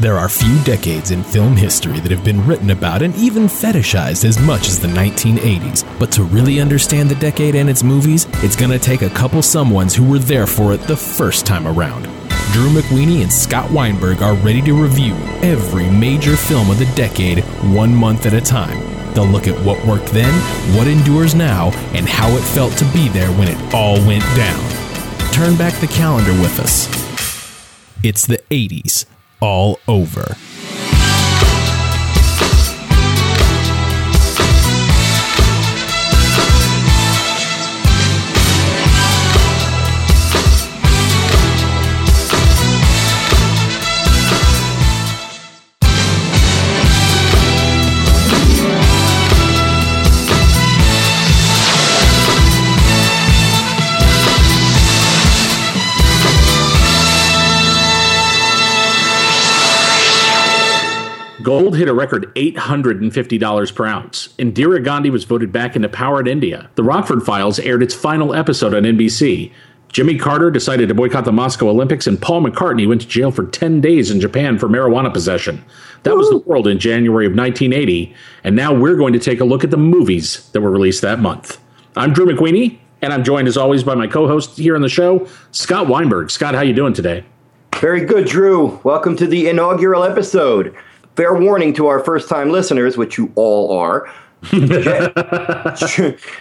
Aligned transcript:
There 0.00 0.16
are 0.16 0.30
few 0.30 0.58
decades 0.64 1.10
in 1.10 1.22
film 1.22 1.54
history 1.54 2.00
that 2.00 2.10
have 2.10 2.24
been 2.24 2.46
written 2.46 2.70
about 2.70 3.02
and 3.02 3.14
even 3.16 3.42
fetishized 3.42 4.24
as 4.24 4.38
much 4.38 4.66
as 4.66 4.80
the 4.80 4.88
1980s. 4.88 5.84
But 5.98 6.10
to 6.12 6.22
really 6.24 6.58
understand 6.58 7.10
the 7.10 7.16
decade 7.16 7.54
and 7.54 7.68
its 7.68 7.82
movies, 7.82 8.26
it's 8.36 8.56
gonna 8.56 8.78
take 8.78 9.02
a 9.02 9.10
couple 9.10 9.40
someones 9.40 9.94
who 9.94 10.08
were 10.08 10.18
there 10.18 10.46
for 10.46 10.72
it 10.72 10.80
the 10.84 10.96
first 10.96 11.44
time 11.44 11.66
around. 11.66 12.04
Drew 12.52 12.70
McWeeny 12.70 13.20
and 13.20 13.30
Scott 13.30 13.70
Weinberg 13.70 14.22
are 14.22 14.32
ready 14.36 14.62
to 14.62 14.72
review 14.72 15.12
every 15.42 15.90
major 15.90 16.34
film 16.34 16.70
of 16.70 16.78
the 16.78 16.90
decade 16.94 17.40
one 17.74 17.94
month 17.94 18.24
at 18.24 18.32
a 18.32 18.40
time. 18.40 18.80
They'll 19.12 19.26
look 19.26 19.48
at 19.48 19.66
what 19.66 19.84
worked 19.84 20.12
then, 20.12 20.32
what 20.74 20.86
endures 20.86 21.34
now, 21.34 21.72
and 21.92 22.08
how 22.08 22.30
it 22.30 22.42
felt 22.42 22.72
to 22.78 22.86
be 22.86 23.10
there 23.10 23.30
when 23.32 23.48
it 23.48 23.74
all 23.74 23.96
went 24.06 24.24
down. 24.34 24.70
Turn 25.30 25.56
back 25.56 25.74
the 25.74 25.88
calendar 25.88 26.32
with 26.40 26.58
us. 26.58 26.88
It's 28.02 28.26
the 28.26 28.38
80s 28.50 29.04
all 29.40 29.78
over. 29.88 30.36
Gold 61.50 61.76
hit 61.76 61.88
a 61.88 61.92
record 61.92 62.32
$850 62.36 63.74
per 63.74 63.84
ounce. 63.84 64.28
Indira 64.38 64.84
Gandhi 64.84 65.10
was 65.10 65.24
voted 65.24 65.50
back 65.50 65.74
into 65.74 65.88
power 65.88 66.20
in 66.20 66.28
India. 66.28 66.70
The 66.76 66.84
Rockford 66.84 67.24
Files 67.24 67.58
aired 67.58 67.82
its 67.82 67.92
final 67.92 68.36
episode 68.36 68.72
on 68.72 68.84
NBC. 68.84 69.52
Jimmy 69.88 70.16
Carter 70.16 70.52
decided 70.52 70.88
to 70.88 70.94
boycott 70.94 71.24
the 71.24 71.32
Moscow 71.32 71.68
Olympics, 71.68 72.06
and 72.06 72.22
Paul 72.22 72.42
McCartney 72.42 72.86
went 72.86 73.00
to 73.00 73.08
jail 73.08 73.32
for 73.32 73.46
10 73.46 73.80
days 73.80 74.12
in 74.12 74.20
Japan 74.20 74.60
for 74.60 74.68
marijuana 74.68 75.12
possession. 75.12 75.64
That 76.04 76.14
was 76.14 76.30
the 76.30 76.38
world 76.38 76.68
in 76.68 76.78
January 76.78 77.26
of 77.26 77.34
1980, 77.34 78.14
and 78.44 78.54
now 78.54 78.72
we're 78.72 78.94
going 78.94 79.14
to 79.14 79.18
take 79.18 79.40
a 79.40 79.44
look 79.44 79.64
at 79.64 79.72
the 79.72 79.76
movies 79.76 80.48
that 80.50 80.60
were 80.60 80.70
released 80.70 81.02
that 81.02 81.18
month. 81.18 81.58
I'm 81.96 82.12
Drew 82.12 82.26
McWeeny, 82.26 82.78
and 83.02 83.12
I'm 83.12 83.24
joined 83.24 83.48
as 83.48 83.56
always 83.56 83.82
by 83.82 83.96
my 83.96 84.06
co-host 84.06 84.56
here 84.56 84.76
on 84.76 84.82
the 84.82 84.88
show, 84.88 85.26
Scott 85.50 85.88
Weinberg. 85.88 86.30
Scott, 86.30 86.54
how 86.54 86.60
you 86.60 86.74
doing 86.74 86.92
today? 86.92 87.24
Very 87.74 88.04
good, 88.04 88.28
Drew. 88.28 88.78
Welcome 88.84 89.16
to 89.16 89.26
the 89.26 89.48
inaugural 89.48 90.04
episode. 90.04 90.76
Fair 91.20 91.34
warning 91.34 91.74
to 91.74 91.86
our 91.86 92.02
first 92.02 92.30
time 92.30 92.48
listeners, 92.48 92.96
which 92.96 93.18
you 93.18 93.30
all 93.34 93.76
are. 93.76 94.10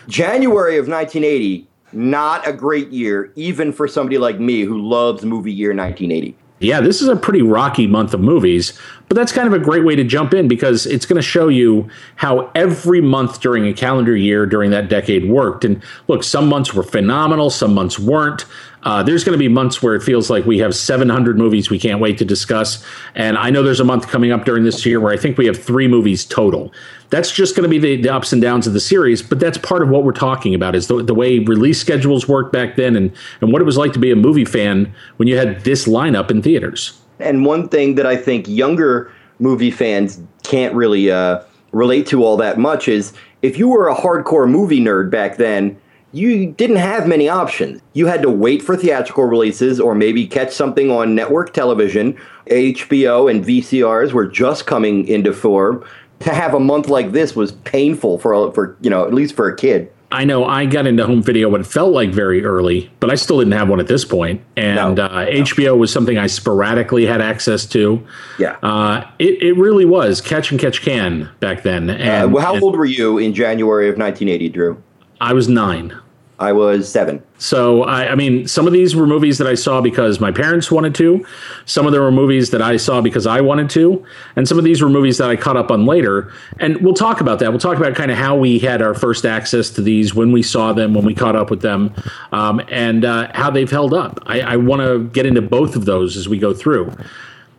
January 0.08 0.78
of 0.78 0.88
1980, 0.88 1.68
not 1.92 2.48
a 2.48 2.54
great 2.54 2.88
year, 2.88 3.34
even 3.36 3.74
for 3.74 3.90
somebody 3.90 4.18
like 4.18 4.40
me 4.40 4.62
who 4.62 4.82
loves 4.82 5.26
movie 5.26 5.52
year 5.52 5.76
1980. 5.76 6.34
Yeah, 6.60 6.80
this 6.80 7.02
is 7.02 7.10
a 7.10 7.16
pretty 7.18 7.42
rocky 7.42 7.88
month 7.88 8.14
of 8.14 8.22
movies, 8.22 8.72
but 9.10 9.16
that's 9.16 9.34
kind 9.34 9.48
of 9.48 9.54
a 9.54 9.60
great 9.60 9.84
way 9.84 9.98
to 9.98 10.04
jump 10.06 10.34
in 10.34 10.48
because 10.48 10.86
it's 10.86 11.06
going 11.06 11.18
to 11.18 11.22
show 11.22 11.50
you 11.50 11.90
how 12.16 12.50
every 12.56 13.02
month 13.02 13.42
during 13.42 13.66
a 13.66 13.74
calendar 13.74 14.16
year 14.16 14.46
during 14.46 14.72
that 14.72 14.88
decade 14.88 15.30
worked. 15.30 15.66
And 15.66 15.84
look, 16.08 16.24
some 16.24 16.48
months 16.48 16.74
were 16.74 16.84
phenomenal, 16.84 17.50
some 17.50 17.74
months 17.74 18.00
weren't. 18.00 18.46
Uh, 18.84 19.04
there's 19.04 19.24
going 19.24 19.34
to 19.34 19.40
be 19.40 19.48
months 19.48 19.84
where 19.84 19.96
it 19.96 20.02
feels 20.02 20.30
like 20.30 20.46
we 20.46 20.60
have 20.60 20.76
700 20.76 21.38
movies 21.38 21.70
we 21.70 21.80
can't 21.80 22.00
wait 22.00 22.18
to 22.18 22.26
discuss. 22.26 22.84
And 23.16 23.38
I 23.38 23.50
know 23.50 23.64
there's 23.64 23.80
a 23.80 23.86
month 23.86 24.08
coming 24.08 24.32
up 24.32 24.46
during 24.46 24.64
this 24.64 24.86
year 24.86 25.00
where 25.00 25.12
I 25.12 25.18
think 25.18 25.38
we 25.38 25.46
have 25.48 25.62
three 25.62 25.88
movies 25.88 26.26
total. 26.26 26.72
That's 27.10 27.32
just 27.32 27.56
going 27.56 27.64
to 27.64 27.70
be 27.70 27.80
the, 27.80 28.02
the 28.02 28.14
ups 28.14 28.32
and 28.32 28.42
downs 28.42 28.68
of 28.68 28.74
the 28.74 28.80
series, 28.80 29.22
but 29.22 29.40
that's 29.40 29.58
part 29.58 29.82
of 29.82 29.90
what 29.90 30.04
we're 30.04 30.12
talking 30.12 30.54
about 30.54 30.76
is 30.76 30.88
the, 30.88 31.04
the 31.04 31.14
way 31.14 31.40
release 31.40 31.80
schedules 31.80 32.28
worked 32.28 32.54
back 32.54 32.76
then 32.76 32.96
and, 32.96 33.12
and 33.42 33.52
what 33.52 33.62
it 33.62 33.66
was 33.66 33.78
like 33.78 33.94
to 33.94 34.00
be 34.00 34.12
a 34.12 34.16
movie 34.16 34.46
fan 34.46 34.94
when 35.18 35.28
you 35.28 35.38
had 35.38 35.62
this 35.64 35.88
lineup 35.88 36.32
in 36.32 36.42
theaters. 36.42 37.00
And 37.20 37.46
one 37.46 37.68
thing 37.68 37.96
that 37.96 38.06
I 38.06 38.16
think 38.16 38.48
younger 38.48 39.12
movie 39.40 39.72
fans 39.72 40.22
can't 40.44 40.74
really 40.74 41.12
uh, 41.12 41.42
relate 41.72 42.08
to 42.08 42.24
all 42.24 42.38
that 42.38 42.58
much 42.58 42.88
is 42.88 43.14
if 43.42 43.58
you 43.58 43.68
were 43.68 43.88
a 43.88 43.96
hardcore 43.96 44.50
movie 44.50 44.80
nerd 44.80 45.10
back 45.10 45.38
then, 45.38 45.80
you 46.12 46.48
didn't 46.52 46.78
have 46.78 47.08
many 47.08 47.30
options. 47.30 47.82
You 47.94 48.08
had 48.08 48.22
to 48.22 48.30
wait 48.30 48.62
for 48.62 48.76
theatrical 48.76 49.26
releases 49.26 49.80
or 49.80 49.96
maybe 49.96 50.26
catch 50.28 50.52
something 50.52 50.90
on 50.92 51.16
network 51.16 51.54
television. 51.54 52.18
HBO 52.48 53.30
and 53.30 53.44
VCRs 53.46 54.14
were 54.14 54.26
just 54.26 54.66
coming 54.66 55.08
into 55.08 55.34
form. 55.34 55.84
To 56.22 56.34
have 56.34 56.54
a 56.54 56.60
month 56.60 56.90
like 56.90 57.14
this 57.14 57.34
was 57.34 57.54
painful 57.54 58.20
for 58.20 58.52
for 58.52 58.76
you 58.82 58.90
know 58.90 59.06
at 59.06 59.14
least 59.14 59.36
for 59.36 59.48
a 59.48 59.56
kid. 59.56 59.90
I 60.12 60.26
know 60.26 60.44
I 60.44 60.66
got 60.66 60.88
into 60.88 61.06
home 61.06 61.22
video 61.22 61.50
what 61.50 61.62
it 61.62 61.68
felt 61.68 61.94
like 61.94 62.10
very 62.10 62.44
early, 62.44 62.92
but 63.00 63.12
I 63.12 63.16
still 63.16 63.38
didn't 63.38 63.54
have 63.54 63.70
one 63.70 63.80
at 63.80 63.88
this 63.88 64.04
point. 64.04 64.42
And 64.58 64.96
No, 64.96 65.04
uh, 65.04 65.28
HBO 65.28 65.78
was 65.78 65.94
something 65.94 66.18
I 66.18 66.26
sporadically 66.26 67.06
had 67.06 67.22
access 67.22 67.66
to. 67.68 68.06
Yeah. 68.40 68.58
Uh, 68.64 69.06
it, 69.20 69.42
it 69.42 69.54
really 69.56 69.86
was 69.86 70.20
catch 70.20 70.50
and 70.50 70.60
catch 70.60 70.82
can 70.82 71.30
back 71.40 71.62
then. 71.62 71.92
Uh, 71.92 71.94
And, 71.94 72.34
well, 72.34 72.44
how 72.44 72.56
and 72.56 72.64
old 72.64 72.76
were 72.76 72.86
you 72.86 73.20
in 73.20 73.36
January 73.36 73.88
of 73.88 73.98
1980, 73.98 74.50
Drew? 74.50 74.84
I 75.22 75.34
was 75.34 75.48
nine. 75.48 76.00
I 76.40 76.54
was 76.54 76.90
seven. 76.90 77.22
So 77.38 77.84
I, 77.84 78.14
I 78.14 78.16
mean, 78.16 78.48
some 78.48 78.66
of 78.66 78.72
these 78.72 78.96
were 78.96 79.06
movies 79.06 79.38
that 79.40 79.48
I 79.48 79.56
saw 79.56 79.82
because 79.82 80.22
my 80.22 80.32
parents 80.32 80.72
wanted 80.72 80.96
to. 80.96 81.26
Some 81.66 81.86
of 81.86 81.92
them 81.92 82.02
were 82.02 82.12
movies 82.12 82.52
that 82.52 82.62
I 82.62 82.78
saw 82.78 83.02
because 83.02 83.28
I 83.28 83.42
wanted 83.42 83.70
to, 83.72 84.06
and 84.38 84.48
some 84.48 84.58
of 84.58 84.64
these 84.64 84.82
were 84.82 84.88
movies 84.88 85.18
that 85.18 85.30
I 85.30 85.36
caught 85.36 85.58
up 85.58 85.70
on 85.70 85.86
later. 85.86 86.32
And 86.60 86.78
we'll 86.78 86.94
talk 86.94 87.20
about 87.20 87.40
that. 87.40 87.50
We'll 87.50 87.60
talk 87.60 87.78
about 87.78 87.94
kind 87.94 88.10
of 88.10 88.18
how 88.18 88.38
we 88.38 88.58
had 88.58 88.82
our 88.82 88.94
first 88.94 89.26
access 89.26 89.70
to 89.72 89.82
these, 89.82 90.16
when 90.16 90.32
we 90.32 90.42
saw 90.42 90.72
them, 90.72 90.94
when 90.94 91.04
we 91.04 91.14
caught 91.14 91.36
up 91.36 91.50
with 91.50 91.62
them, 91.62 91.94
um, 92.32 92.62
and 92.70 93.04
uh, 93.04 93.30
how 93.34 93.50
they've 93.52 93.70
held 93.70 93.94
up. 93.94 94.22
I, 94.26 94.40
I 94.40 94.56
want 94.56 94.82
to 94.82 95.10
get 95.10 95.26
into 95.26 95.42
both 95.42 95.76
of 95.76 95.84
those 95.84 96.16
as 96.16 96.30
we 96.30 96.40
go 96.40 96.54
through. 96.54 96.96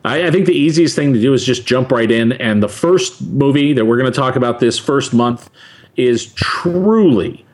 I, 0.06 0.28
I 0.28 0.30
think 0.30 0.46
the 0.46 0.54
easiest 0.54 0.96
thing 0.96 1.12
to 1.12 1.20
do 1.20 1.34
is 1.34 1.44
just 1.44 1.66
jump 1.66 1.92
right 1.92 2.10
in. 2.10 2.32
And 2.32 2.62
the 2.62 2.68
first 2.68 3.20
movie 3.20 3.74
that 3.74 3.84
we're 3.84 3.98
going 3.98 4.10
to 4.10 4.18
talk 4.18 4.36
about 4.36 4.58
this 4.58 4.78
first 4.78 5.12
month 5.12 5.50
is 5.96 6.32
truly 6.32 7.44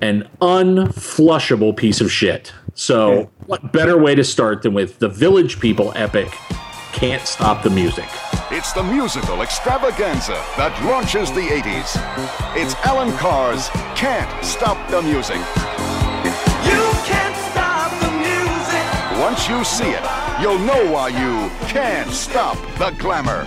an 0.00 0.28
unflushable 0.40 1.76
piece 1.76 2.00
of 2.00 2.10
shit. 2.12 2.52
So, 2.74 3.30
what 3.46 3.72
better 3.72 3.96
way 3.96 4.14
to 4.14 4.24
start 4.24 4.62
than 4.62 4.74
with 4.74 4.98
the 4.98 5.08
Village 5.08 5.60
People 5.60 5.92
epic, 5.96 6.28
Can't 6.92 7.26
Stop 7.26 7.62
the 7.62 7.70
Music? 7.70 8.04
It's 8.50 8.72
the 8.72 8.82
musical 8.82 9.42
extravaganza 9.42 10.40
that 10.56 10.78
launches 10.84 11.32
the 11.32 11.40
80s. 11.40 11.96
It's 12.54 12.74
Alan 12.86 13.16
Carr's 13.16 13.68
Can't 13.96 14.44
Stop 14.44 14.76
the 14.90 15.00
Music. 15.02 15.38
You 16.68 16.84
can't 17.08 17.36
stop 17.50 17.90
the 18.00 18.12
music. 18.20 19.20
Once 19.20 19.48
you 19.48 19.64
see 19.64 19.90
it, 19.90 20.04
you'll 20.40 20.58
know 20.60 20.92
why 20.92 21.08
you 21.08 21.48
can't 21.66 22.10
stop 22.10 22.56
the 22.78 22.94
glamour. 22.98 23.46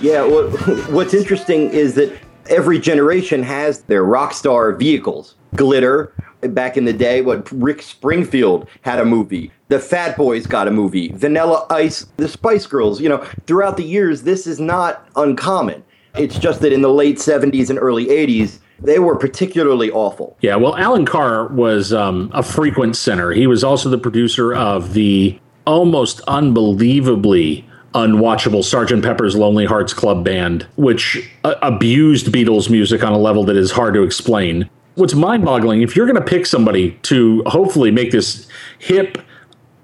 Yeah, 0.00 0.24
what, 0.24 0.50
what's 0.90 1.14
interesting 1.14 1.70
is 1.70 1.94
that 1.94 2.12
every 2.48 2.78
generation 2.78 3.42
has 3.42 3.82
their 3.82 4.04
rock 4.04 4.32
star 4.32 4.72
vehicles. 4.72 5.34
Glitter, 5.54 6.12
back 6.42 6.76
in 6.76 6.84
the 6.84 6.92
day, 6.92 7.22
what 7.22 7.50
Rick 7.50 7.82
Springfield 7.82 8.68
had 8.82 8.98
a 8.98 9.04
movie. 9.04 9.50
The 9.68 9.78
Fat 9.78 10.16
Boys 10.16 10.46
got 10.46 10.68
a 10.68 10.70
movie. 10.70 11.08
Vanilla 11.12 11.66
Ice, 11.70 12.06
the 12.16 12.28
Spice 12.28 12.66
Girls. 12.66 13.00
You 13.00 13.08
know, 13.08 13.26
throughout 13.46 13.76
the 13.76 13.84
years, 13.84 14.22
this 14.22 14.46
is 14.46 14.60
not 14.60 15.08
uncommon. 15.16 15.82
It's 16.16 16.38
just 16.38 16.60
that 16.60 16.72
in 16.72 16.82
the 16.82 16.92
late 16.92 17.16
70s 17.16 17.68
and 17.68 17.78
early 17.78 18.06
80s, 18.06 18.60
they 18.78 18.98
were 18.98 19.16
particularly 19.16 19.90
awful. 19.90 20.36
Yeah, 20.40 20.56
well, 20.56 20.76
Alan 20.76 21.06
Carr 21.06 21.48
was 21.48 21.92
um, 21.92 22.30
a 22.32 22.42
frequent 22.42 22.96
center. 22.96 23.32
He 23.32 23.46
was 23.46 23.64
also 23.64 23.88
the 23.88 23.98
producer 23.98 24.54
of 24.54 24.94
the 24.94 25.38
almost 25.66 26.20
unbelievably 26.28 27.68
unwatchable 27.94 28.60
Sgt. 28.60 29.02
Pepper's 29.02 29.36
Lonely 29.36 29.64
Hearts 29.64 29.92
Club 29.92 30.24
Band, 30.24 30.66
which 30.76 31.30
uh, 31.44 31.54
abused 31.62 32.26
Beatles 32.26 32.70
music 32.70 33.02
on 33.02 33.12
a 33.12 33.18
level 33.18 33.44
that 33.44 33.56
is 33.56 33.70
hard 33.70 33.94
to 33.94 34.02
explain. 34.02 34.68
What's 34.94 35.14
mind 35.14 35.44
boggling, 35.44 35.82
if 35.82 35.94
you're 35.94 36.06
going 36.06 36.16
to 36.16 36.24
pick 36.24 36.46
somebody 36.46 36.92
to 37.02 37.42
hopefully 37.46 37.90
make 37.90 38.12
this 38.12 38.46
hip, 38.78 39.18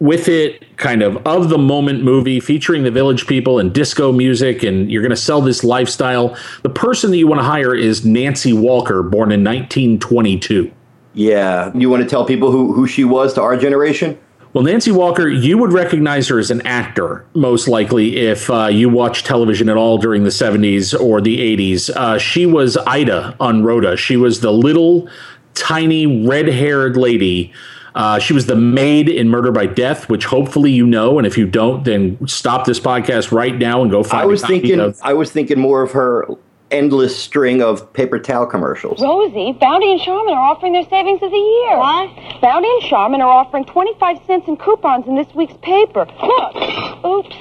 with 0.01 0.27
it 0.27 0.77
kind 0.79 1.01
of 1.01 1.17
of 1.25 1.49
the 1.49 1.59
moment 1.59 2.03
movie 2.03 2.41
featuring 2.41 2.83
the 2.83 2.91
village 2.91 3.29
people 3.29 3.61
and 3.61 3.73
disco 3.73 4.11
music 4.11 4.65
and 4.65 4.91
you're 4.91 5.01
going 5.01 5.11
to 5.11 5.17
sell 5.17 5.41
this 5.41 5.63
lifestyle 5.63 6.37
the 6.65 6.69
person 6.69 7.13
that 7.13 7.19
you 7.19 7.29
want 7.29 7.39
to 7.39 7.45
hire 7.45 7.73
is 7.73 8.05
nancy 8.05 8.53
walker 8.53 9.05
born 9.05 9.31
in 9.31 9.45
1922 9.45 10.73
Yeah. 11.15 11.71
You 11.75 11.91
want 11.91 12.03
to 12.03 12.09
tell 12.09 12.25
people 12.25 12.51
who, 12.51 12.73
who 12.73 12.87
she 12.87 13.05
was 13.05 13.35
to 13.35 13.43
our 13.43 13.57
generation? 13.57 14.19
Well 14.53 14.65
nancy 14.65 14.91
walker 14.93 15.29
you 15.29 15.57
would 15.59 15.73
recognize 15.73 16.29
her 16.29 16.39
as 16.39 16.51
an 16.51 16.61
actor 16.67 17.25
most 17.35 17.69
likely 17.69 18.17
if 18.19 18.51
uh, 18.51 18.67
you 18.67 18.89
watched 18.89 19.25
television 19.27 19.69
at 19.69 19.77
all 19.77 19.99
during 19.99 20.25
the 20.25 20.31
70s 20.31 20.99
or 21.01 21.21
the 21.21 21.39
80s 21.57 21.91
uh, 21.91 22.19
she 22.19 22.47
was 22.47 22.77
ida 22.87 23.35
on 23.41 23.63
rhoda 23.63 23.97
she 23.97 24.17
was 24.17 24.41
the 24.41 24.53
little 24.53 25.09
tiny 25.55 26.27
red-haired 26.27 26.97
lady 26.97 27.53
Uh, 27.95 28.19
she 28.19 28.33
was 28.33 28.47
the 28.47 28.57
maid 28.57 29.07
in 29.07 29.29
Murder 29.29 29.53
by 29.53 29.67
Death, 29.67 30.09
which 30.09 30.25
hopefully 30.25 30.71
you 30.73 30.87
know, 30.87 31.19
and 31.19 31.27
if 31.27 31.37
you 31.37 31.47
don't, 31.47 31.85
then 31.85 32.17
stop 32.27 32.65
this 32.65 32.81
podcast 32.81 33.33
right 33.33 33.55
now 33.59 33.83
and 33.83 33.91
go 33.91 34.03
find. 34.03 34.23
I 34.23 34.25
was 34.25 34.41
thinking, 34.43 34.81
of- 34.81 34.99
I 35.03 35.13
was 35.13 35.31
thinking 35.31 35.59
more 35.61 35.83
of 35.83 35.93
her 35.93 36.25
endless 36.73 37.17
string 37.17 37.63
of 37.63 37.93
paper 37.93 38.19
towel 38.19 38.47
commercials. 38.47 39.01
Rosie, 39.01 39.53
Bounty 39.53 39.93
and 39.93 40.01
Charmin 40.01 40.35
are 40.35 40.51
offering 40.51 40.73
their 40.73 40.89
savings 40.89 41.23
of 41.23 41.31
the 41.31 41.37
year. 41.37 41.79
What? 41.79 42.41
Bounty 42.41 42.69
and 42.69 42.83
Charmin 42.83 43.21
are 43.21 43.29
offering 43.29 43.65
25 43.65 44.19
cents 44.27 44.49
in 44.49 44.57
coupons 44.57 45.07
in 45.07 45.17
this 45.17 45.33
week's 45.35 45.57
paper. 45.63 46.07
Look. 46.23 46.57
Oops. 47.05 47.37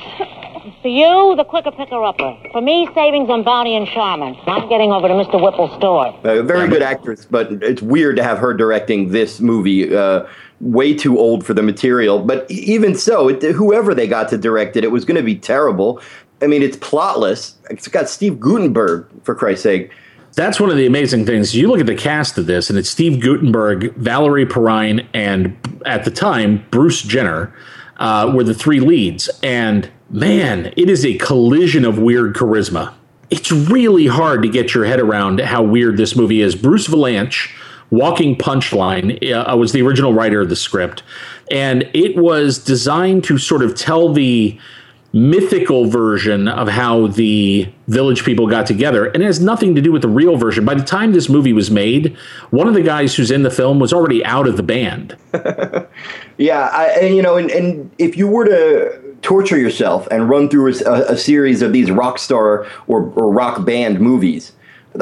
For 0.81 0.87
you, 0.87 1.35
the 1.35 1.43
quicker 1.43 1.71
picker 1.71 2.03
upper. 2.03 2.37
For 2.51 2.61
me, 2.61 2.87
savings 2.93 3.29
on 3.29 3.43
Bounty 3.43 3.75
and 3.75 3.87
Charmin. 3.87 4.35
I'm 4.45 4.69
getting 4.69 4.91
over 4.91 5.07
to 5.07 5.13
Mr. 5.13 5.41
Whipple's 5.41 5.75
store. 5.77 6.07
A 6.23 6.43
very 6.43 6.67
good 6.67 6.83
actress, 6.83 7.25
but 7.25 7.51
it's 7.63 7.81
weird 7.81 8.15
to 8.17 8.23
have 8.23 8.37
her 8.37 8.53
directing 8.53 9.09
this 9.09 9.39
movie. 9.39 9.95
Uh, 9.95 10.27
way 10.59 10.93
too 10.93 11.17
old 11.17 11.43
for 11.43 11.55
the 11.55 11.63
material, 11.63 12.19
but 12.19 12.49
even 12.51 12.93
so, 12.93 13.29
it, 13.29 13.41
whoever 13.41 13.95
they 13.95 14.07
got 14.07 14.29
to 14.29 14.37
direct 14.37 14.77
it, 14.77 14.83
it 14.83 14.91
was 14.91 15.05
going 15.05 15.17
to 15.17 15.23
be 15.23 15.35
terrible. 15.35 15.99
I 16.41 16.47
mean, 16.47 16.61
it's 16.63 16.77
plotless. 16.77 17.53
It's 17.69 17.87
got 17.87 18.09
Steve 18.09 18.39
Guttenberg, 18.39 19.07
for 19.23 19.35
Christ's 19.35 19.63
sake. 19.63 19.91
That's 20.33 20.59
one 20.59 20.69
of 20.69 20.77
the 20.77 20.85
amazing 20.85 21.25
things. 21.25 21.55
You 21.55 21.67
look 21.67 21.81
at 21.81 21.85
the 21.87 21.95
cast 21.95 22.37
of 22.37 22.45
this, 22.45 22.69
and 22.69 22.79
it's 22.79 22.89
Steve 22.89 23.19
Guttenberg, 23.19 23.93
Valerie 23.95 24.45
Perrine, 24.45 25.05
and 25.13 25.57
at 25.85 26.05
the 26.05 26.11
time, 26.11 26.65
Bruce 26.71 27.01
Jenner 27.01 27.53
uh, 27.97 28.31
were 28.33 28.43
the 28.43 28.53
three 28.53 28.79
leads. 28.79 29.29
And 29.43 29.91
man, 30.09 30.73
it 30.77 30.89
is 30.89 31.05
a 31.05 31.17
collision 31.17 31.83
of 31.85 31.99
weird 31.99 32.33
charisma. 32.33 32.93
It's 33.29 33.51
really 33.51 34.07
hard 34.07 34.41
to 34.43 34.49
get 34.49 34.73
your 34.73 34.85
head 34.85 34.99
around 34.99 35.39
how 35.41 35.63
weird 35.63 35.97
this 35.97 36.15
movie 36.15 36.41
is. 36.41 36.55
Bruce 36.55 36.87
Vilanch, 36.87 37.49
Walking 37.89 38.37
Punchline, 38.37 39.21
uh, 39.33 39.55
was 39.57 39.73
the 39.73 39.81
original 39.81 40.13
writer 40.13 40.41
of 40.41 40.49
the 40.49 40.55
script. 40.55 41.03
And 41.49 41.89
it 41.93 42.15
was 42.15 42.57
designed 42.57 43.25
to 43.25 43.37
sort 43.37 43.63
of 43.63 43.75
tell 43.75 44.13
the 44.13 44.57
mythical 45.13 45.85
version 45.85 46.47
of 46.47 46.69
how 46.69 47.07
the 47.07 47.69
village 47.87 48.23
people 48.23 48.47
got 48.47 48.65
together 48.65 49.07
and 49.07 49.21
it 49.21 49.25
has 49.25 49.41
nothing 49.41 49.75
to 49.75 49.81
do 49.81 49.91
with 49.91 50.01
the 50.01 50.07
real 50.07 50.37
version 50.37 50.63
by 50.63 50.73
the 50.73 50.83
time 50.83 51.11
this 51.11 51.27
movie 51.27 51.51
was 51.51 51.69
made 51.69 52.15
one 52.51 52.65
of 52.65 52.73
the 52.73 52.81
guys 52.81 53.13
who's 53.15 53.29
in 53.29 53.43
the 53.43 53.51
film 53.51 53.77
was 53.77 53.91
already 53.91 54.23
out 54.23 54.47
of 54.47 54.55
the 54.55 54.63
band 54.63 55.17
Yeah, 56.41 56.69
I, 56.73 56.85
and 57.01 57.15
you 57.15 57.21
know, 57.21 57.37
and, 57.37 57.51
and 57.51 57.91
if 57.99 58.17
you 58.17 58.27
were 58.27 58.45
to 58.45 59.15
torture 59.21 59.59
yourself 59.59 60.07
and 60.09 60.27
run 60.27 60.49
through 60.49 60.73
a, 60.87 61.11
a 61.11 61.17
series 61.17 61.61
of 61.61 61.71
these 61.71 61.91
rock 61.91 62.17
star 62.17 62.65
or, 62.87 63.13
or 63.15 63.31
rock 63.31 63.63
band 63.63 63.99
movies, 63.99 64.51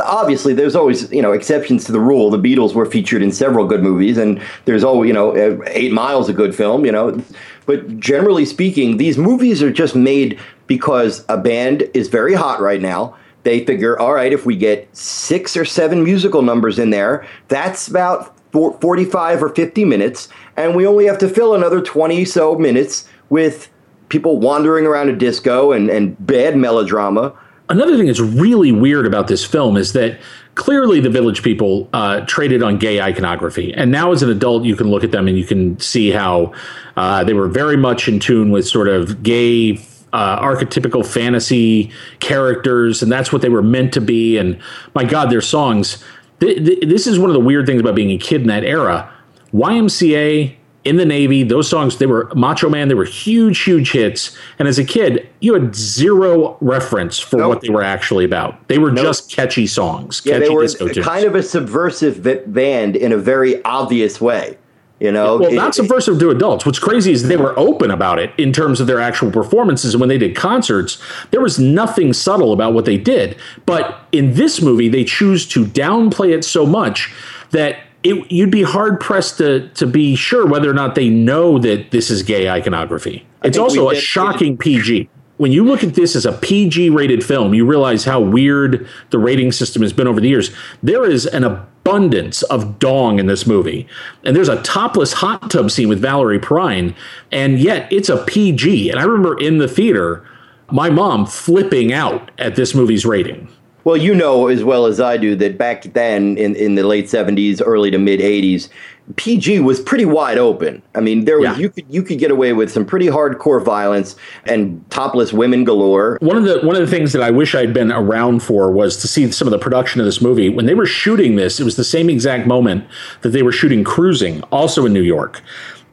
obviously 0.04 0.54
there's 0.54 0.76
always 0.76 1.10
you 1.14 1.22
know 1.22 1.32
exceptions 1.32 1.86
to 1.86 1.94
the 1.94 2.00
rule. 2.00 2.30
The 2.30 2.38
Beatles 2.38 2.74
were 2.74 2.86
featured 2.86 3.22
in 3.22 3.32
several 3.32 3.66
good 3.66 3.82
movies, 3.82 4.18
and 4.18 4.42
there's 4.66 4.84
always 4.84 5.08
you 5.08 5.14
know 5.14 5.32
uh, 5.32 5.64
Eight 5.68 5.94
Miles 5.94 6.28
a 6.28 6.34
good 6.34 6.54
film, 6.54 6.86
you 6.86 6.92
know. 6.92 7.24
But 7.70 8.00
generally 8.00 8.46
speaking, 8.46 8.98
these 8.98 9.16
movies 9.16 9.62
are 9.62 9.72
just 9.72 9.96
made 9.96 10.40
because 10.66 11.24
a 11.30 11.38
band 11.38 11.88
is 11.94 12.08
very 12.08 12.34
hot 12.34 12.60
right 12.60 12.82
now. 12.82 13.16
They 13.44 13.64
figure, 13.64 14.00
all 14.00 14.16
right, 14.16 14.34
if 14.34 14.44
we 14.44 14.56
get 14.56 14.90
six 14.98 15.56
or 15.56 15.66
seven 15.66 16.04
musical 16.04 16.42
numbers 16.42 16.80
in 16.80 16.90
there, 16.90 17.28
that's 17.48 17.88
about 17.88 18.36
for 18.52 18.76
45 18.82 19.44
or 19.44 19.50
50 19.50 19.86
minutes, 19.86 20.30
and 20.58 20.76
we 20.76 20.88
only 20.88 21.06
have 21.06 21.20
to 21.20 21.30
fill 21.30 21.54
another 21.54 21.80
20 21.80 22.26
so 22.26 22.56
minutes 22.56 23.08
with 23.30 23.70
people 24.10 24.40
wandering 24.40 24.88
around 24.88 25.10
a 25.10 25.16
disco 25.16 25.72
and, 25.72 25.92
and 25.92 26.18
bad 26.26 26.58
melodrama. 26.58 27.38
another 27.70 27.96
thing 27.98 28.08
that's 28.08 28.20
really 28.20 28.72
weird 28.72 29.06
about 29.06 29.28
this 29.28 29.46
film 29.46 29.78
is 29.78 29.94
that 29.94 30.20
clearly 30.60 31.00
the 31.00 31.10
village 31.10 31.42
people 31.42 31.88
uh, 31.94 32.20
traded 32.26 32.62
on 32.62 32.78
gay 32.78 33.00
iconography. 33.00 33.74
And 33.74 33.92
now 33.92 34.12
as 34.12 34.22
an 34.22 34.30
adult 34.30 34.66
you 34.66 34.76
can 34.76 34.92
look 34.92 35.06
at 35.06 35.12
them 35.12 35.26
and 35.30 35.38
you 35.38 35.46
can 35.46 35.80
see 35.80 36.12
how 36.12 36.54
uh, 36.98 37.24
they 37.24 37.34
were 37.34 37.48
very 37.48 37.78
much 37.78 38.10
in 38.10 38.20
tune 38.20 38.52
with 38.52 38.68
sort 38.68 38.90
of 38.90 39.24
gay 39.24 39.78
uh, 40.12 40.42
archetypical 40.42 41.06
fantasy 41.06 41.92
characters. 42.20 43.02
And 43.02 43.10
that's 43.10 43.32
what 43.32 43.42
they 43.42 43.48
were 43.48 43.62
meant 43.62 43.94
to 43.94 44.02
be. 44.02 44.38
And 44.38 44.60
my 44.94 45.06
god 45.06 45.30
their 45.30 45.40
songs 45.40 46.04
th- 46.42 46.58
th- 46.58 46.82
this 46.82 47.08
is 47.08 47.18
one 47.18 47.30
of 47.30 47.36
the 47.36 47.40
weird 47.40 47.66
things 47.66 47.80
about 47.80 47.96
being 47.96 48.12
a 48.12 48.18
kid 48.18 48.42
in 48.42 48.48
that 48.48 48.66
era. 48.66 49.10
Ymca 49.54 50.59
in 50.86 50.96
the 50.96 51.06
Navy, 51.06 51.44
those 51.44 51.68
songs, 51.70 51.98
they 51.98 52.06
were 52.06 52.32
Macho 52.36 52.70
Man, 52.70 52.88
they 52.88 52.94
were 52.96 53.04
huge, 53.06 53.60
huge 53.64 53.92
hits. 53.92 54.38
And 54.60 54.68
as 54.68 54.80
a 54.80 54.84
kid, 54.84 55.28
you 55.42 55.54
had 55.54 55.76
zero 55.76 56.58
reference 56.62 57.20
for 57.20 57.38
Nope. 57.38 57.50
what 57.50 57.62
they 57.62 57.70
were 57.70 57.84
actually 57.84 58.24
about. 58.26 58.68
They 58.70 58.78
were 58.78 58.92
just 58.92 59.30
catchy 59.30 59.68
songs, 59.68 60.22
Yeah, 60.24 60.36
catchy 60.40 60.48
they 60.48 60.54
were 60.56 60.94
kind 61.04 61.26
of 61.26 61.36
a 61.36 61.44
subversive 61.44 62.24
band 62.54 62.96
in 62.96 63.12
a 63.12 63.18
very 63.18 63.64
obvious 63.66 64.22
way. 64.22 64.58
You 65.02 65.14
know, 65.14 65.38
well, 65.38 65.50
It- 65.50 65.56
not 65.56 65.76
subversive 65.76 66.20
to 66.20 66.30
adults. 66.30 66.66
What's 66.66 66.80
crazy 66.80 67.14
is 67.14 67.28
they 67.30 67.38
were 67.38 67.58
open 67.58 67.90
about 67.90 68.20
it 68.20 68.32
in 68.38 68.52
terms 68.52 68.82
of 68.82 68.88
their 68.88 69.00
actual 69.00 69.32
performances. 69.32 69.94
And 69.94 70.02
when 70.02 70.10
they 70.10 70.18
did 70.18 70.36
concerts, 70.36 70.98
there 71.32 71.40
was 71.40 71.58
nothing 71.58 72.12
subtle 72.12 72.52
about 72.52 72.74
what 72.74 72.84
they 72.84 72.98
did. 72.98 73.38
But 73.66 73.98
in 74.12 74.34
this 74.34 74.62
movie, 74.62 74.90
they 74.90 75.06
choose 75.06 75.46
to 75.48 75.64
downplay 75.64 76.34
it 76.34 76.44
so 76.44 76.66
much 76.66 77.14
that 77.52 77.78
it, 78.04 78.32
you'd 78.32 78.52
be 78.52 78.64
hard 78.64 79.00
pressed 79.00 79.38
to 79.38 79.68
to 79.70 79.86
be 79.86 80.16
sure 80.16 80.46
whether 80.46 80.70
or 80.70 80.74
not 80.74 80.96
they 80.96 81.10
know 81.10 81.60
that 81.60 81.92
this 81.92 82.10
is 82.10 82.24
gay 82.24 82.50
iconography. 82.50 83.26
It's 83.44 83.58
also 83.58 83.90
a 83.90 83.94
did- 83.94 84.04
shocking 84.04 84.58
PG. 84.58 85.10
When 85.38 85.54
you 85.54 85.64
look 85.64 85.86
at 85.86 85.94
this 85.94 86.18
as 86.18 86.26
a 86.26 86.34
PG 86.34 86.90
rated 86.90 87.24
film, 87.24 87.54
you 87.54 87.66
realize 87.66 88.04
how 88.04 88.20
weird 88.20 88.86
the 89.10 89.18
rating 89.18 89.54
system 89.54 89.82
has 89.82 89.94
been 89.94 90.06
over 90.06 90.20
the 90.20 90.28
years. 90.28 90.52
There 90.84 91.10
is 91.10 91.26
an 91.26 91.46
abundance 91.46 92.44
of 92.44 92.78
dong 92.78 93.20
in 93.20 93.28
this 93.28 93.48
movie. 93.48 93.88
And 94.26 94.36
there's 94.36 94.50
a 94.50 94.62
topless 94.64 95.14
hot 95.14 95.50
tub 95.50 95.72
scene 95.72 95.88
with 95.88 96.02
Valerie 96.02 96.40
Perrine, 96.40 96.94
and 97.32 97.58
yet 97.58 97.92
it's 97.92 98.10
a 98.10 98.18
PG. 98.26 98.90
And 98.90 99.00
I 99.00 99.04
remember 99.04 99.40
in 99.40 99.60
the 99.60 99.68
theater, 99.70 100.28
my 100.72 100.90
mom 100.90 101.26
flipping 101.26 101.94
out 101.94 102.32
at 102.38 102.56
this 102.58 102.76
movie's 102.76 103.06
rating. 103.06 103.48
Well, 103.84 103.98
you 103.98 104.14
know 104.14 104.48
as 104.48 104.64
well 104.64 104.86
as 104.86 105.00
I 105.00 105.18
do 105.18 105.36
that 105.38 105.58
back 105.58 105.84
then 105.94 106.38
in, 106.38 106.56
in 106.56 106.76
the 106.76 106.84
late 106.84 107.06
70s, 107.06 107.62
early 107.66 107.90
to 107.92 107.98
mid 107.98 108.20
80s, 108.20 108.70
PG 109.16 109.60
was 109.62 109.80
pretty 109.80 110.06
wide 110.06 110.38
open. 110.38 110.82
I 110.94 111.00
mean, 111.00 111.26
there 111.26 111.40
was 111.40 111.46
Yeah. 111.50 111.58
you 111.58 111.70
could 111.70 111.86
you 111.90 112.04
could 112.04 112.20
get 112.20 112.30
away 112.30 112.54
with 112.54 112.72
some 112.72 112.86
pretty 112.86 113.08
hardcore 113.08 113.64
violence 113.64 114.16
and 114.46 114.84
topless 114.92 115.34
women 115.34 115.64
galore. 115.64 116.18
One 116.22 116.38
of 116.38 116.44
the 116.44 116.60
one 116.60 116.76
of 116.76 116.82
the 116.82 116.88
things 116.96 117.14
that 117.14 117.24
I 117.24 117.32
wish 117.32 117.56
I'd 117.56 117.74
been 117.74 117.92
around 117.92 118.44
for 118.44 118.72
was 118.72 118.98
to 118.98 119.08
see 119.08 119.32
some 119.32 119.48
of 119.48 119.52
the 119.52 119.58
production 119.58 120.00
of 120.00 120.06
this 120.06 120.22
movie. 120.22 120.50
When 120.50 120.66
they 120.68 120.76
were 120.76 120.86
shooting 120.86 121.38
this, 121.38 121.60
it 121.60 121.64
was 121.64 121.76
the 121.76 121.84
same 121.84 122.10
exact 122.10 122.46
moment 122.46 122.86
that 123.22 123.30
they 123.30 123.42
were 123.42 123.52
shooting 123.52 123.84
Cruising, 123.84 124.42
also 124.52 124.86
in 124.86 124.94
New 124.94 125.02
York. 125.02 125.42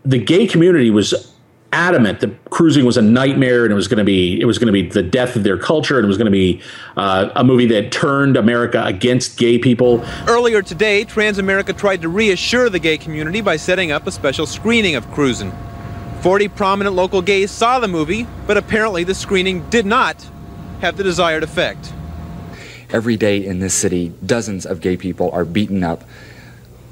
The 0.05 0.19
gay 0.19 0.47
community 0.47 0.91
was 0.91 1.33
adamant 1.73 2.21
that 2.21 2.51
cruising 2.51 2.85
was 2.85 2.97
a 2.97 3.03
nightmare 3.03 3.65
and 3.65 3.73
it 3.73 3.75
was 3.75 3.89
going 3.89 3.99
to 3.99 4.05
be 4.05 4.41
it 4.41 4.45
was 4.45 4.59
going 4.59 4.67
to 4.67 4.73
be 4.73 4.89
the 4.89 5.03
death 5.03 5.37
of 5.37 5.43
their 5.43 5.59
culture 5.59 5.97
and 5.97 6.05
it 6.05 6.09
was 6.09 6.17
going 6.17 6.27
to 6.27 6.31
be 6.31 6.61
uh, 6.97 7.31
a 7.35 7.45
movie 7.45 7.67
that 7.67 7.93
turned 7.93 8.37
America 8.37 8.83
against 8.85 9.39
gay 9.39 9.59
people. 9.59 10.05
Earlier 10.27 10.63
today, 10.63 11.05
Transamerica 11.05 11.77
tried 11.77 12.03
to 12.03 12.09
reassure 12.09 12.71
the 12.71 12.79
gay 12.79 12.97
community 12.99 13.41
by 13.41 13.57
setting 13.57 13.93
up 13.93 14.07
a 14.07 14.13
special 14.13 14.47
screening 14.47 14.95
of 14.95 15.11
Cruisin'. 15.13 15.53
40 16.23 16.49
prominent 16.49 16.97
local 16.97 17.23
gays 17.23 17.51
saw 17.51 17.79
the 17.79 17.89
movie, 17.89 18.27
but 18.47 18.57
apparently 18.57 19.05
the 19.05 19.15
screening 19.15 19.69
did 19.71 19.87
not 19.87 20.27
have 20.81 20.97
the 20.97 21.05
desired 21.05 21.43
effect. 21.43 21.93
Every 22.91 23.17
day 23.17 23.45
in 23.45 23.59
this 23.61 23.75
city, 23.75 24.13
dozens 24.25 24.65
of 24.65 24.81
gay 24.81 24.97
people 24.97 25.31
are 25.33 25.45
beaten 25.45 25.85
up, 25.85 26.05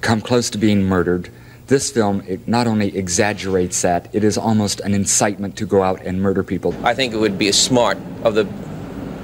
come 0.01 0.21
close 0.21 0.51
to 0.51 0.59
being 0.59 0.83
murdered. 0.83 1.31
This 1.67 1.91
film 1.91 2.23
it 2.27 2.47
not 2.47 2.67
only 2.67 2.97
exaggerates 2.97 3.81
that, 3.83 4.09
it 4.13 4.23
is 4.23 4.37
almost 4.37 4.81
an 4.81 4.93
incitement 4.95 5.57
to 5.57 5.67
go 5.67 5.83
out 5.83 6.03
and 6.03 6.21
murder 6.21 6.43
people. 6.43 6.75
I 6.85 6.95
think 6.95 7.15
it 7.15 7.17
would 7.17 7.39
be 7.39 7.51
smart 7.53 7.99
of 8.23 8.35
the 8.35 8.47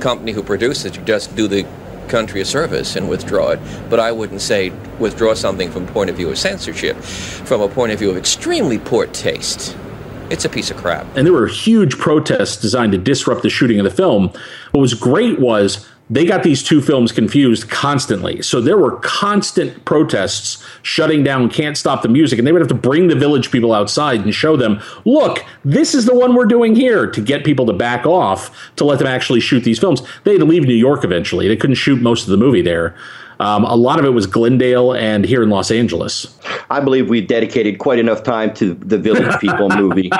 company 0.01 0.33
who 0.33 0.43
produced 0.43 0.87
it 0.87 0.95
to 0.95 1.01
just 1.03 1.37
do 1.37 1.47
the 1.47 1.67
country 2.09 2.41
a 2.41 2.45
service 2.45 2.97
and 2.97 3.09
withdraw 3.09 3.51
it. 3.51 3.61
But 3.89 4.01
I 4.01 4.11
wouldn't 4.13 4.41
say 4.41 4.71
withdraw 4.99 5.35
something 5.35 5.71
from 5.71 5.87
point 5.87 6.11
of 6.11 6.17
view 6.17 6.31
of 6.31 6.39
censorship. 6.39 6.97
From 6.97 7.61
a 7.61 7.69
point 7.69 7.93
of 7.93 7.99
view 7.99 8.11
of 8.11 8.17
extremely 8.17 8.79
poor 8.79 9.07
taste, 9.07 9.77
it's 10.31 10.45
a 10.45 10.49
piece 10.49 10.71
of 10.71 10.77
crap. 10.77 11.07
and 11.17 11.27
there 11.27 11.33
were 11.33 11.47
huge 11.47 11.99
protests 11.99 12.57
designed 12.57 12.93
to 12.93 12.99
disrupt 12.99 13.43
the 13.43 13.51
shooting 13.51 13.79
of 13.79 13.85
the 13.85 13.91
film. 13.91 14.31
What 14.71 14.81
was 14.81 14.95
great 14.95 15.41
was 15.41 15.87
they 16.11 16.25
got 16.25 16.43
these 16.43 16.63
two 16.63 16.83
films 16.83 17.13
confused 17.13 17.71
constantly. 17.71 18.43
So 18.43 18.61
there 18.61 18.77
were 18.77 18.97
constant 18.97 19.85
protests 19.85 20.63
shutting 20.83 21.23
down 21.23 21.49
Can't 21.49 21.79
Stop 21.79 22.03
the 22.03 22.09
Music, 22.09 22.39
and 22.39 22.47
they 22.47 22.53
would 22.53 22.61
have 22.61 22.69
to 22.69 22.75
bring 22.75 23.07
the 23.07 23.15
village 23.15 23.53
people 23.53 23.73
outside 23.73 24.21
and 24.21 24.35
show 24.35 24.57
them, 24.57 24.81
look, 25.05 25.45
this 25.65 25.95
is 25.95 26.07
the 26.07 26.15
one 26.15 26.35
we're 26.35 26.47
doing 26.47 26.75
here 26.75 27.07
to 27.07 27.21
get 27.21 27.45
people 27.45 27.65
to 27.67 27.73
back 27.73 28.05
off 28.05 28.73
to 28.77 28.85
let 28.85 28.99
them 28.99 29.07
actually 29.07 29.41
shoot 29.41 29.63
these 29.63 29.79
films. 29.79 30.03
They 30.25 30.33
had 30.33 30.41
to 30.41 30.47
leave 30.47 30.65
New 30.65 30.75
York 30.75 31.05
eventually. 31.05 31.47
They 31.47 31.57
couldn't 31.57 31.77
shoot 31.77 32.03
most 32.03 32.25
of 32.25 32.31
the 32.31 32.37
movie 32.37 32.63
there. 32.63 32.97
Um, 33.41 33.65
a 33.65 33.75
lot 33.75 33.99
of 33.99 34.05
it 34.05 34.11
was 34.11 34.27
Glendale 34.27 34.93
and 34.95 35.25
here 35.25 35.43
in 35.43 35.49
Los 35.49 35.71
Angeles. 35.71 36.37
I 36.69 36.79
believe 36.81 37.09
we 37.09 37.21
dedicated 37.23 37.79
quite 37.79 37.99
enough 37.99 38.23
time 38.23 38.53
to 38.55 38.75
the 38.75 38.99
Village 38.99 39.41
People 39.41 39.69
movie. 39.77 40.11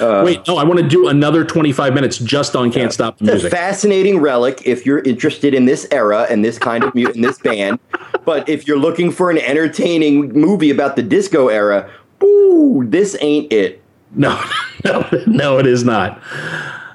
Wait, 0.00 0.46
no, 0.46 0.58
I 0.58 0.64
want 0.64 0.78
to 0.78 0.86
do 0.86 1.08
another 1.08 1.44
25 1.44 1.94
minutes 1.94 2.18
just 2.18 2.54
on 2.54 2.70
Can't 2.70 2.92
Stop 2.92 3.18
the 3.18 3.24
Music. 3.24 3.50
fascinating 3.50 4.20
relic 4.20 4.62
if 4.66 4.84
you're 4.84 4.98
interested 5.00 5.54
in 5.54 5.64
this 5.64 5.88
era 5.90 6.26
and 6.28 6.44
this 6.44 6.58
kind 6.58 6.84
of 6.84 6.94
mu- 6.94 7.08
in 7.08 7.22
this 7.22 7.38
band. 7.38 7.80
But 8.24 8.48
if 8.48 8.66
you're 8.68 8.78
looking 8.78 9.10
for 9.10 9.30
an 9.30 9.38
entertaining 9.38 10.32
movie 10.38 10.70
about 10.70 10.94
the 10.96 11.02
disco 11.02 11.48
era, 11.48 11.90
Ooh, 12.22 12.84
this 12.86 13.16
ain't 13.20 13.50
it. 13.52 13.80
No, 14.14 14.38
no, 14.84 15.08
no, 15.26 15.58
it 15.58 15.66
is 15.66 15.84
not. 15.84 16.20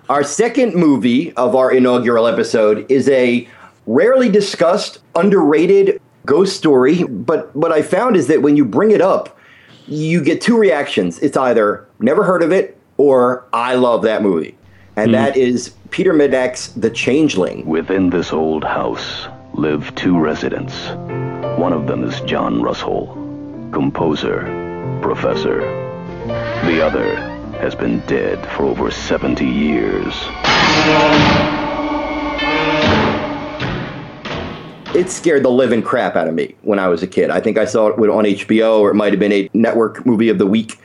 Our 0.10 0.24
second 0.24 0.76
movie 0.76 1.34
of 1.34 1.56
our 1.56 1.72
inaugural 1.72 2.28
episode 2.28 2.86
is 2.92 3.10
a 3.10 3.48
rarely 3.86 4.30
discussed, 4.30 5.00
underrated 5.16 6.02
ghost 6.26 6.56
story. 6.56 7.04
But 7.04 7.56
what 7.56 7.72
I 7.72 7.82
found 7.82 8.16
is 8.16 8.28
that 8.28 8.42
when 8.42 8.56
you 8.58 8.66
bring 8.66 8.92
it 8.92 9.02
up, 9.02 9.38
you 9.88 10.24
get 10.24 10.42
two 10.42 10.58
reactions. 10.58 11.20
It's 11.20 11.38
either 11.38 11.88
never 12.00 12.24
heard 12.24 12.44
of 12.44 12.52
it 12.52 12.78
or 12.98 13.46
I 13.54 13.76
love 13.76 14.04
that 14.04 14.22
movie. 14.22 14.58
And 14.96 15.08
hmm. 15.08 15.14
that 15.14 15.36
is 15.36 15.74
Peter 15.90 16.14
Medak's 16.14 16.70
The 16.70 16.90
Changeling. 16.90 17.66
Within 17.66 18.10
this 18.10 18.32
old 18.32 18.64
house 18.64 19.28
live 19.54 19.94
two 19.96 20.18
residents. 20.20 20.90
One 21.60 21.74
of 21.74 21.88
them 21.88 22.04
is 22.04 22.20
John 22.22 22.62
Russell, 22.62 23.08
composer, 23.72 25.00
professor. 25.02 25.60
The 26.66 26.82
other 26.84 27.16
has 27.58 27.76
been 27.76 28.00
dead 28.08 28.44
for 28.54 28.64
over 28.64 28.90
70 28.90 29.46
years. 29.46 30.14
It 34.96 35.10
scared 35.10 35.44
the 35.44 35.50
living 35.50 35.82
crap 35.82 36.16
out 36.16 36.28
of 36.28 36.36
me 36.36 36.56
when 36.62 36.78
I 36.78 36.88
was 36.88 37.02
a 37.02 37.08
kid. 37.08 37.32
I 37.32 37.40
think 37.40 37.58
I 37.58 37.66
saw 37.66 37.88
it 37.88 37.98
on 37.98 38.26
HBO 38.26 38.80
or 38.80 38.92
it 38.92 38.94
might 38.94 39.12
have 39.12 39.20
been 39.20 39.32
a 39.32 39.50
network 39.54 40.06
movie 40.06 40.30
of 40.30 40.38
the 40.38 40.46
week. 40.46 40.80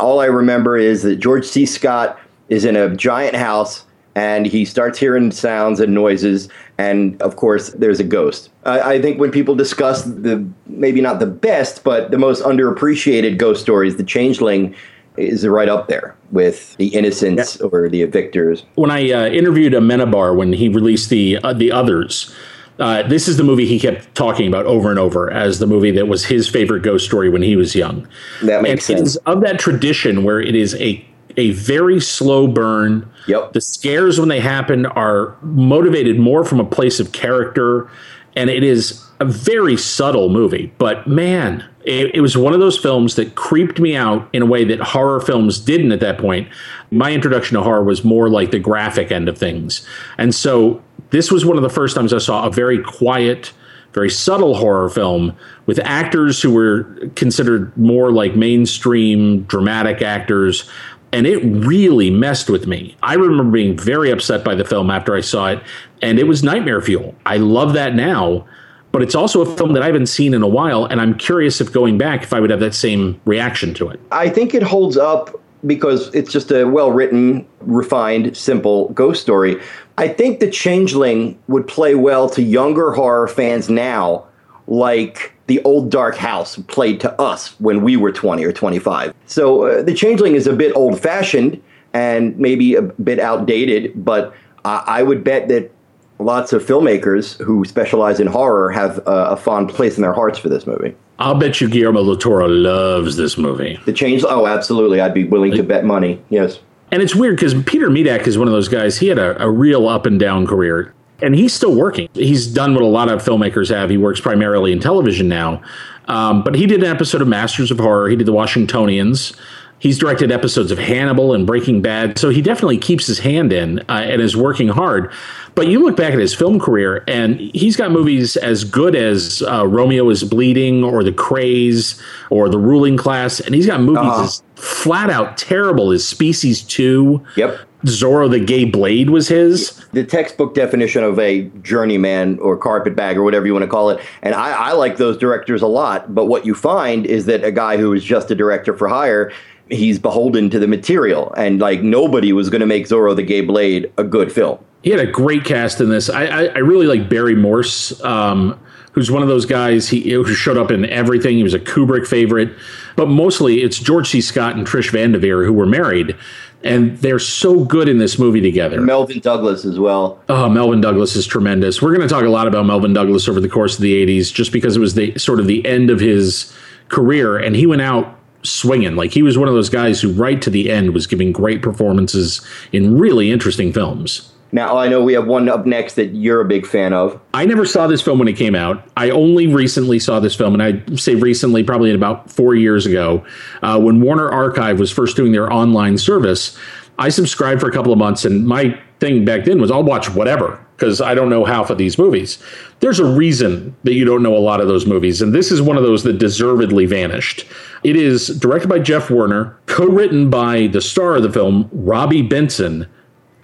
All 0.00 0.18
I 0.20 0.24
remember 0.24 0.76
is 0.76 1.04
that 1.04 1.16
George 1.16 1.46
C. 1.46 1.64
Scott 1.64 2.18
is 2.48 2.64
in 2.64 2.74
a 2.74 2.94
giant 2.96 3.36
house 3.36 3.84
and 4.16 4.46
he 4.46 4.64
starts 4.64 4.98
hearing 4.98 5.30
sounds 5.30 5.78
and 5.78 5.94
noises. 5.94 6.48
And 6.78 7.22
of 7.22 7.36
course, 7.36 7.70
there's 7.70 8.00
a 8.00 8.04
ghost. 8.04 8.50
I, 8.64 8.94
I 8.94 9.00
think 9.00 9.20
when 9.20 9.30
people 9.30 9.54
discuss 9.54 10.02
the 10.02 10.44
maybe 10.66 11.00
not 11.00 11.20
the 11.20 11.26
best, 11.26 11.84
but 11.84 12.10
the 12.10 12.18
most 12.18 12.42
underappreciated 12.42 13.38
ghost 13.38 13.62
stories, 13.62 13.96
The 13.96 14.04
Changeling 14.04 14.74
is 15.16 15.46
right 15.46 15.68
up 15.68 15.86
there 15.86 16.16
with 16.32 16.76
The 16.78 16.88
Innocents 16.88 17.60
or 17.60 17.88
The 17.88 18.04
Evictors. 18.04 18.64
When 18.74 18.90
I 18.90 19.12
uh, 19.12 19.26
interviewed 19.26 19.72
Amenabar 19.72 20.36
when 20.36 20.52
he 20.52 20.68
released 20.68 21.10
the 21.10 21.38
uh, 21.38 21.52
the 21.52 21.70
others, 21.70 22.34
uh, 22.78 23.02
this 23.04 23.26
is 23.28 23.36
the 23.36 23.44
movie 23.44 23.66
he 23.66 23.78
kept 23.78 24.14
talking 24.14 24.46
about 24.46 24.66
over 24.66 24.90
and 24.90 24.98
over 24.98 25.30
as 25.30 25.58
the 25.58 25.66
movie 25.66 25.90
that 25.92 26.08
was 26.08 26.26
his 26.26 26.48
favorite 26.48 26.82
ghost 26.82 27.06
story 27.06 27.28
when 27.28 27.42
he 27.42 27.56
was 27.56 27.74
young. 27.74 28.06
That 28.42 28.62
makes 28.62 28.88
and 28.90 28.98
sense. 28.98 29.10
is 29.10 29.16
of 29.18 29.40
that 29.40 29.58
tradition 29.58 30.24
where 30.24 30.40
it 30.40 30.54
is 30.54 30.74
a 30.76 31.04
a 31.36 31.50
very 31.52 32.00
slow 32.00 32.46
burn. 32.46 33.10
Yep. 33.28 33.52
The 33.52 33.60
scares 33.60 34.18
when 34.18 34.28
they 34.28 34.40
happen 34.40 34.86
are 34.86 35.36
motivated 35.42 36.18
more 36.18 36.44
from 36.44 36.60
a 36.60 36.64
place 36.64 37.00
of 37.00 37.12
character, 37.12 37.90
and 38.34 38.50
it 38.50 38.62
is 38.62 39.02
a 39.20 39.24
very 39.24 39.76
subtle 39.76 40.28
movie. 40.28 40.72
But 40.78 41.06
man, 41.06 41.64
it, 41.84 42.14
it 42.14 42.20
was 42.20 42.36
one 42.36 42.52
of 42.52 42.60
those 42.60 42.78
films 42.78 43.14
that 43.16 43.34
creeped 43.34 43.80
me 43.80 43.96
out 43.96 44.28
in 44.32 44.42
a 44.42 44.46
way 44.46 44.64
that 44.64 44.80
horror 44.80 45.20
films 45.20 45.58
didn't 45.58 45.92
at 45.92 46.00
that 46.00 46.18
point. 46.18 46.48
My 46.90 47.12
introduction 47.12 47.56
to 47.56 47.62
horror 47.62 47.84
was 47.84 48.04
more 48.04 48.28
like 48.28 48.50
the 48.50 48.58
graphic 48.58 49.10
end 49.10 49.28
of 49.28 49.38
things, 49.38 49.86
and 50.18 50.34
so 50.34 50.82
this 51.10 51.30
was 51.30 51.44
one 51.44 51.56
of 51.56 51.62
the 51.62 51.70
first 51.70 51.94
times 51.94 52.12
I 52.12 52.18
saw 52.18 52.46
a 52.46 52.50
very 52.50 52.82
quiet 52.82 53.52
very 53.96 54.10
subtle 54.10 54.54
horror 54.54 54.90
film 54.90 55.34
with 55.64 55.80
actors 55.82 56.42
who 56.42 56.52
were 56.52 56.84
considered 57.16 57.74
more 57.78 58.12
like 58.12 58.36
mainstream 58.36 59.42
dramatic 59.44 60.02
actors. 60.02 60.68
And 61.14 61.26
it 61.26 61.38
really 61.38 62.10
messed 62.10 62.50
with 62.50 62.66
me. 62.66 62.94
I 63.02 63.14
remember 63.14 63.50
being 63.50 63.74
very 63.74 64.10
upset 64.10 64.44
by 64.44 64.54
the 64.54 64.66
film 64.66 64.90
after 64.90 65.16
I 65.16 65.22
saw 65.22 65.48
it, 65.48 65.62
and 66.02 66.18
it 66.18 66.24
was 66.24 66.42
nightmare 66.42 66.82
fuel. 66.82 67.14
I 67.24 67.38
love 67.38 67.72
that 67.72 67.94
now, 67.94 68.46
but 68.92 69.00
it's 69.00 69.14
also 69.14 69.40
a 69.40 69.56
film 69.56 69.72
that 69.72 69.82
I 69.82 69.86
haven't 69.86 70.08
seen 70.08 70.34
in 70.34 70.42
a 70.42 70.48
while, 70.48 70.84
and 70.84 71.00
I'm 71.00 71.16
curious 71.16 71.62
if 71.62 71.72
going 71.72 71.96
back, 71.96 72.22
if 72.22 72.34
I 72.34 72.40
would 72.40 72.50
have 72.50 72.60
that 72.60 72.74
same 72.74 73.18
reaction 73.24 73.72
to 73.74 73.88
it. 73.88 73.98
I 74.12 74.28
think 74.28 74.52
it 74.52 74.62
holds 74.62 74.98
up 74.98 75.40
because 75.64 76.14
it's 76.14 76.30
just 76.30 76.50
a 76.50 76.64
well 76.64 76.92
written, 76.92 77.46
refined, 77.60 78.36
simple 78.36 78.90
ghost 78.90 79.22
story. 79.22 79.58
I 79.98 80.08
think 80.08 80.40
The 80.40 80.50
Changeling 80.50 81.38
would 81.48 81.66
play 81.66 81.94
well 81.94 82.28
to 82.30 82.42
younger 82.42 82.92
horror 82.92 83.28
fans 83.28 83.70
now, 83.70 84.26
like 84.66 85.32
The 85.46 85.62
Old 85.64 85.90
Dark 85.90 86.16
House 86.16 86.56
played 86.56 87.00
to 87.00 87.20
us 87.20 87.58
when 87.60 87.82
we 87.82 87.96
were 87.96 88.12
20 88.12 88.44
or 88.44 88.52
25. 88.52 89.14
So 89.26 89.62
uh, 89.66 89.82
The 89.82 89.94
Changeling 89.94 90.34
is 90.34 90.46
a 90.46 90.52
bit 90.52 90.74
old 90.76 91.00
fashioned 91.00 91.62
and 91.94 92.38
maybe 92.38 92.74
a 92.74 92.82
bit 92.82 93.18
outdated, 93.18 94.04
but 94.04 94.34
I 94.64 94.82
I 94.86 95.02
would 95.02 95.24
bet 95.24 95.48
that 95.48 95.70
lots 96.18 96.52
of 96.52 96.64
filmmakers 96.64 97.42
who 97.42 97.64
specialize 97.64 98.20
in 98.20 98.26
horror 98.26 98.70
have 98.70 98.98
uh, 99.06 99.28
a 99.30 99.36
fond 99.36 99.68
place 99.70 99.96
in 99.96 100.02
their 100.02 100.12
hearts 100.12 100.38
for 100.38 100.48
this 100.48 100.66
movie. 100.66 100.94
I'll 101.18 101.34
bet 101.34 101.60
you 101.60 101.68
Guillermo 101.68 102.04
del 102.04 102.16
Toro 102.16 102.46
loves 102.46 103.16
this 103.16 103.38
movie. 103.38 103.80
The 103.86 103.92
change? 103.92 104.22
Oh, 104.24 104.46
absolutely. 104.46 105.00
I'd 105.00 105.14
be 105.14 105.24
willing 105.24 105.52
to 105.52 105.62
bet 105.62 105.84
money. 105.84 106.20
Yes. 106.28 106.60
And 106.92 107.02
it's 107.02 107.14
weird 107.14 107.36
because 107.36 107.54
Peter 107.64 107.88
Medak 107.90 108.26
is 108.26 108.38
one 108.38 108.46
of 108.48 108.52
those 108.52 108.68
guys. 108.68 108.98
He 108.98 109.08
had 109.08 109.18
a, 109.18 109.42
a 109.42 109.50
real 109.50 109.88
up 109.88 110.06
and 110.06 110.18
down 110.20 110.46
career, 110.46 110.94
and 111.20 111.34
he's 111.34 111.52
still 111.52 111.74
working. 111.74 112.08
He's 112.14 112.46
done 112.46 112.74
what 112.74 112.82
a 112.82 112.86
lot 112.86 113.08
of 113.08 113.22
filmmakers 113.22 113.74
have. 113.74 113.90
He 113.90 113.96
works 113.98 114.20
primarily 114.20 114.70
in 114.72 114.78
television 114.80 115.28
now, 115.28 115.62
um, 116.06 116.44
but 116.44 116.54
he 116.54 116.66
did 116.66 116.82
an 116.82 116.88
episode 116.88 117.22
of 117.22 117.28
Masters 117.28 117.70
of 117.70 117.78
Horror. 117.80 118.08
He 118.08 118.16
did 118.16 118.26
The 118.26 118.32
Washingtonians. 118.32 119.32
He's 119.78 119.98
directed 119.98 120.32
episodes 120.32 120.70
of 120.70 120.78
Hannibal 120.78 121.34
and 121.34 121.46
Breaking 121.46 121.82
Bad, 121.82 122.18
so 122.18 122.30
he 122.30 122.40
definitely 122.40 122.78
keeps 122.78 123.06
his 123.06 123.18
hand 123.18 123.52
in 123.52 123.80
uh, 123.80 124.04
and 124.06 124.22
is 124.22 124.34
working 124.34 124.68
hard. 124.68 125.12
But 125.54 125.66
you 125.66 125.80
look 125.84 125.96
back 125.98 126.14
at 126.14 126.18
his 126.18 126.34
film 126.34 126.58
career, 126.58 127.04
and 127.06 127.38
he's 127.38 127.76
got 127.76 127.90
movies 127.90 128.36
as 128.38 128.64
good 128.64 128.94
as 128.94 129.42
uh, 129.42 129.66
Romeo 129.66 130.08
is 130.08 130.24
Bleeding 130.24 130.82
or 130.82 131.04
The 131.04 131.12
Krays 131.12 132.00
or 132.30 132.48
The 132.48 132.58
Ruling 132.58 132.96
Class, 132.96 133.38
and 133.40 133.54
he's 133.54 133.66
got 133.66 133.80
movies 133.82 133.98
Uh-huh. 134.06 134.22
as 134.24 134.42
flat 134.56 135.10
out 135.10 135.38
terrible 135.38 135.92
as 135.92 136.06
Species 136.06 136.62
2. 136.62 137.24
Yep. 137.36 137.60
Zorro 137.84 138.28
the 138.28 138.40
Gay 138.40 138.64
Blade 138.64 139.10
was 139.10 139.28
his. 139.28 139.84
The 139.92 140.04
textbook 140.04 140.54
definition 140.54 141.04
of 141.04 141.18
a 141.18 141.42
journeyman 141.62 142.38
or 142.40 142.56
carpetbag 142.56 143.16
or 143.16 143.22
whatever 143.22 143.46
you 143.46 143.52
want 143.52 143.64
to 143.64 143.70
call 143.70 143.90
it. 143.90 144.00
And 144.22 144.34
I, 144.34 144.70
I 144.70 144.72
like 144.72 144.96
those 144.96 145.16
directors 145.16 145.62
a 145.62 145.66
lot. 145.66 146.14
But 146.14 146.26
what 146.26 146.44
you 146.44 146.54
find 146.54 147.06
is 147.06 147.26
that 147.26 147.44
a 147.44 147.52
guy 147.52 147.76
who 147.76 147.92
is 147.92 148.02
just 148.02 148.30
a 148.30 148.34
director 148.34 148.76
for 148.76 148.88
hire, 148.88 149.32
he's 149.70 149.98
beholden 149.98 150.50
to 150.50 150.58
the 150.58 150.66
material. 150.66 151.32
And 151.36 151.60
like 151.60 151.82
nobody 151.82 152.32
was 152.32 152.50
going 152.50 152.60
to 152.60 152.66
make 152.66 152.86
Zorro 152.86 153.14
the 153.14 153.22
Gay 153.22 153.42
Blade 153.42 153.92
a 153.98 154.04
good 154.04 154.32
film. 154.32 154.58
He 154.82 154.90
had 154.90 155.00
a 155.00 155.10
great 155.10 155.44
cast 155.44 155.80
in 155.80 155.88
this. 155.88 156.08
I, 156.08 156.26
I, 156.26 156.44
I 156.46 156.58
really 156.58 156.86
like 156.86 157.08
Barry 157.08 157.34
Morse, 157.34 158.02
um, 158.04 158.58
who's 158.92 159.10
one 159.10 159.22
of 159.22 159.28
those 159.28 159.44
guys 159.44 159.88
he, 159.88 160.12
who 160.12 160.24
showed 160.34 160.56
up 160.56 160.70
in 160.70 160.86
everything. 160.86 161.36
He 161.36 161.42
was 161.42 161.54
a 161.54 161.60
Kubrick 161.60 162.06
favorite, 162.06 162.54
but 162.96 163.08
mostly 163.08 163.62
it's 163.62 163.78
George 163.78 164.08
C. 164.08 164.20
Scott 164.20 164.56
and 164.56 164.66
Trish 164.66 164.90
Van 164.90 165.12
Devere 165.12 165.44
who 165.44 165.52
were 165.52 165.66
married, 165.66 166.16
and 166.64 166.96
they're 166.98 167.18
so 167.18 167.64
good 167.64 167.88
in 167.88 167.98
this 167.98 168.18
movie 168.18 168.40
together. 168.40 168.80
Melvyn 168.80 169.20
Douglas 169.20 169.64
as 169.64 169.78
well. 169.78 170.20
Oh, 170.28 170.48
Melvyn 170.48 170.80
Douglas 170.80 171.14
is 171.14 171.26
tremendous. 171.26 171.80
We're 171.80 171.94
going 171.94 172.06
to 172.06 172.12
talk 172.12 172.24
a 172.24 172.30
lot 172.30 172.48
about 172.48 172.66
Melvyn 172.66 172.94
Douglas 172.94 173.28
over 173.28 173.40
the 173.40 173.48
course 173.48 173.76
of 173.76 173.82
the 173.82 174.06
'80s, 174.06 174.32
just 174.32 174.52
because 174.52 174.76
it 174.76 174.80
was 174.80 174.94
the 174.94 175.16
sort 175.18 175.38
of 175.38 175.46
the 175.46 175.64
end 175.66 175.90
of 175.90 176.00
his 176.00 176.52
career, 176.88 177.36
and 177.38 177.54
he 177.54 177.66
went 177.66 177.82
out 177.82 178.18
swinging. 178.42 178.96
Like 178.96 179.12
he 179.12 179.22
was 179.22 179.36
one 179.36 179.48
of 179.48 179.54
those 179.54 179.68
guys 179.68 180.00
who, 180.00 180.12
right 180.12 180.40
to 180.42 180.50
the 180.50 180.70
end, 180.70 180.94
was 180.94 181.06
giving 181.06 181.32
great 181.32 181.62
performances 181.62 182.46
in 182.72 182.98
really 182.98 183.30
interesting 183.30 183.72
films. 183.72 184.32
Now, 184.56 184.78
I 184.78 184.88
know 184.88 185.04
we 185.04 185.12
have 185.12 185.26
one 185.26 185.50
up 185.50 185.66
next 185.66 185.96
that 185.96 186.14
you're 186.14 186.40
a 186.40 186.44
big 186.46 186.66
fan 186.66 186.94
of. 186.94 187.20
I 187.34 187.44
never 187.44 187.66
saw 187.66 187.86
this 187.86 188.00
film 188.00 188.18
when 188.18 188.26
it 188.26 188.38
came 188.38 188.54
out. 188.54 188.82
I 188.96 189.10
only 189.10 189.46
recently 189.46 189.98
saw 189.98 190.18
this 190.18 190.34
film, 190.34 190.58
and 190.58 190.62
I 190.62 190.96
say 190.96 191.14
recently, 191.14 191.62
probably 191.62 191.92
about 191.92 192.30
four 192.30 192.54
years 192.54 192.86
ago, 192.86 193.22
uh, 193.62 193.78
when 193.78 194.00
Warner 194.00 194.30
Archive 194.30 194.80
was 194.80 194.90
first 194.90 195.14
doing 195.14 195.32
their 195.32 195.52
online 195.52 195.98
service. 195.98 196.56
I 196.98 197.10
subscribed 197.10 197.60
for 197.60 197.68
a 197.68 197.70
couple 197.70 197.92
of 197.92 197.98
months, 197.98 198.24
and 198.24 198.46
my 198.46 198.80
thing 198.98 199.26
back 199.26 199.44
then 199.44 199.60
was 199.60 199.70
I'll 199.70 199.82
watch 199.82 200.08
whatever 200.08 200.58
because 200.74 201.02
I 201.02 201.14
don't 201.14 201.28
know 201.28 201.44
half 201.44 201.68
of 201.68 201.76
these 201.76 201.98
movies. 201.98 202.38
There's 202.80 202.98
a 202.98 203.04
reason 203.04 203.76
that 203.84 203.92
you 203.92 204.06
don't 204.06 204.22
know 204.22 204.34
a 204.34 204.38
lot 204.38 204.62
of 204.62 204.68
those 204.68 204.86
movies, 204.86 205.20
and 205.20 205.34
this 205.34 205.52
is 205.52 205.60
one 205.60 205.76
of 205.76 205.82
those 205.82 206.02
that 206.04 206.16
deservedly 206.16 206.86
vanished. 206.86 207.44
It 207.84 207.96
is 207.96 208.28
directed 208.28 208.68
by 208.68 208.78
Jeff 208.78 209.10
Werner, 209.10 209.54
co 209.66 209.84
written 209.84 210.30
by 210.30 210.68
the 210.68 210.80
star 210.80 211.16
of 211.16 211.22
the 211.22 211.30
film, 211.30 211.68
Robby 211.72 212.22
Benson, 212.22 212.86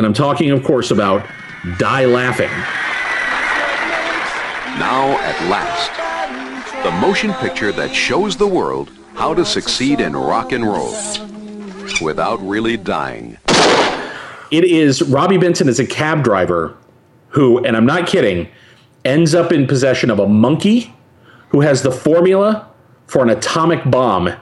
and 0.02 0.08
I'm 0.08 0.14
talking, 0.14 0.50
of 0.50 0.64
course, 0.64 0.90
about 0.90 1.24
Die 1.78 2.04
Laughing. 2.06 2.50
Now, 4.80 5.16
at 5.20 5.48
last, 5.48 6.82
the 6.82 6.90
motion 6.90 7.32
picture 7.34 7.70
that 7.70 7.94
shows 7.94 8.36
the 8.36 8.48
world 8.48 8.90
how 9.14 9.32
to 9.32 9.44
succeed 9.44 10.00
in 10.00 10.16
rock 10.16 10.50
and 10.50 10.64
roll 10.64 10.92
without 12.00 12.44
really 12.44 12.76
dying. 12.76 13.38
It 14.50 14.64
is 14.64 15.02
Robby 15.02 15.38
Benson 15.38 15.68
is 15.68 15.78
a 15.78 15.86
cab 15.86 16.24
driver 16.24 16.76
who, 17.28 17.64
and 17.64 17.76
I'm 17.76 17.86
not 17.86 18.08
kidding, 18.08 18.48
ends 19.04 19.36
up 19.36 19.52
in 19.52 19.68
possession 19.68 20.10
of 20.10 20.18
a 20.18 20.26
monkey 20.26 20.92
who 21.50 21.60
has 21.60 21.82
the 21.82 21.92
formula 21.92 22.68
for 23.06 23.22
an 23.22 23.30
atomic 23.30 23.88
bomb 23.88 24.32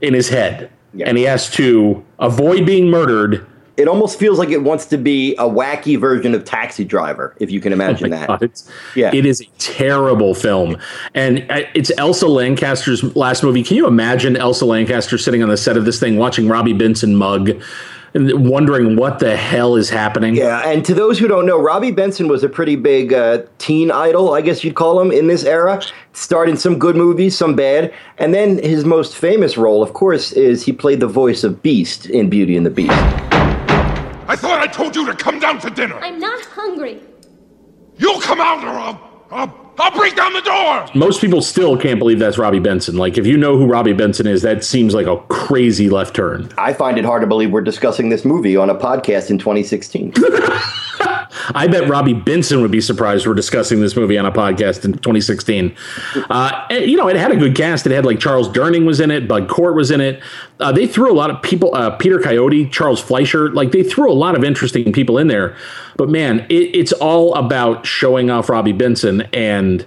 in 0.00 0.14
his 0.14 0.30
head. 0.30 0.72
And 1.04 1.16
he 1.16 1.22
has 1.24 1.48
to 1.50 2.04
avoid 2.18 2.66
being 2.66 2.90
murdered 2.90 3.46
It 3.76 3.88
almost 3.88 4.18
feels 4.20 4.38
like 4.38 4.50
it 4.50 4.62
wants 4.62 4.86
to 4.86 4.96
be 4.96 5.34
a 5.34 5.42
wacky 5.48 5.98
version 5.98 6.34
of 6.34 6.44
Taxi 6.44 6.84
Driver, 6.84 7.34
if 7.40 7.50
you 7.50 7.60
can 7.60 7.72
imagine 7.72 8.12
Oh 8.12 8.16
that. 8.16 8.28
God, 8.28 8.42
it's, 8.42 8.70
Yeah. 8.94 9.10
it 9.12 9.26
is 9.26 9.40
a 9.40 9.46
terrible 9.58 10.34
film, 10.34 10.76
and 11.14 11.44
uh, 11.50 11.62
it's 11.74 11.90
Elsa 11.98 12.28
Lanchester's 12.28 13.02
last 13.16 13.42
movie. 13.42 13.64
Can 13.64 13.76
you 13.76 13.86
imagine 13.88 14.36
Elsa 14.36 14.64
Lancaster 14.64 15.18
sitting 15.18 15.42
on 15.42 15.48
the 15.48 15.56
set 15.56 15.76
of 15.76 15.84
this 15.84 15.98
thing, 15.98 16.18
watching 16.18 16.46
Robby 16.46 16.72
Benson 16.72 17.16
mug, 17.16 17.50
and 18.16 18.48
wondering 18.48 18.94
what 18.94 19.18
the 19.18 19.34
hell 19.36 19.74
is 19.74 19.90
happening? 19.90 20.36
Yeah, 20.36 20.60
and 20.64 20.84
to 20.84 20.94
those 20.94 21.18
who 21.18 21.26
don't 21.26 21.44
know, 21.44 21.60
Robby 21.60 21.90
Benson 21.90 22.28
was 22.28 22.44
a 22.44 22.48
pretty 22.48 22.76
big 22.76 23.12
uh, 23.12 23.42
teen 23.58 23.90
idol, 23.90 24.34
I 24.34 24.40
guess 24.40 24.62
you'd 24.62 24.76
call 24.76 25.00
him, 25.00 25.10
in 25.10 25.26
this 25.26 25.42
era. 25.42 25.82
Starred 26.12 26.48
in 26.48 26.56
some 26.56 26.78
good 26.78 26.94
movies, 26.94 27.36
some 27.36 27.56
bad. 27.56 27.92
And 28.18 28.32
then 28.32 28.58
his 28.62 28.84
most 28.84 29.16
famous 29.16 29.56
role, 29.56 29.82
of 29.82 29.94
course, 29.94 30.30
is 30.30 30.64
he 30.64 30.72
played 30.72 31.00
the 31.00 31.08
voice 31.08 31.42
of 31.42 31.60
Beast 31.60 32.06
in 32.06 32.30
Beauty 32.30 32.56
and 32.56 32.64
the 32.64 32.70
Beast. 32.70 33.33
I 34.26 34.36
thought 34.36 34.60
I 34.60 34.66
told 34.66 34.96
you 34.96 35.06
to 35.06 35.14
come 35.14 35.38
down 35.38 35.60
to 35.60 35.70
dinner. 35.70 35.96
I'm 35.96 36.18
not 36.18 36.40
hungry. 36.46 37.00
You'll 37.98 38.20
come 38.20 38.40
out 38.40 38.64
or 38.64 38.70
I'll, 38.70 39.26
I'll, 39.30 39.74
I'll 39.78 39.96
break 39.96 40.16
down 40.16 40.32
the 40.32 40.40
door. 40.40 40.86
Most 40.94 41.20
people 41.20 41.42
still 41.42 41.76
can't 41.76 41.98
believe 41.98 42.18
that's 42.18 42.38
Robby 42.38 42.58
Benson. 42.58 42.96
Like, 42.96 43.18
if 43.18 43.26
you 43.26 43.36
know 43.36 43.56
who 43.56 43.66
Robby 43.66 43.92
Benson 43.92 44.26
is, 44.26 44.42
that 44.42 44.64
seems 44.64 44.94
like 44.94 45.06
a 45.06 45.18
crazy 45.28 45.90
left 45.90 46.16
turn. 46.16 46.52
I 46.56 46.72
find 46.72 46.98
it 46.98 47.04
hard 47.04 47.20
to 47.20 47.26
believe 47.26 47.50
we're 47.50 47.60
discussing 47.60 48.08
this 48.08 48.24
movie 48.24 48.56
on 48.56 48.70
a 48.70 48.74
podcast 48.74 49.30
in 49.30 49.38
2016. 49.38 50.14
I 51.54 51.66
bet 51.66 51.88
Robby 51.88 52.14
Benson 52.14 52.62
would 52.62 52.70
be 52.70 52.80
surprised 52.80 53.26
we're 53.26 53.34
discussing 53.34 53.80
this 53.80 53.96
movie 53.96 54.16
on 54.16 54.24
a 54.24 54.32
podcast 54.32 54.84
in 54.84 54.92
2016. 54.92 55.76
Uh, 56.30 56.66
and, 56.70 56.90
you 56.90 56.96
know, 56.96 57.08
it 57.08 57.16
had 57.16 57.32
a 57.32 57.36
good 57.36 57.54
cast. 57.54 57.86
It 57.86 57.92
had 57.92 58.06
like 58.06 58.18
Charles 58.18 58.48
Durning 58.48 58.86
was 58.86 59.00
in 59.00 59.10
it, 59.10 59.28
Bud 59.28 59.48
Cort 59.48 59.74
was 59.74 59.90
in 59.90 60.00
it. 60.00 60.22
Uh, 60.60 60.70
they 60.70 60.86
threw 60.86 61.10
a 61.10 61.14
lot 61.14 61.30
of 61.30 61.42
people, 61.42 61.74
uh, 61.74 61.90
Peter 61.90 62.20
Coyote, 62.20 62.68
Charles 62.68 63.00
Fleischer, 63.00 63.50
like 63.50 63.72
they 63.72 63.82
threw 63.82 64.10
a 64.10 64.14
lot 64.14 64.36
of 64.36 64.44
interesting 64.44 64.92
people 64.92 65.18
in 65.18 65.26
there. 65.26 65.56
But 65.96 66.08
man, 66.08 66.46
it, 66.48 66.76
it's 66.76 66.92
all 66.92 67.34
about 67.34 67.86
showing 67.86 68.30
off 68.30 68.48
Robby 68.48 68.72
Benson 68.72 69.22
and 69.32 69.84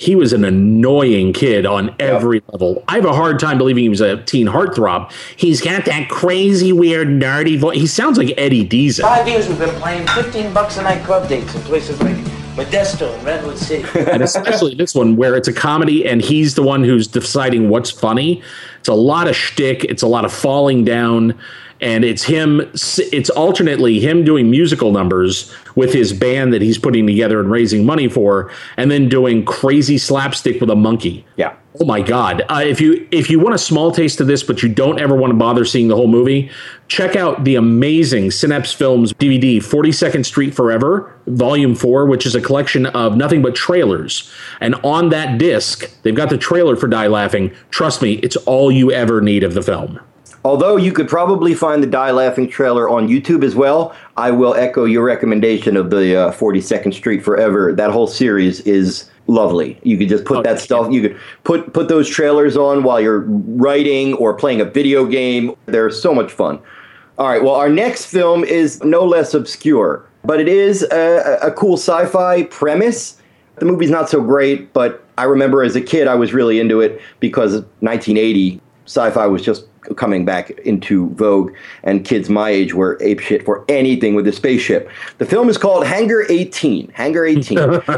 he 0.00 0.16
was 0.16 0.32
an 0.32 0.46
annoying 0.46 1.34
kid 1.34 1.66
on 1.66 1.94
every 2.00 2.42
level. 2.48 2.82
I 2.88 2.94
have 2.94 3.04
a 3.04 3.12
hard 3.12 3.38
time 3.38 3.58
believing 3.58 3.82
he 3.82 3.90
was 3.90 4.00
a 4.00 4.22
teen 4.22 4.46
heartthrob. 4.46 5.12
He's 5.36 5.60
got 5.60 5.84
that 5.84 6.08
crazy, 6.08 6.72
weird, 6.72 7.08
nerdy 7.08 7.58
voice. 7.58 7.76
He 7.76 7.86
sounds 7.86 8.16
like 8.16 8.32
Eddie 8.38 8.66
Deezen. 8.66 9.02
Five 9.02 9.28
years 9.28 9.46
we've 9.46 9.58
been 9.58 9.74
playing 9.78 10.06
15 10.08 10.54
bucks 10.54 10.78
a 10.78 10.82
night 10.82 11.04
club 11.04 11.28
dates 11.28 11.54
in 11.54 11.60
places 11.62 12.00
like 12.00 12.16
Modesto 12.64 13.14
and 13.14 13.24
Redwood 13.24 13.58
City. 13.58 13.86
and 14.10 14.22
especially 14.22 14.74
this 14.74 14.94
one 14.94 15.16
where 15.16 15.36
it's 15.36 15.48
a 15.48 15.52
comedy 15.52 16.06
and 16.06 16.20
he's 16.20 16.54
the 16.54 16.62
one 16.62 16.84
who's 16.84 17.06
deciding 17.06 17.68
what's 17.68 17.90
funny. 17.90 18.42
It's 18.78 18.88
a 18.88 18.94
lot 18.94 19.28
of 19.28 19.36
shtick. 19.36 19.84
It's 19.84 20.02
a 20.02 20.06
lot 20.06 20.24
of 20.24 20.32
falling 20.32 20.84
down, 20.84 21.38
and 21.80 22.04
it's 22.04 22.24
him. 22.24 22.60
It's 22.72 23.30
alternately 23.30 24.00
him 24.00 24.24
doing 24.24 24.50
musical 24.50 24.90
numbers 24.90 25.52
with 25.74 25.92
his 25.92 26.12
band 26.12 26.52
that 26.52 26.62
he's 26.62 26.78
putting 26.78 27.06
together 27.06 27.40
and 27.40 27.50
raising 27.50 27.84
money 27.84 28.08
for, 28.08 28.50
and 28.78 28.90
then 28.90 29.08
doing 29.08 29.44
crazy 29.44 29.98
slapstick 29.98 30.60
with 30.60 30.70
a 30.70 30.76
monkey. 30.76 31.26
Yeah. 31.36 31.56
Oh 31.78 31.84
my 31.84 32.00
God! 32.00 32.42
Uh, 32.48 32.62
if 32.64 32.80
you 32.80 33.06
if 33.12 33.30
you 33.30 33.38
want 33.38 33.54
a 33.54 33.58
small 33.58 33.92
taste 33.92 34.20
of 34.20 34.26
this, 34.26 34.42
but 34.42 34.62
you 34.62 34.68
don't 34.68 34.98
ever 34.98 35.14
want 35.14 35.30
to 35.30 35.36
bother 35.36 35.64
seeing 35.64 35.88
the 35.88 35.94
whole 35.94 36.08
movie, 36.08 36.50
check 36.88 37.14
out 37.16 37.44
the 37.44 37.54
amazing 37.54 38.30
Synapse 38.30 38.72
Films 38.72 39.12
DVD, 39.12 39.62
Forty 39.62 39.92
Second 39.92 40.24
Street 40.24 40.52
Forever, 40.52 41.14
Volume 41.36 41.74
Four, 41.74 42.06
which 42.06 42.26
is 42.26 42.34
a 42.34 42.40
collection 42.40 42.86
of 42.86 43.16
nothing 43.16 43.42
but 43.42 43.54
trailers. 43.54 44.30
And 44.60 44.74
on 44.76 45.08
that 45.10 45.38
disc, 45.38 45.90
they've 46.02 46.14
got 46.14 46.30
the 46.30 46.38
trailer 46.38 46.76
for 46.76 46.88
Die 46.88 47.06
Laughing. 47.06 47.52
Trust 47.70 48.02
me, 48.02 48.14
it's 48.14 48.36
all 48.36 48.70
you 48.70 48.92
ever 48.92 49.20
need 49.20 49.42
of 49.42 49.54
the 49.54 49.62
film. 49.62 50.00
Although 50.44 50.76
you 50.76 50.92
could 50.92 51.08
probably 51.08 51.54
find 51.54 51.82
the 51.82 51.86
Die 51.86 52.10
Laughing 52.10 52.48
trailer 52.48 52.88
on 52.88 53.08
YouTube 53.08 53.44
as 53.44 53.54
well, 53.54 53.94
I 54.16 54.30
will 54.30 54.54
echo 54.54 54.84
your 54.84 55.04
recommendation 55.04 55.76
of 55.76 55.90
the 55.90 56.16
uh, 56.16 56.32
42nd 56.32 56.94
Street 56.94 57.22
Forever. 57.22 57.74
That 57.74 57.90
whole 57.90 58.06
series 58.06 58.60
is 58.60 59.10
lovely. 59.26 59.78
You 59.82 59.98
could 59.98 60.08
just 60.08 60.24
put 60.24 60.44
that 60.44 60.58
stuff. 60.58 60.90
You 60.90 61.02
could 61.02 61.20
put 61.44 61.72
put 61.74 61.88
those 61.88 62.08
trailers 62.08 62.56
on 62.56 62.82
while 62.82 63.00
you're 63.00 63.20
writing 63.20 64.14
or 64.14 64.34
playing 64.34 64.60
a 64.60 64.64
video 64.64 65.04
game. 65.04 65.54
They're 65.66 65.90
so 65.90 66.14
much 66.14 66.32
fun. 66.32 66.58
All 67.18 67.28
right. 67.28 67.42
Well, 67.42 67.54
our 67.54 67.68
next 67.68 68.06
film 68.06 68.44
is 68.44 68.82
no 68.82 69.04
less 69.04 69.34
obscure, 69.34 70.08
but 70.24 70.40
it 70.40 70.48
is 70.48 70.82
a, 70.90 71.38
a 71.42 71.52
cool 71.52 71.76
sci-fi 71.76 72.44
premise. 72.44 73.20
The 73.56 73.66
movie's 73.66 73.90
not 73.90 74.08
so 74.08 74.22
great, 74.22 74.72
but 74.72 75.04
I 75.18 75.24
remember 75.24 75.62
as 75.62 75.76
a 75.76 75.80
kid 75.80 76.08
I 76.08 76.14
was 76.14 76.32
really 76.32 76.60
into 76.60 76.80
it 76.80 77.00
because 77.20 77.52
1980 77.80 78.60
sci-fi 78.86 79.26
was 79.26 79.42
just 79.42 79.66
coming 79.96 80.24
back 80.24 80.50
into 80.60 81.10
vogue, 81.10 81.54
and 81.82 82.04
kids 82.04 82.28
my 82.28 82.50
age 82.50 82.74
were 82.74 82.98
apeshit 82.98 83.44
for 83.44 83.64
anything 83.68 84.14
with 84.14 84.26
a 84.26 84.32
spaceship. 84.32 84.90
The 85.18 85.26
film 85.26 85.48
is 85.48 85.56
called 85.56 85.86
Hangar 85.86 86.26
18. 86.28 86.90
Hangar 86.94 87.24
18. 87.24 87.58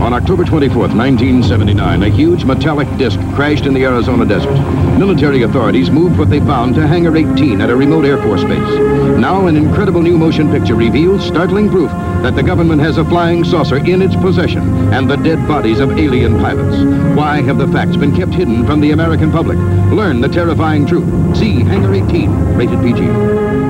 On 0.00 0.14
October 0.14 0.44
24th, 0.44 0.96
1979, 0.96 2.02
a 2.02 2.08
huge 2.08 2.44
metallic 2.44 2.88
disc 2.96 3.18
crashed 3.34 3.66
in 3.66 3.74
the 3.74 3.84
Arizona 3.84 4.24
desert. 4.24 4.56
Military 5.00 5.44
authorities 5.44 5.90
moved 5.90 6.18
what 6.18 6.28
they 6.28 6.40
found 6.40 6.74
to 6.74 6.86
Hangar 6.86 7.16
18 7.16 7.62
at 7.62 7.70
a 7.70 7.74
remote 7.74 8.04
Air 8.04 8.20
Force 8.22 8.44
base. 8.44 8.58
Now, 9.18 9.46
an 9.46 9.56
incredible 9.56 10.02
new 10.02 10.18
motion 10.18 10.50
picture 10.50 10.74
reveals 10.74 11.26
startling 11.26 11.70
proof 11.70 11.90
that 12.22 12.36
the 12.36 12.42
government 12.42 12.82
has 12.82 12.98
a 12.98 13.04
flying 13.06 13.42
saucer 13.42 13.78
in 13.78 14.02
its 14.02 14.14
possession 14.14 14.60
and 14.92 15.10
the 15.10 15.16
dead 15.16 15.48
bodies 15.48 15.80
of 15.80 15.98
alien 15.98 16.38
pilots. 16.38 16.76
Why 17.16 17.40
have 17.40 17.56
the 17.56 17.66
facts 17.68 17.96
been 17.96 18.14
kept 18.14 18.34
hidden 18.34 18.66
from 18.66 18.82
the 18.82 18.90
American 18.90 19.32
public? 19.32 19.56
Learn 19.90 20.20
the 20.20 20.28
terrifying 20.28 20.84
truth. 20.84 21.34
See 21.34 21.62
Hangar 21.62 21.94
18, 21.94 22.54
rated 22.54 22.82
PG. 22.82 23.00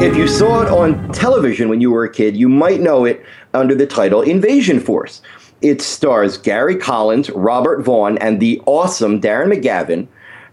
If 0.05 0.17
you 0.17 0.27
saw 0.27 0.63
it 0.63 0.69
on 0.69 1.13
television 1.13 1.69
when 1.69 1.81
you 1.81 1.93
were 1.93 2.03
a 2.03 2.13
kid, 2.13 2.37
you 2.37 2.49
might 2.49 2.81
know 2.81 3.05
it 3.05 3.25
under 3.55 3.77
the 3.77 3.87
title 3.87 4.23
Invasion 4.23 4.81
Force. 4.81 5.23
It 5.63 5.81
stars 5.81 6.39
Gary 6.39 6.75
Collins, 6.75 7.31
Robert 7.31 7.83
Vaughn, 7.83 8.19
and 8.19 8.41
the 8.41 8.61
awesome 8.67 9.21
Darren 9.21 9.55
McGavin. 9.55 10.09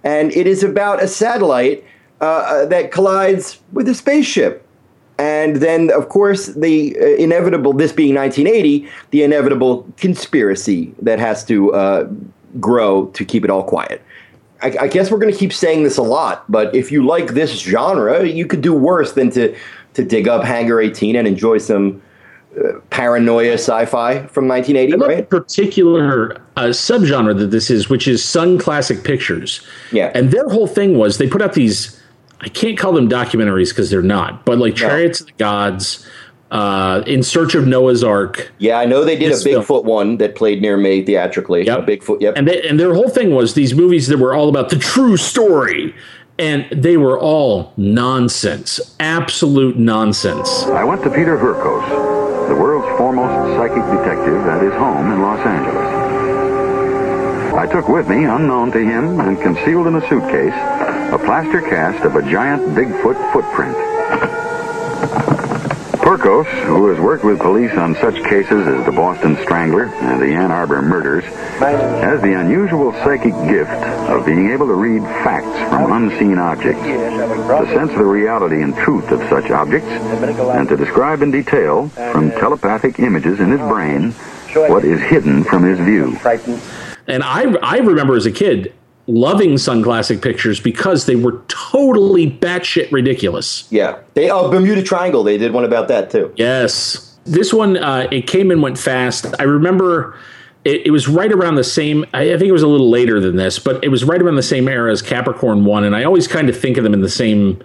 And 0.08 0.32
it 0.32 0.48
is 0.48 0.64
about 0.64 1.04
a 1.04 1.08
satellite 1.08 1.84
uh, 2.22 2.24
uh, 2.24 2.66
that 2.68 2.94
collides 2.94 3.60
with 3.74 3.90
a 3.90 3.94
spaceship. 3.94 4.66
And 5.20 5.58
then, 5.58 5.92
of 5.92 6.08
course, 6.08 6.46
the 6.46 6.96
uh, 6.98 7.06
inevitable, 7.18 7.74
this 7.74 7.92
being 7.92 8.16
1980, 8.16 8.88
the 9.10 9.24
inevitable 9.24 9.86
conspiracy 9.98 10.96
that 11.02 11.20
has 11.20 11.44
to 11.48 11.74
uh, 11.74 12.10
grow 12.58 13.08
to 13.08 13.26
keep 13.26 13.44
it 13.44 13.50
all 13.50 13.64
quiet. 13.64 14.02
I, 14.62 14.78
I 14.80 14.88
guess 14.88 15.12
we're 15.12 15.20
going 15.20 15.34
to 15.34 15.38
keep 15.38 15.52
saying 15.52 15.84
this 15.84 15.98
a 15.98 16.04
lot, 16.04 16.50
but 16.50 16.74
if 16.74 16.90
you 16.90 17.06
like 17.06 17.34
this 17.34 17.52
genre, 17.60 18.26
you 18.26 18.46
could 18.46 18.62
do 18.62 18.74
worse 18.74 19.12
than 19.12 19.30
to, 19.32 19.54
to 19.96 20.06
dig 20.06 20.30
up 20.30 20.46
Hangar 20.46 20.80
18 20.80 21.18
and 21.18 21.28
enjoy 21.28 21.58
some 21.58 22.02
paranoia 22.90 23.54
sci-fi 23.54 24.26
from 24.28 24.48
1980, 24.48 24.98
right? 24.98 25.30
particular 25.30 26.42
uh, 26.56 26.64
subgenre 26.66 27.38
that 27.38 27.52
this 27.52 27.70
is, 27.70 27.90
which 27.90 28.08
is 28.08 28.24
Sunn 28.24 28.58
Classic 28.58 29.04
Pictures. 29.04 29.66
Yeah. 29.92 30.12
And 30.16 30.32
their 30.32 30.48
whole 30.50 30.68
thing 30.68 30.98
was 30.98 31.18
they 31.18 31.28
put 31.28 31.42
out 31.42 31.54
these, 31.54 32.02
I 32.42 32.50
can't 32.50 32.78
call 32.78 32.94
them 32.94 33.10
documentaries 33.10 33.70
because 33.70 33.90
they're 33.90 34.02
not, 34.02 34.46
but 34.46 34.58
like 34.58 34.76
Chariots 34.76 35.22
of 35.22 35.28
the 35.28 35.34
Gods, 35.34 36.08
uh, 36.50 37.04
In 37.06 37.24
Search 37.24 37.56
of 37.56 37.68
Noah's 37.68 38.04
Ark. 38.04 38.52
Yeah, 38.58 38.80
I 38.80 38.86
know 38.86 39.04
they 39.04 39.18
did 39.18 39.34
a 39.34 39.38
film. 39.38 39.64
Bigfoot 39.64 39.84
one 39.84 40.18
that 40.18 40.36
played 40.36 40.62
near 40.62 40.78
me 40.78 41.04
theatrically. 41.04 41.66
Yep. 41.66 41.80
A 41.80 41.82
Bigfoot, 41.84 42.22
yep. 42.22 42.36
And, 42.38 42.48
they, 42.48 42.62
and 42.68 42.80
their 42.80 42.94
whole 42.94 43.10
thing 43.10 43.36
was 43.36 43.54
these 43.54 43.76
movies 43.76 44.08
that 44.08 44.18
were 44.18 44.34
all 44.34 44.50
about 44.50 44.70
the 44.70 44.78
true 44.78 45.18
story. 45.18 45.94
And 46.40 46.68
they 46.72 46.98
were 46.98 47.20
all 47.20 47.74
nonsense, 47.78 48.96
absolute 49.00 49.78
nonsense. 49.78 50.66
I 50.66 50.84
went 50.84 51.02
to 51.04 51.10
Peter 51.10 51.36
Hurkos, 51.36 52.48
the 52.48 52.56
world's 52.56 52.96
foremost 52.98 53.58
psychic 53.58 53.84
detective, 53.98 54.46
at 54.46 54.62
his 54.62 54.74
home 54.74 55.12
in 55.12 55.22
Los 55.22 55.40
Angeles. 55.40 55.98
I 57.56 57.66
took 57.66 57.90
with 57.90 58.08
me, 58.08 58.26
unknown 58.26 58.72
to 58.74 58.80
him 58.80 59.20
and 59.20 59.42
concealed 59.42 59.88
in 59.88 59.96
a 59.96 60.02
suitcase, 60.08 60.54
a 61.12 61.18
plaster 61.18 61.62
cast 61.62 62.06
of 62.06 62.16
a 62.16 62.22
giant 62.22 62.62
Bigfoot 62.76 63.18
footprint. 63.34 63.97
Who 66.18 66.88
has 66.90 67.00
worked 67.00 67.24
with 67.24 67.40
police 67.40 67.72
on 67.74 67.96
such 67.96 68.16
cases 68.24 68.68
as 68.68 68.86
the 68.86 68.92
Boston 68.92 69.38
Strangler 69.44 69.86
and 69.86 70.22
the 70.22 70.34
Ann 70.34 70.52
Arbor 70.52 70.82
murders, 70.82 71.24
has 71.24 72.22
the 72.22 72.34
unusual 72.34 72.92
psychic 72.94 73.34
gift 73.48 73.72
of 74.10 74.26
being 74.26 74.50
able 74.50 74.68
to 74.68 74.74
read 74.74 75.04
facts 75.04 75.58
from 75.70 75.92
unseen 75.92 76.38
objects, 76.38 76.82
to 76.82 77.66
sense 77.68 77.92
the 77.92 78.04
reality 78.04 78.62
and 78.62 78.76
truth 78.76 79.12
of 79.12 79.20
such 79.30 79.52
objects, 79.52 79.88
and 79.88 80.68
to 80.70 80.76
describe 80.76 81.22
in 81.22 81.32
detail, 81.32 81.90
from 81.90 82.32
telepathic 82.32 83.00
images 83.00 83.40
in 83.40 83.52
his 83.52 83.62
brain, 83.62 84.12
what 84.70 84.84
is 84.84 85.00
hidden 85.02 85.44
from 85.44 85.64
his 85.64 85.80
view. 85.80 86.18
And 87.08 87.24
I, 87.24 87.54
I 87.62 87.78
remember 87.78 88.16
as 88.16 88.26
a 88.26 88.32
kid 88.32 88.74
loving 89.08 89.58
Sunn 89.58 89.82
Classic 89.82 90.22
Pictures 90.22 90.60
because 90.60 91.06
they 91.06 91.16
were 91.16 91.42
totally 91.48 92.30
batshit 92.30 92.92
ridiculous. 92.92 93.68
Yeah. 93.72 94.00
They 94.14 94.30
oh 94.30 94.52
Bermuda 94.52 94.84
Triangle, 94.84 95.24
they 95.24 95.38
did 95.38 95.54
one 95.54 95.64
about 95.64 95.88
that 95.88 96.10
too. 96.10 96.34
Yes. 96.36 97.18
This 97.26 97.54
one, 97.54 97.78
uh, 97.78 98.08
it 98.12 98.28
came 98.28 98.52
and 98.52 98.62
went 98.62 98.78
fast. 98.78 99.26
I 99.40 99.44
remember 99.44 100.18
it, 100.64 100.88
it 100.88 100.92
was 100.92 101.08
right 101.08 101.32
around 101.32 101.56
the 101.56 101.64
same, 101.64 102.06
I, 102.14 102.34
I 102.34 102.38
think 102.38 102.50
it 102.50 102.54
was 102.54 102.64
a 102.64 102.68
little 102.68 102.90
later 102.90 103.20
than 103.20 103.36
this, 103.36 103.60
but 103.60 103.84
it 103.84 103.90
was 103.90 104.04
right 104.04 104.22
around 104.22 104.36
the 104.36 104.44
same 104.44 104.68
era 104.68 104.92
as 104.92 105.02
Capricorn 105.02 105.66
1. 105.66 105.84
And 105.84 105.96
I 105.96 106.04
always 106.04 106.28
kind 106.28 106.50
of 106.50 106.58
think 106.58 106.78
of 106.78 106.84
them 106.84 106.94
in 106.94 107.02
the 107.02 107.10
same 107.10 107.62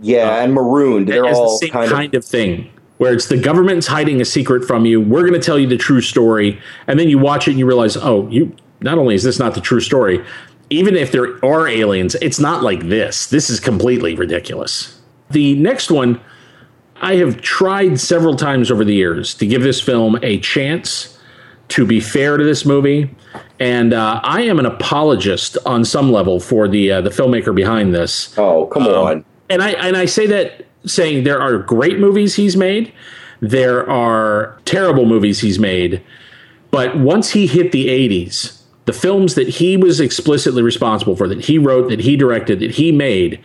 Yeah, 0.00 0.42
and 0.42 0.54
marooned. 0.54 1.08
They're 1.08 1.26
as 1.26 1.36
all 1.36 1.58
the 1.58 1.66
same 1.66 1.72
kind 1.72 1.90
kind, 1.90 2.14
of. 2.14 2.22
of, 2.22 2.24
thing 2.24 2.70
where 2.98 3.12
it's 3.12 3.26
the 3.26 3.36
government's 3.36 3.88
hiding 3.88 4.20
a 4.20 4.24
secret 4.24 4.64
from 4.64 4.86
you 4.86 5.00
we're 5.00 5.22
going 5.22 5.32
to 5.32 5.40
tell 5.40 5.58
you 5.58 5.66
the 5.66 5.76
true 5.76 6.00
story 6.00 6.60
and 6.86 7.00
then 7.00 7.08
you 7.08 7.18
watch 7.18 7.48
it 7.48 7.50
and 7.50 7.58
you 7.58 7.66
realize 7.66 7.96
oh 7.96 8.28
you 8.28 8.54
not 8.80 8.96
only 8.96 9.14
is 9.14 9.24
this 9.24 9.40
not 9.40 9.54
the 9.54 9.60
true 9.60 9.80
story 9.80 10.24
even 10.70 10.96
if 10.96 11.12
there 11.12 11.44
are 11.44 11.68
aliens 11.68 12.14
it's 12.16 12.40
not 12.40 12.62
like 12.62 12.88
this 12.88 13.26
this 13.28 13.50
is 13.50 13.60
completely 13.60 14.14
ridiculous 14.14 15.00
the 15.30 15.54
next 15.56 15.90
one 15.90 16.20
i 16.96 17.16
have 17.16 17.40
tried 17.40 17.98
several 17.98 18.36
times 18.36 18.70
over 18.70 18.84
the 18.84 18.94
years 18.94 19.34
to 19.34 19.46
give 19.46 19.62
this 19.62 19.80
film 19.80 20.18
a 20.22 20.38
chance 20.40 21.18
to 21.68 21.86
be 21.86 22.00
fair 22.00 22.36
to 22.36 22.44
this 22.44 22.64
movie 22.64 23.14
and 23.62 23.92
uh, 23.92 24.20
I 24.24 24.42
am 24.42 24.58
an 24.58 24.66
apologist 24.66 25.56
on 25.64 25.84
some 25.84 26.10
level 26.10 26.40
for 26.40 26.66
the 26.66 26.90
uh, 26.90 27.00
the 27.00 27.10
filmmaker 27.10 27.54
behind 27.54 27.94
this. 27.94 28.36
Oh, 28.36 28.66
come 28.66 28.88
on! 28.88 29.24
And 29.48 29.62
I 29.62 29.70
and 29.70 29.96
I 29.96 30.06
say 30.06 30.26
that 30.26 30.66
saying 30.84 31.22
there 31.22 31.40
are 31.40 31.58
great 31.58 32.00
movies 32.00 32.34
he's 32.34 32.56
made, 32.56 32.92
there 33.40 33.88
are 33.88 34.58
terrible 34.64 35.06
movies 35.06 35.40
he's 35.40 35.60
made, 35.60 36.02
but 36.72 36.96
once 36.98 37.30
he 37.30 37.46
hit 37.46 37.70
the 37.70 37.86
'80s, 37.86 38.61
the 38.84 38.92
films 38.92 39.34
that 39.34 39.48
he 39.48 39.76
was 39.76 40.00
explicitly 40.00 40.62
responsible 40.62 41.16
for, 41.16 41.28
that 41.28 41.44
he 41.44 41.58
wrote, 41.58 41.88
that 41.88 42.00
he 42.00 42.16
directed, 42.16 42.60
that 42.60 42.72
he 42.72 42.92
made, 42.92 43.40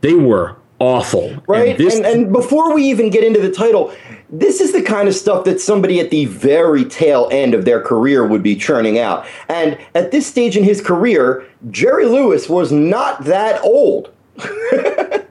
they 0.00 0.14
were 0.14 0.56
awful. 0.78 1.36
Right? 1.46 1.70
And 1.70 1.78
this, 1.78 1.96
and, 1.96 2.06
and 2.06 2.32
before 2.32 2.74
we 2.74 2.84
even 2.84 3.10
get 3.10 3.24
into 3.24 3.40
the 3.40 3.50
title, 3.50 3.92
this 4.30 4.60
is 4.60 4.72
the 4.72 4.82
kind 4.82 5.08
of 5.08 5.14
stuff 5.14 5.44
that 5.44 5.60
somebody 5.60 6.00
at 6.00 6.10
the 6.10 6.26
very 6.26 6.84
tail 6.84 7.28
end 7.32 7.54
of 7.54 7.64
their 7.64 7.80
career 7.80 8.26
would 8.26 8.42
be 8.42 8.56
churning 8.56 8.98
out. 8.98 9.26
And 9.48 9.78
at 9.94 10.10
this 10.10 10.26
stage 10.26 10.56
in 10.56 10.64
his 10.64 10.80
career, 10.80 11.44
Jerry 11.70 12.06
Lewis 12.06 12.48
was 12.48 12.72
not 12.72 13.24
that 13.24 13.60
old. 13.62 14.12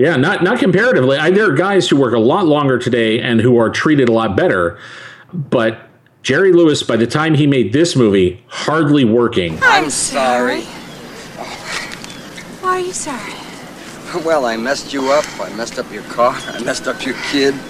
Yeah, 0.00 0.16
not 0.16 0.42
not 0.42 0.58
comparatively. 0.58 1.18
I, 1.18 1.30
there 1.30 1.52
are 1.52 1.54
guys 1.54 1.86
who 1.86 1.96
work 1.96 2.14
a 2.14 2.18
lot 2.18 2.46
longer 2.46 2.78
today 2.78 3.20
and 3.20 3.38
who 3.38 3.58
are 3.58 3.68
treated 3.68 4.08
a 4.08 4.12
lot 4.12 4.34
better, 4.34 4.78
but 5.34 5.89
Jerry 6.22 6.52
Lewis, 6.52 6.82
by 6.82 6.96
the 6.96 7.06
time 7.06 7.34
he 7.34 7.46
made 7.46 7.72
this 7.72 7.96
movie, 7.96 8.42
hardly 8.46 9.04
working. 9.04 9.58
I'm 9.62 9.88
sorry. 9.90 10.62
Why 12.60 12.70
are 12.76 12.80
you 12.80 12.92
sorry? 12.92 13.32
Well, 14.24 14.44
I 14.44 14.56
messed 14.56 14.92
you 14.92 15.10
up. 15.12 15.24
I 15.40 15.48
messed 15.54 15.78
up 15.78 15.90
your 15.90 16.02
car. 16.04 16.34
I 16.34 16.62
messed 16.62 16.86
up 16.88 17.04
your 17.04 17.14
kid. 17.30 17.54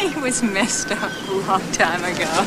He 0.00 0.18
was 0.20 0.42
messed 0.42 0.92
up 0.92 1.10
a 1.28 1.32
long 1.32 1.60
time 1.72 2.02
ago. 2.04 2.46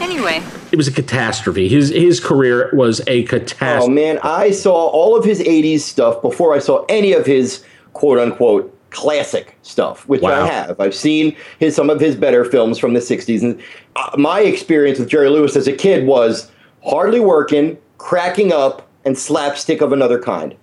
anyway, 0.00 0.42
It 0.72 0.76
was 0.76 0.88
a 0.88 0.92
catastrophe. 0.92 1.68
His 1.68 1.90
his 1.90 2.20
career 2.20 2.70
was 2.72 3.02
a 3.06 3.24
catastrophe. 3.24 3.84
Oh 3.84 3.88
man, 3.88 4.18
I 4.22 4.50
saw 4.50 4.72
all 4.74 5.14
of 5.14 5.24
his 5.26 5.40
80s 5.40 5.80
stuff 5.80 6.22
before 6.22 6.54
I 6.54 6.58
saw 6.58 6.86
any 6.88 7.12
of 7.12 7.26
his 7.26 7.64
quote 7.92 8.18
unquote 8.18 8.72
classic 8.96 9.56
stuff, 9.62 10.08
which 10.08 10.22
Wow. 10.22 10.42
I 10.44 10.46
have. 10.46 10.80
I've 10.80 10.94
seen 10.94 11.36
his 11.58 11.76
some 11.76 11.90
of 11.90 12.00
his 12.00 12.16
better 12.16 12.44
films 12.44 12.78
from 12.78 12.94
the 12.94 13.00
60s 13.00 13.42
and 13.42 13.60
uh, 13.96 14.16
my 14.16 14.40
experience 14.40 14.98
with 14.98 15.08
Jerry 15.08 15.28
Lewis 15.28 15.54
as 15.54 15.68
a 15.68 15.72
kid 15.72 16.06
was 16.06 16.50
hardly 16.82 17.20
working, 17.20 17.76
cracking 17.98 18.52
up 18.52 18.88
and 19.04 19.16
slapstick 19.18 19.80
of 19.82 19.92
another 19.92 20.18
kind. 20.20 20.54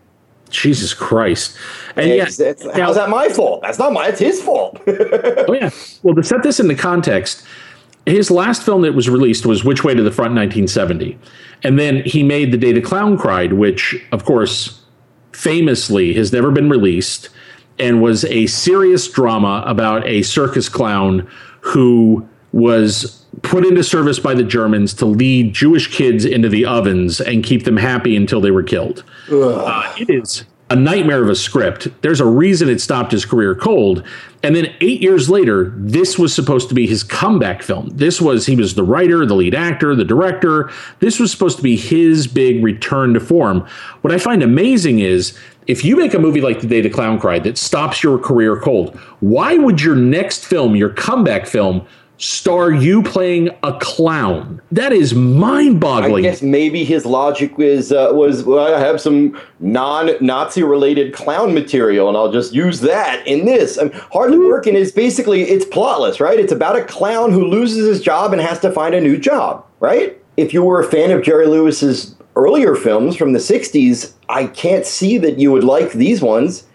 Jesus 0.50 0.94
Christ! 0.94 1.58
And 1.96 2.10
It's- 2.12 2.40
yeah, 2.40 2.48
it's- 2.50 2.78
how's 2.78 2.96
that 2.96 3.10
my 3.10 3.30
fault? 3.30 3.62
That's 3.64 3.80
not 3.80 3.92
my. 3.94 4.08
It's 4.08 4.20
his 4.20 4.42
fault. 4.42 4.80
oh 4.88 5.54
yeah. 5.54 5.70
Well, 6.04 6.14
to 6.16 6.22
set 6.24 6.44
this 6.44 6.60
into 6.60 6.76
context, 6.76 7.44
his 8.06 8.30
last 8.30 8.62
film 8.64 8.82
that 8.84 8.94
was 8.94 9.10
released 9.10 9.46
was 9.46 9.64
Which 9.64 9.84
Way 9.84 9.94
to 9.96 10.04
the 10.04 10.12
Front, 10.12 10.36
1970, 10.36 11.18
and 11.64 11.80
then 11.80 12.04
he 12.06 12.22
made 12.24 12.52
The 12.52 12.58
Day 12.58 12.72
the 12.72 12.82
Clown 12.82 13.18
Cried, 13.18 13.54
which, 13.54 13.96
of 14.12 14.26
course, 14.26 14.80
famously 15.32 16.14
has 16.14 16.32
never 16.32 16.52
been 16.52 16.70
released, 16.70 17.30
and 17.80 18.02
was 18.02 18.26
a 18.26 18.48
serious 18.48 19.08
drama 19.08 19.64
about 19.66 20.06
a 20.08 20.22
circus 20.24 20.70
clown 20.70 21.28
who 21.62 22.28
was 22.52 23.26
put 23.42 23.66
into 23.66 23.84
service 23.84 24.20
by 24.20 24.34
the 24.34 24.44
Germans 24.44 24.94
to 24.96 25.06
lead 25.06 25.54
Jewish 25.54 25.96
kids 25.96 26.24
into 26.24 26.50
the 26.50 26.66
ovens 26.66 27.20
and 27.20 27.44
keep 27.44 27.64
them 27.64 27.78
happy 27.78 28.16
until 28.16 28.42
they 28.42 28.52
were 28.52 28.64
killed. 28.64 29.04
Uh, 29.32 29.94
it 29.98 30.10
is 30.10 30.46
a 30.70 30.76
nightmare 30.76 31.22
of 31.22 31.30
a 31.30 31.36
script. 31.36 31.88
There's 32.02 32.20
a 32.20 32.26
reason 32.26 32.68
it 32.68 32.82
stopped 32.82 33.12
his 33.12 33.26
career 33.26 33.54
cold. 33.54 34.04
And 34.42 34.56
then 34.56 34.74
eight 34.82 35.02
years 35.02 35.30
later, 35.30 35.72
this 35.78 36.18
was 36.18 36.34
supposed 36.34 36.68
to 36.70 36.76
be 36.76 36.88
his 36.88 37.04
comeback 37.04 37.62
film. 37.62 37.90
This 37.94 38.20
was, 38.20 38.46
he 38.46 38.56
was 38.56 38.74
the 38.74 38.84
writer, 38.84 39.24
the 39.26 39.36
lead 39.36 39.54
actor, 39.54 39.96
the 39.96 40.04
director. 40.04 40.72
This 41.00 41.20
was 41.20 41.32
supposed 41.32 41.58
to 41.58 41.64
be 41.64 41.76
his 41.76 42.26
big 42.26 42.64
return 42.64 43.14
to 43.14 43.20
form. 43.20 43.68
What 44.02 44.12
I 44.14 44.18
find 44.18 44.42
amazing 44.42 45.00
is 45.00 45.38
if 45.68 45.86
you 45.86 45.96
make 45.96 46.14
a 46.14 46.20
movie 46.20 46.42
like 46.42 46.62
The 46.62 46.68
Day 46.68 46.82
the 46.82 46.90
Clown 46.90 47.20
Cried 47.20 47.44
that 47.44 47.58
stops 47.58 48.04
your 48.04 48.18
career 48.18 48.60
cold, 48.60 48.98
why 49.20 49.58
would 49.58 49.82
your 49.82 49.96
next 49.96 50.46
film, 50.46 50.76
your 50.76 50.90
comeback 50.90 51.46
film, 51.46 51.86
star 52.18 52.72
you 52.72 53.04
playing 53.04 53.50
a 53.64 53.78
clown? 53.80 54.62
That 54.72 54.92
is 54.92 55.14
mind 55.14 55.80
boggling. 55.80 56.26
I 56.26 56.30
guess 56.30 56.42
maybe 56.42 56.84
his 56.84 57.06
logic 57.06 57.58
was 57.58 57.92
uh, 57.92 58.10
was 58.12 58.44
well, 58.44 58.74
I 58.74 58.80
have 58.80 59.00
some 59.00 59.40
non-Nazi 59.60 60.64
related 60.64 61.14
clown 61.14 61.54
material, 61.54 62.08
and 62.08 62.18
I'll 62.18 62.32
just 62.32 62.54
use 62.54 62.82
that 62.82 63.26
in 63.26 63.46
this. 63.46 63.78
And 63.78 63.94
Hardly 63.94 64.40
Working 64.40 64.76
is 64.76 64.92
basically 64.92 65.44
it's 65.44 65.66
plotless, 65.66 66.20
right? 66.20 66.40
It's 66.40 66.52
about 66.52 66.76
a 66.76 66.84
clown 66.84 67.32
who 67.32 67.46
loses 67.46 67.88
his 67.88 68.02
job 68.02 68.34
and 68.34 68.42
has 68.42 68.60
to 68.60 68.72
find 68.72 68.94
a 68.96 69.02
new 69.02 69.18
job, 69.18 69.66
right? 69.80 70.20
If 70.36 70.52
you 70.54 70.64
were 70.64 70.82
a 70.82 70.86
fan 70.86 71.12
of 71.12 71.22
Jerry 71.22 71.46
Lewis's 71.46 72.13
earlier 72.36 72.76
films 72.76 73.16
from 73.16 73.34
the 73.34 73.40
'60s, 73.40 74.14
I 74.30 74.48
can't 74.48 74.86
see 74.86 75.18
that 75.20 75.40
you 75.40 75.52
would 75.52 75.64
like 75.64 75.94
these 75.94 76.22
ones. 76.22 76.66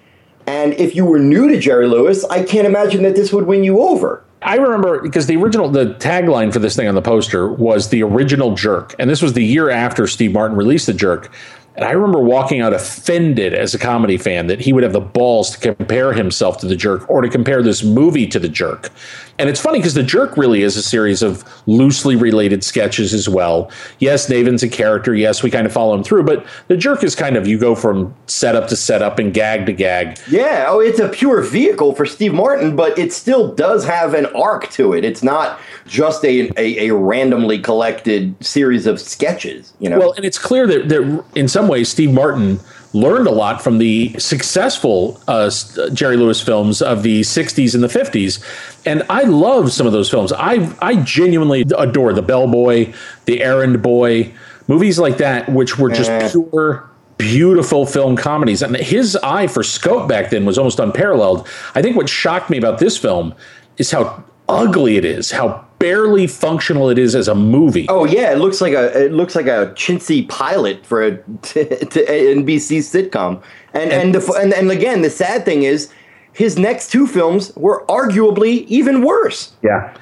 And 0.46 0.72
if 0.74 0.94
you 0.94 1.04
were 1.04 1.18
new 1.18 1.48
to 1.48 1.60
Jerry 1.60 1.86
Lewis, 1.86 2.24
I 2.24 2.42
can't 2.42 2.66
imagine 2.66 3.02
that 3.02 3.14
this 3.14 3.32
would 3.32 3.46
win 3.46 3.64
you 3.64 3.80
over. 3.80 4.24
I 4.40 4.56
remember 4.56 5.02
because 5.02 5.26
the 5.26 5.36
original, 5.36 5.68
the 5.68 5.94
tagline 5.94 6.52
for 6.52 6.60
this 6.60 6.76
thing 6.76 6.86
on 6.86 6.94
the 6.94 7.02
poster 7.02 7.48
was 7.48 7.88
the 7.88 8.02
original 8.02 8.54
jerk. 8.54 8.94
And 8.98 9.10
this 9.10 9.20
was 9.20 9.32
the 9.32 9.44
year 9.44 9.68
after 9.68 10.06
Steve 10.06 10.32
Martin 10.32 10.56
released 10.56 10.86
the 10.86 10.94
jerk. 10.94 11.30
And 11.78 11.86
I 11.86 11.92
remember 11.92 12.18
walking 12.18 12.60
out 12.60 12.74
offended 12.74 13.54
as 13.54 13.72
a 13.72 13.78
comedy 13.78 14.16
fan 14.16 14.48
that 14.48 14.58
he 14.58 14.72
would 14.72 14.82
have 14.82 14.92
the 14.92 15.00
balls 15.00 15.50
to 15.50 15.74
compare 15.74 16.12
himself 16.12 16.58
to 16.58 16.66
the 16.66 16.74
jerk 16.74 17.08
or 17.08 17.20
to 17.20 17.28
compare 17.28 17.62
this 17.62 17.84
movie 17.84 18.26
to 18.26 18.40
the 18.40 18.48
jerk. 18.48 18.90
And 19.38 19.48
it's 19.48 19.60
funny 19.60 19.78
because 19.78 19.94
the 19.94 20.02
jerk 20.02 20.36
really 20.36 20.62
is 20.62 20.76
a 20.76 20.82
series 20.82 21.22
of 21.22 21.44
loosely 21.66 22.16
related 22.16 22.64
sketches 22.64 23.14
as 23.14 23.28
well. 23.28 23.70
Yes, 24.00 24.28
Navin's 24.28 24.64
a 24.64 24.68
character. 24.68 25.14
Yes, 25.14 25.44
we 25.44 25.52
kind 25.52 25.64
of 25.64 25.72
follow 25.72 25.94
him 25.94 26.02
through, 26.02 26.24
but 26.24 26.44
the 26.66 26.76
jerk 26.76 27.04
is 27.04 27.14
kind 27.14 27.36
of 27.36 27.46
you 27.46 27.56
go 27.56 27.76
from 27.76 28.12
setup 28.26 28.66
to 28.70 28.76
setup 28.76 29.20
and 29.20 29.32
gag 29.32 29.66
to 29.66 29.72
gag. 29.72 30.18
Yeah, 30.28 30.66
oh, 30.68 30.80
it's 30.80 30.98
a 30.98 31.08
pure 31.08 31.42
vehicle 31.42 31.94
for 31.94 32.04
Steve 32.04 32.34
Martin, 32.34 32.74
but 32.74 32.98
it 32.98 33.12
still 33.12 33.54
does 33.54 33.84
have 33.84 34.14
an 34.14 34.26
arc 34.34 34.68
to 34.70 34.92
it. 34.94 35.04
It's 35.04 35.22
not 35.22 35.60
just 35.86 36.24
a, 36.24 36.50
a, 36.56 36.88
a 36.88 36.94
randomly 36.94 37.60
collected 37.60 38.34
series 38.44 38.86
of 38.86 39.00
sketches, 39.00 39.72
you 39.78 39.88
know? 39.88 40.00
Well, 40.00 40.12
and 40.14 40.24
it's 40.24 40.38
clear 40.38 40.66
that, 40.66 40.88
that 40.88 41.24
in 41.36 41.46
some 41.46 41.67
ways 41.68 41.88
Steve 41.88 42.12
Martin 42.12 42.60
learned 42.94 43.26
a 43.26 43.30
lot 43.30 43.62
from 43.62 43.78
the 43.78 44.18
successful 44.18 45.20
uh, 45.28 45.50
Jerry 45.92 46.16
Lewis 46.16 46.40
films 46.40 46.80
of 46.80 47.02
the 47.02 47.20
60s 47.20 47.74
and 47.74 47.82
the 47.82 47.88
50s. 47.88 48.42
And 48.86 49.02
I 49.10 49.22
love 49.22 49.72
some 49.72 49.86
of 49.86 49.92
those 49.92 50.10
films. 50.10 50.32
I, 50.32 50.74
I 50.80 50.96
genuinely 51.02 51.62
adore 51.76 52.12
The 52.12 52.22
Bellboy, 52.22 52.92
The 53.26 53.42
Errand 53.42 53.82
Boy, 53.82 54.32
movies 54.68 54.98
like 54.98 55.18
that, 55.18 55.48
which 55.50 55.78
were 55.78 55.90
just 55.90 56.32
pure, 56.32 56.88
beautiful 57.18 57.84
film 57.84 58.16
comedies. 58.16 58.62
And 58.62 58.76
his 58.76 59.16
eye 59.16 59.46
for 59.46 59.62
scope 59.62 60.08
back 60.08 60.30
then 60.30 60.46
was 60.46 60.56
almost 60.56 60.78
unparalleled. 60.78 61.46
I 61.74 61.82
think 61.82 61.96
what 61.96 62.08
shocked 62.08 62.48
me 62.48 62.56
about 62.56 62.78
this 62.78 62.96
film 62.96 63.34
is 63.76 63.90
how 63.90 64.24
ugly 64.48 64.96
it 64.96 65.04
is, 65.04 65.30
how 65.30 65.67
barely 65.78 66.26
functional 66.26 66.88
it 66.88 66.98
is 66.98 67.14
as 67.14 67.28
a 67.28 67.34
movie. 67.34 67.86
Oh 67.88 68.04
yeah, 68.04 68.32
it 68.32 68.38
looks 68.38 68.60
like 68.60 68.72
a 68.72 69.06
it 69.06 69.12
looks 69.12 69.34
like 69.34 69.46
a 69.46 69.72
chintzy 69.74 70.28
pilot 70.28 70.84
for 70.84 71.02
a 71.02 71.16
t- 71.42 71.64
t- 71.64 72.06
NBC 72.06 72.78
sitcom. 72.78 73.42
And 73.74 73.92
and 73.92 74.14
the, 74.14 74.32
and 74.34 74.52
and 74.52 74.70
again, 74.70 75.02
the 75.02 75.10
sad 75.10 75.44
thing 75.44 75.62
is 75.62 75.92
his 76.32 76.58
next 76.58 76.90
two 76.90 77.06
films 77.06 77.52
were 77.56 77.84
arguably 77.86 78.64
even 78.66 79.02
worse. 79.02 79.52
Yeah. 79.62 79.94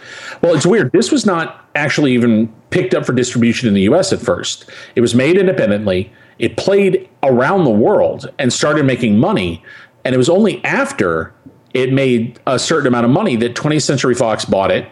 Well, 0.42 0.54
it's 0.54 0.66
weird. 0.66 0.92
This 0.92 1.10
was 1.10 1.24
not 1.24 1.66
actually 1.74 2.12
even 2.12 2.52
picked 2.70 2.94
up 2.94 3.06
for 3.06 3.12
distribution 3.12 3.68
in 3.68 3.74
the 3.74 3.82
US 3.82 4.12
at 4.12 4.20
first. 4.20 4.68
It 4.94 5.00
was 5.00 5.14
made 5.14 5.38
independently. 5.38 6.12
It 6.38 6.56
played 6.56 7.08
around 7.22 7.64
the 7.64 7.70
world 7.70 8.30
and 8.38 8.52
started 8.52 8.84
making 8.84 9.18
money. 9.18 9.64
And 10.04 10.14
it 10.14 10.18
was 10.18 10.28
only 10.28 10.62
after 10.64 11.32
it 11.72 11.92
made 11.92 12.38
a 12.46 12.58
certain 12.58 12.86
amount 12.86 13.06
of 13.06 13.10
money 13.10 13.36
that 13.36 13.54
20th 13.54 13.82
Century 13.82 14.14
Fox 14.14 14.44
bought 14.44 14.70
it 14.70 14.88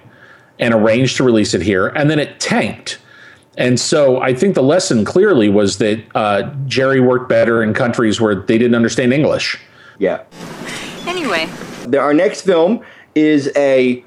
and 0.59 0.75
arranged 0.75 1.17
to 1.17 1.25
release 1.25 1.55
it 1.55 1.63
here. 1.63 1.89
And 1.89 2.11
then 2.11 2.19
it 2.19 2.41
tanked. 2.41 2.99
And 3.57 3.79
so 3.79 4.21
I 4.21 4.35
think 4.35 4.55
the 4.55 4.63
lesson 4.63 5.05
clearly 5.05 5.49
was 5.49 5.79
that 5.79 6.03
uh, 6.15 6.51
Jerry 6.67 7.01
worked 7.01 7.29
better 7.29 7.63
in 7.63 7.73
countries 7.75 8.21
where 8.21 8.35
they 8.35 8.59
didn't 8.59 8.75
understand 8.75 9.13
English. 9.13 9.61
Yeah. 9.99 10.23
Anyway, 11.07 11.49
Our 11.97 12.13
next 12.15 12.43
film 12.43 12.81
is 13.15 13.51
a 13.57 14.05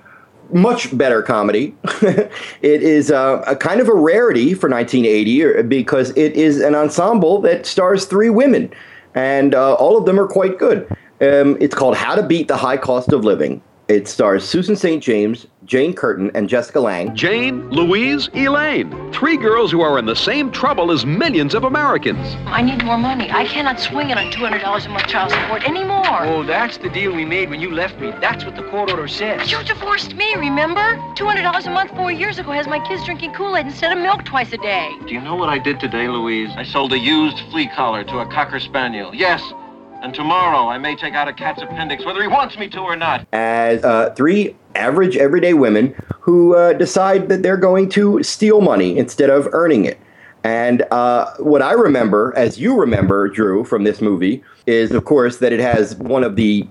much 0.51 0.95
better 0.97 1.21
comedy. 1.21 1.75
it 2.01 2.31
is 2.61 3.11
uh, 3.11 3.43
a 3.47 3.55
kind 3.55 3.79
of 3.79 3.87
a 3.87 3.93
rarity 3.93 4.53
for 4.53 4.69
1980 4.69 5.63
because 5.63 6.11
it 6.11 6.33
is 6.33 6.59
an 6.59 6.75
ensemble 6.75 7.41
that 7.41 7.65
stars 7.65 8.05
three 8.05 8.29
women, 8.29 8.71
and 9.15 9.55
uh, 9.55 9.73
all 9.75 9.97
of 9.97 10.05
them 10.05 10.19
are 10.19 10.27
quite 10.27 10.57
good. 10.57 10.87
Um, 11.19 11.57
it's 11.59 11.73
called 11.73 11.95
How 11.95 12.15
to 12.15 12.23
Beat 12.23 12.47
the 12.47 12.57
High 12.57 12.77
Cost 12.77 13.11
of 13.11 13.23
Living. 13.23 13.61
It 13.87 14.07
stars 14.07 14.43
Susan 14.47 14.75
St. 14.75 15.01
James, 15.01 15.47
Jane 15.67 15.93
Curtin, 15.93 16.31
and 16.33 16.47
Jessica 16.47 16.79
Lange. 16.79 17.13
Jane, 17.13 17.69
Louise, 17.69 18.29
Elaine. 18.33 19.11
Three 19.11 19.35
girls 19.35 19.69
who 19.69 19.81
are 19.81 19.99
in 19.99 20.05
the 20.05 20.15
same 20.15 20.49
trouble 20.49 20.91
as 20.91 21.05
millions 21.05 21.53
of 21.53 21.65
Americans. 21.65 22.35
I 22.45 22.61
need 22.61 22.83
more 22.85 22.97
money. 22.97 23.29
I 23.29 23.45
cannot 23.45 23.77
swing 23.79 24.09
it 24.09 24.17
on 24.17 24.31
$200 24.31 24.85
a 24.85 24.89
month 24.89 25.07
child 25.07 25.31
support 25.31 25.67
anymore. 25.67 26.23
Oh, 26.23 26.43
that's 26.43 26.77
the 26.77 26.89
deal 26.89 27.13
we 27.13 27.25
made 27.25 27.49
when 27.49 27.59
you 27.59 27.71
left 27.71 27.99
me. 27.99 28.11
That's 28.21 28.45
what 28.45 28.55
the 28.55 28.63
court 28.63 28.89
order 28.89 29.09
says. 29.09 29.51
You 29.51 29.61
divorced 29.63 30.15
me, 30.15 30.33
remember? 30.35 30.95
$200 31.15 31.67
a 31.67 31.69
month 31.69 31.91
four 31.95 32.11
years 32.11 32.39
ago 32.39 32.53
has 32.53 32.65
my 32.67 32.79
kids 32.87 33.03
drinking 33.03 33.33
Kool-Aid 33.33 33.65
instead 33.65 33.91
of 33.91 34.01
milk 34.01 34.23
twice 34.23 34.53
a 34.53 34.57
day. 34.57 34.95
Do 35.05 35.13
you 35.13 35.19
know 35.19 35.35
what 35.35 35.49
I 35.49 35.57
did 35.59 35.81
today, 35.81 36.07
Louise? 36.07 36.49
I 36.55 36.63
sold 36.63 36.93
a 36.93 36.97
used 36.97 37.39
flea 37.51 37.67
collar 37.75 38.05
to 38.05 38.19
a 38.19 38.25
cocker 38.27 38.61
spaniel. 38.61 39.13
Yes. 39.13 39.43
And 40.01 40.13
tomorrow 40.13 40.69
I 40.69 40.77
may 40.77 40.95
take 40.95 41.15
out 41.15 41.27
a 41.27 41.33
cat's 41.33 41.61
appendix, 41.61 42.05
whether 42.05 42.21
he 42.21 42.27
wants 42.27 42.57
me 42.57 42.69
to 42.69 42.79
or 42.79 42.95
not. 42.95 43.27
as 43.33 43.83
uh, 43.83 44.13
three 44.15 44.55
average 44.77 45.17
everyday 45.17 45.53
women 45.53 45.95
who 46.19 46.55
uh, 46.55 46.73
decide 46.73 47.29
that 47.29 47.43
they're 47.43 47.57
going 47.57 47.89
to 47.89 48.21
steal 48.23 48.61
money 48.61 48.97
instead 48.97 49.29
of 49.29 49.47
earning 49.51 49.85
it. 49.85 49.99
And 50.43 50.83
uh, 50.91 51.33
what 51.39 51.61
I 51.61 51.73
remember, 51.73 52.33
as 52.37 52.57
you 52.57 52.79
remember, 52.79 53.27
Drew, 53.27 53.65
from 53.65 53.83
this 53.83 54.01
movie, 54.01 54.43
is 54.65 54.91
of 54.91 55.03
course 55.03 55.37
that 55.37 55.51
it 55.51 55.59
has 55.59 55.95
one 55.95 56.23
of 56.23 56.35
the 56.35 56.67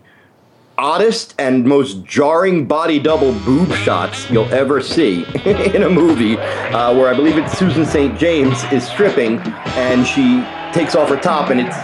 oddest 0.78 1.34
and 1.38 1.64
most 1.64 2.04
jarring 2.04 2.66
body 2.66 2.98
double 2.98 3.32
boob 3.40 3.72
shots 3.72 4.30
you'll 4.30 4.52
ever 4.52 4.80
see 4.80 5.24
in 5.44 5.82
a 5.82 5.90
movie, 5.90 6.36
uh, 6.38 6.94
where 6.94 7.12
I 7.12 7.14
believe 7.14 7.38
it's 7.38 7.58
Susan 7.58 7.84
St. 7.84 8.18
James 8.18 8.62
is 8.72 8.86
stripping 8.86 9.38
and 9.38 10.06
she 10.06 10.44
takes 10.72 10.94
off 10.94 11.08
her 11.08 11.16
top 11.16 11.50
and 11.50 11.60
it's 11.60 11.76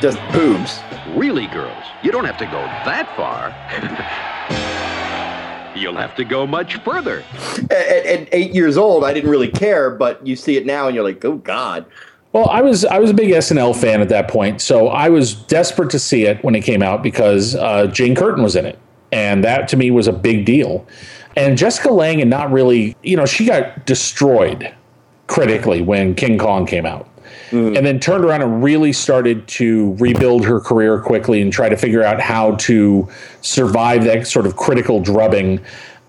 just 0.00 0.18
boobs. 0.32 0.80
Really, 1.16 1.46
girls, 1.48 1.84
you 2.02 2.10
don't 2.10 2.24
have 2.24 2.38
to 2.38 2.46
go 2.46 2.60
that 2.84 3.14
far. 3.16 4.28
You'll 5.82 5.96
have 5.96 6.14
to 6.16 6.24
go 6.24 6.46
much 6.46 6.76
further. 6.78 7.24
At, 7.64 8.06
at 8.06 8.28
eight 8.32 8.54
years 8.54 8.76
old, 8.78 9.04
I 9.04 9.12
didn't 9.12 9.30
really 9.30 9.50
care, 9.50 9.90
but 9.90 10.24
you 10.26 10.36
see 10.36 10.56
it 10.56 10.64
now 10.64 10.86
and 10.86 10.94
you're 10.94 11.04
like, 11.04 11.24
oh 11.24 11.36
God. 11.36 11.84
Well, 12.32 12.48
I 12.48 12.62
was 12.62 12.86
I 12.86 12.98
was 12.98 13.10
a 13.10 13.14
big 13.14 13.28
SNL 13.28 13.78
fan 13.78 14.00
at 14.00 14.08
that 14.08 14.28
point, 14.28 14.62
so 14.62 14.88
I 14.88 15.10
was 15.10 15.34
desperate 15.34 15.90
to 15.90 15.98
see 15.98 16.24
it 16.24 16.42
when 16.42 16.54
it 16.54 16.62
came 16.62 16.82
out 16.82 17.02
because 17.02 17.54
uh, 17.56 17.88
Jane 17.88 18.14
Curtin 18.14 18.42
was 18.42 18.56
in 18.56 18.64
it, 18.64 18.78
and 19.10 19.44
that 19.44 19.68
to 19.68 19.76
me 19.76 19.90
was 19.90 20.06
a 20.06 20.12
big 20.12 20.46
deal. 20.46 20.86
And 21.36 21.58
Jessica 21.58 21.92
Lange 21.92 22.20
and 22.20 22.30
not 22.30 22.50
really, 22.50 22.96
you 23.02 23.16
know, 23.16 23.26
she 23.26 23.44
got 23.44 23.84
destroyed 23.84 24.72
critically 25.26 25.82
when 25.82 26.14
King 26.14 26.38
Kong 26.38 26.66
came 26.66 26.86
out, 26.86 27.08
and 27.52 27.76
then 27.86 28.00
turned 28.00 28.24
around 28.24 28.42
and 28.42 28.64
really 28.64 28.92
started 28.92 29.46
to 29.46 29.94
rebuild 29.98 30.44
her 30.44 30.58
career 30.60 30.98
quickly 31.00 31.40
and 31.42 31.52
try 31.52 31.68
to 31.68 31.76
figure 31.76 32.02
out 32.02 32.20
how 32.20 32.56
to 32.56 33.08
survive 33.42 34.04
that 34.04 34.26
sort 34.26 34.46
of 34.46 34.56
critical 34.56 35.00
drubbing. 35.00 35.60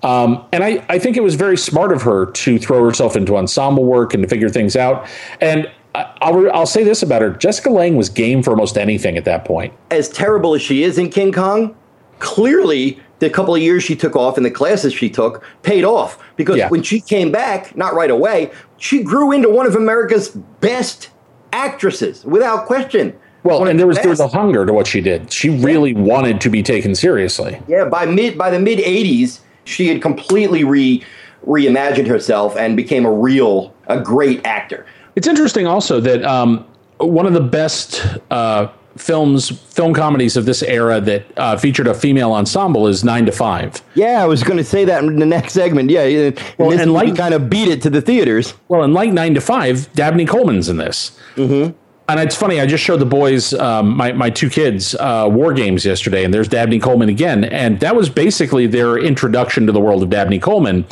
Um, 0.03 0.43
and 0.51 0.63
I, 0.63 0.85
I 0.89 0.99
think 0.99 1.15
it 1.17 1.23
was 1.23 1.35
very 1.35 1.57
smart 1.57 1.91
of 1.91 2.01
her 2.03 2.25
to 2.31 2.57
throw 2.59 2.83
herself 2.83 3.15
into 3.15 3.37
ensemble 3.37 3.85
work 3.85 4.13
and 4.13 4.23
to 4.23 4.29
figure 4.29 4.49
things 4.49 4.75
out. 4.75 5.07
And 5.41 5.69
I- 5.95 6.09
I'll, 6.21 6.51
I'll 6.51 6.65
say 6.65 6.83
this 6.83 7.03
about 7.03 7.21
her 7.21 7.29
Jessica 7.31 7.69
Lange 7.69 7.95
was 7.95 8.09
game 8.09 8.41
for 8.43 8.51
almost 8.51 8.77
anything 8.77 9.17
at 9.17 9.25
that 9.25 9.45
point. 9.45 9.73
As 9.91 10.09
terrible 10.09 10.55
as 10.55 10.61
she 10.61 10.83
is 10.83 10.97
in 10.97 11.09
King 11.09 11.31
Kong, 11.31 11.75
clearly 12.19 12.99
the 13.19 13.29
couple 13.29 13.55
of 13.55 13.61
years 13.61 13.83
she 13.83 13.95
took 13.95 14.15
off 14.15 14.35
and 14.37 14.45
the 14.45 14.51
classes 14.51 14.93
she 14.93 15.09
took 15.09 15.43
paid 15.61 15.83
off 15.85 16.17
because 16.35 16.57
Yeah. 16.57 16.67
when 16.69 16.83
she 16.83 16.99
came 16.99 17.31
back, 17.31 17.75
not 17.77 17.93
right 17.93 18.11
away, 18.11 18.51
she 18.77 19.03
grew 19.03 19.31
into 19.31 19.49
one 19.49 19.65
of 19.65 19.75
America's 19.75 20.29
best 20.29 21.09
actresses 21.53 22.25
without 22.25 22.65
question. 22.65 23.17
Well, 23.43 23.67
and 23.67 23.79
there 23.79 23.87
was 23.87 23.97
there 23.97 24.09
was 24.09 24.19
a 24.19 24.27
hunger 24.27 24.65
to 24.65 24.73
what 24.73 24.87
she 24.87 25.01
did. 25.01 25.31
She 25.31 25.49
really 25.49 25.93
wanted 25.93 26.41
to 26.41 26.49
be 26.49 26.63
taken 26.63 26.95
seriously. 26.95 27.61
Yeah, 27.67 27.85
by 27.85 28.05
mid 28.05 28.37
by 28.37 28.49
the 28.49 28.59
mid 28.59 28.79
'80s, 28.79 29.39
she 29.65 29.87
had 29.87 30.01
completely 30.01 30.63
re 30.63 31.03
reimagined 31.45 32.07
herself 32.07 32.55
and 32.55 32.77
became 32.77 33.05
a 33.05 33.11
real 33.11 33.73
a 33.87 33.99
great 33.99 34.45
actor. 34.45 34.85
It's 35.15 35.27
interesting 35.27 35.67
also 35.67 35.99
that 35.99 36.23
um, 36.23 36.65
one 36.97 37.25
of 37.25 37.33
the 37.33 37.41
best 37.41 38.05
uh, 38.31 38.69
films, 38.97 39.49
film 39.49 39.93
comedies 39.93 40.37
of 40.37 40.45
this 40.45 40.61
era 40.63 41.01
that 41.01 41.25
uh, 41.37 41.57
featured 41.57 41.87
a 41.87 41.93
female 41.93 42.31
ensemble 42.33 42.87
is 42.87 43.03
Nine 43.03 43.25
to 43.25 43.31
Five. 43.31 43.81
Yeah, 43.95 44.21
I 44.23 44.25
was 44.25 44.43
going 44.43 44.57
to 44.57 44.63
say 44.63 44.85
that 44.85 45.03
in 45.03 45.19
the 45.19 45.25
next 45.25 45.53
segment. 45.53 45.89
Yeah, 45.89 46.01
and 46.03 46.39
Well, 46.57 46.69
this 46.69 46.81
and 46.81 46.91
movie 46.91 47.07
like- 47.07 47.17
kind 47.17 47.33
of 47.33 47.49
beat 47.49 47.67
it 47.67 47.81
to 47.83 47.89
the 47.89 48.01
theaters. 48.01 48.53
Well, 48.67 48.83
and 48.83 48.93
like 48.93 49.11
Nine 49.11 49.33
to 49.35 49.41
Five, 49.41 49.91
Dabney 49.93 50.25
Coleman's 50.25 50.69
in 50.69 50.77
this. 50.77 51.17
Mm-hmm. 51.35 51.75
And 52.09 52.19
it's 52.19 52.35
funny. 52.35 52.59
I 52.59 52.65
just 52.65 52.83
showed 52.83 52.99
the 52.99 53.05
boys, 53.05 53.53
um, 53.53 53.95
my 53.95 54.11
my 54.11 54.29
two 54.29 54.49
kids, 54.49 54.93
uh, 54.95 55.29
War 55.31 55.53
Games 55.53 55.85
yesterday, 55.85 56.25
and 56.25 56.33
there's 56.33 56.49
Dabney 56.49 56.77
Coleman 56.77 57.07
again, 57.07 57.45
and 57.45 57.79
that 57.79 57.95
was 57.95 58.09
basically 58.09 58.67
their 58.67 58.97
introduction 58.97 59.65
to 59.67 59.71
the 59.71 59.79
world 59.79 60.03
of 60.03 60.09
Dabney 60.09 60.37
Coleman, 60.37 60.85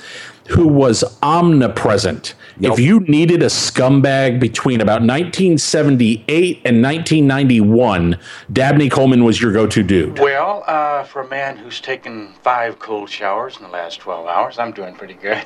who 0.48 0.68
was 0.70 1.04
omnipresent. 1.22 2.34
If 2.62 2.80
you 2.80 3.00
needed 3.02 3.42
a 3.42 3.48
scumbag 3.48 4.40
between 4.40 4.82
about 4.82 5.02
1978 5.02 6.62
and 6.64 6.84
1991, 6.84 8.20
Dabney 8.54 8.88
Coleman 8.88 9.24
was 9.24 9.42
your 9.42 9.52
go-to 9.52 9.82
dude. 9.82 10.20
Well, 10.20 10.64
uh, 10.68 11.04
for 11.04 11.22
a 11.22 11.28
man 11.28 11.58
who's 11.58 11.82
taken 11.82 12.34
five 12.44 12.78
cold 12.78 13.10
showers 13.10 13.58
in 13.58 13.64
the 13.64 13.70
last 13.70 14.00
12 14.00 14.28
hours, 14.28 14.60
I'm 14.60 14.72
doing 14.72 14.94
pretty 14.94 15.16
good. 15.16 15.44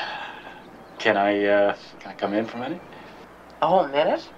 can 0.98 1.16
I, 1.16 1.44
uh, 1.46 1.76
can 1.98 2.10
I 2.12 2.14
come 2.14 2.34
in 2.34 2.44
for 2.44 2.58
a 2.58 2.60
minute? 2.60 2.80
Oh, 3.62 3.66
a 3.66 3.82
whole 3.84 3.88
minute? 3.88 4.28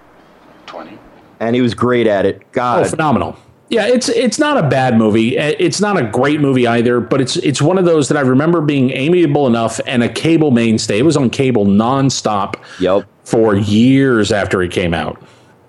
20? 0.67 0.97
And 1.41 1.55
he 1.55 1.61
was 1.61 1.73
great 1.73 2.07
at 2.07 2.25
it. 2.25 2.51
God, 2.53 2.85
Oh, 2.85 2.89
phenomenal. 2.89 3.35
Yeah, 3.71 3.87
it's 3.87 4.09
it's 4.09 4.37
not 4.37 4.57
a 4.57 4.67
bad 4.67 4.97
movie. 4.97 5.39
Uh, 5.39 5.53
It's 5.57 5.79
not 5.79 5.95
a 5.97 6.03
great 6.03 6.41
movie 6.41 6.67
either, 6.67 6.99
but 6.99 7.21
it's 7.21 7.37
it's 7.37 7.61
one 7.61 7.77
of 7.77 7.85
those 7.85 8.09
that 8.09 8.17
I 8.17 8.21
remember 8.21 8.59
being 8.59 8.91
amiable 8.91 9.47
enough 9.47 9.79
and 9.87 10.03
a 10.03 10.09
cable 10.09 10.51
mainstay. 10.51 10.99
It 10.99 11.03
was 11.03 11.15
on 11.15 11.29
cable 11.29 11.65
nonstop. 11.65 12.55
Yep. 12.81 13.07
For 13.23 13.55
years 13.55 14.33
after 14.33 14.61
it 14.61 14.71
came 14.71 14.93
out. 14.93 15.21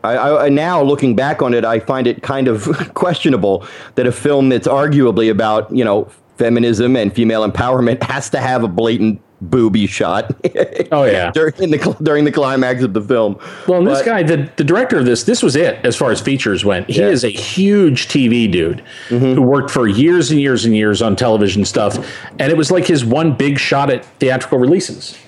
I, 0.03 0.17
I, 0.47 0.49
now 0.49 0.83
looking 0.83 1.15
back 1.15 1.43
on 1.43 1.55
it, 1.55 1.65
I 1.65 1.79
find 1.79 2.09
it 2.09 2.25
kind 2.25 2.49
of 2.49 2.65
questionable 2.95 3.65
that 3.95 4.05
a 4.05 4.11
film 4.11 4.49
that's 4.49 4.67
arguably 4.67 5.31
about 5.31 5.71
you 5.75 5.85
know 5.85 6.11
feminism 6.39 6.97
and 6.97 7.13
female 7.13 7.49
empowerment 7.49 8.03
has 8.11 8.29
to 8.31 8.41
have 8.41 8.65
a 8.65 8.69
blatant 8.69 9.21
booby 9.43 9.87
shot. 9.87 10.33
oh 10.93 11.05
yeah, 11.05 11.31
during 11.35 11.71
the 11.71 11.97
during 12.03 12.25
the 12.25 12.33
climax 12.33 12.83
of 12.83 12.95
the 12.95 13.01
film. 13.01 13.39
Well, 13.69 13.79
and 13.81 13.87
this 13.87 14.03
guy, 14.03 14.23
the, 14.23 14.51
the 14.57 14.65
director 14.65 14.99
of 14.99 15.05
this, 15.05 15.25
this 15.25 15.43
was 15.43 15.57
it 15.57 15.85
as 15.85 15.97
far 15.97 16.11
as 16.11 16.21
features 16.21 16.65
went. 16.65 16.89
He 16.89 17.01
Yeah. 17.01 17.09
is 17.09 17.25
a 17.25 17.29
huge 17.29 18.09
TV 18.09 18.51
dude 18.51 18.83
Mm-hmm. 19.09 19.35
who 19.35 19.43
worked 19.43 19.71
for 19.71 19.87
years 19.89 20.31
and 20.31 20.41
years 20.41 20.65
and 20.65 20.75
years 20.77 21.03
on 21.03 21.17
television 21.17 21.65
stuff, 21.65 21.99
and 22.39 22.51
it 22.53 22.57
was 22.57 22.71
like 22.71 22.87
his 22.87 23.05
one 23.05 23.33
big 23.35 23.59
shot 23.59 23.91
at 23.91 24.05
theatrical 24.21 24.59
releases. 24.59 25.19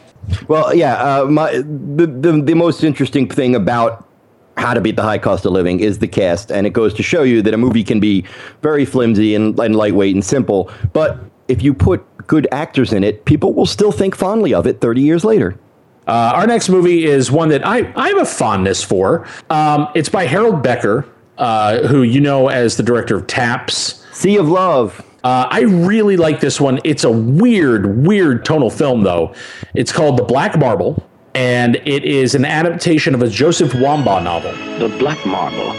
Well, 0.48 0.74
yeah. 0.74 0.94
Uh, 0.94 1.24
my 1.26 1.52
the, 1.58 2.06
the 2.06 2.40
the 2.42 2.54
most 2.54 2.82
interesting 2.84 3.28
thing 3.28 3.54
about 3.54 4.08
how 4.56 4.72
to 4.72 4.80
beat 4.80 4.94
the 4.96 5.02
high 5.02 5.18
cost 5.18 5.44
of 5.44 5.52
living 5.52 5.80
is 5.80 5.98
the 5.98 6.06
cast, 6.08 6.52
and 6.52 6.66
it 6.66 6.70
goes 6.72 6.94
to 6.94 7.02
show 7.02 7.24
you 7.24 7.42
that 7.42 7.52
a 7.52 7.56
movie 7.58 7.82
can 7.84 7.98
be 8.00 8.24
very 8.62 8.84
flimsy 8.84 9.34
and, 9.34 9.58
and 9.58 9.74
lightweight 9.74 10.14
and 10.14 10.24
simple, 10.24 10.70
but 10.92 11.18
if 11.48 11.60
you 11.62 11.74
put 11.74 12.02
good 12.26 12.46
actors 12.52 12.92
in 12.92 13.04
it, 13.04 13.24
people 13.24 13.52
will 13.52 13.66
still 13.66 13.92
think 13.92 14.14
fondly 14.14 14.54
of 14.54 14.66
it 14.66 14.80
30 14.80 15.00
years 15.00 15.24
later. 15.24 15.58
Uh, 16.06 16.32
our 16.34 16.46
next 16.46 16.68
movie 16.68 17.04
is 17.04 17.30
one 17.30 17.48
that 17.48 17.66
I, 17.66 17.92
I 17.96 18.08
have 18.08 18.18
a 18.18 18.26
fondness 18.26 18.82
for. 18.82 19.26
Um, 19.48 19.88
it's 19.94 20.08
by 20.08 20.26
Harold 20.26 20.62
Becker, 20.62 21.06
uh, 21.38 21.86
who 21.86 22.02
you 22.02 22.20
know 22.20 22.48
as 22.48 22.76
the 22.76 22.82
director 22.82 23.16
of 23.16 23.26
Taps. 23.26 24.04
Sea 24.12 24.36
of 24.36 24.48
Love. 24.48 25.04
Uh, 25.24 25.48
I 25.50 25.62
really 25.62 26.16
like 26.16 26.40
this 26.40 26.60
one. 26.60 26.78
It's 26.84 27.04
a 27.04 27.10
weird, 27.10 28.06
weird 28.06 28.44
tonal 28.44 28.70
film, 28.70 29.02
though. 29.02 29.34
It's 29.74 29.90
called 29.90 30.18
The 30.18 30.22
Black 30.22 30.58
Marble, 30.58 31.02
and 31.34 31.76
it 31.76 32.04
is 32.04 32.34
an 32.34 32.44
adaptation 32.44 33.14
of 33.14 33.22
a 33.22 33.28
Joseph 33.28 33.72
Wambaugh 33.72 34.22
novel. 34.22 34.52
The 34.78 34.94
Black 34.98 35.24
Marble, 35.24 35.70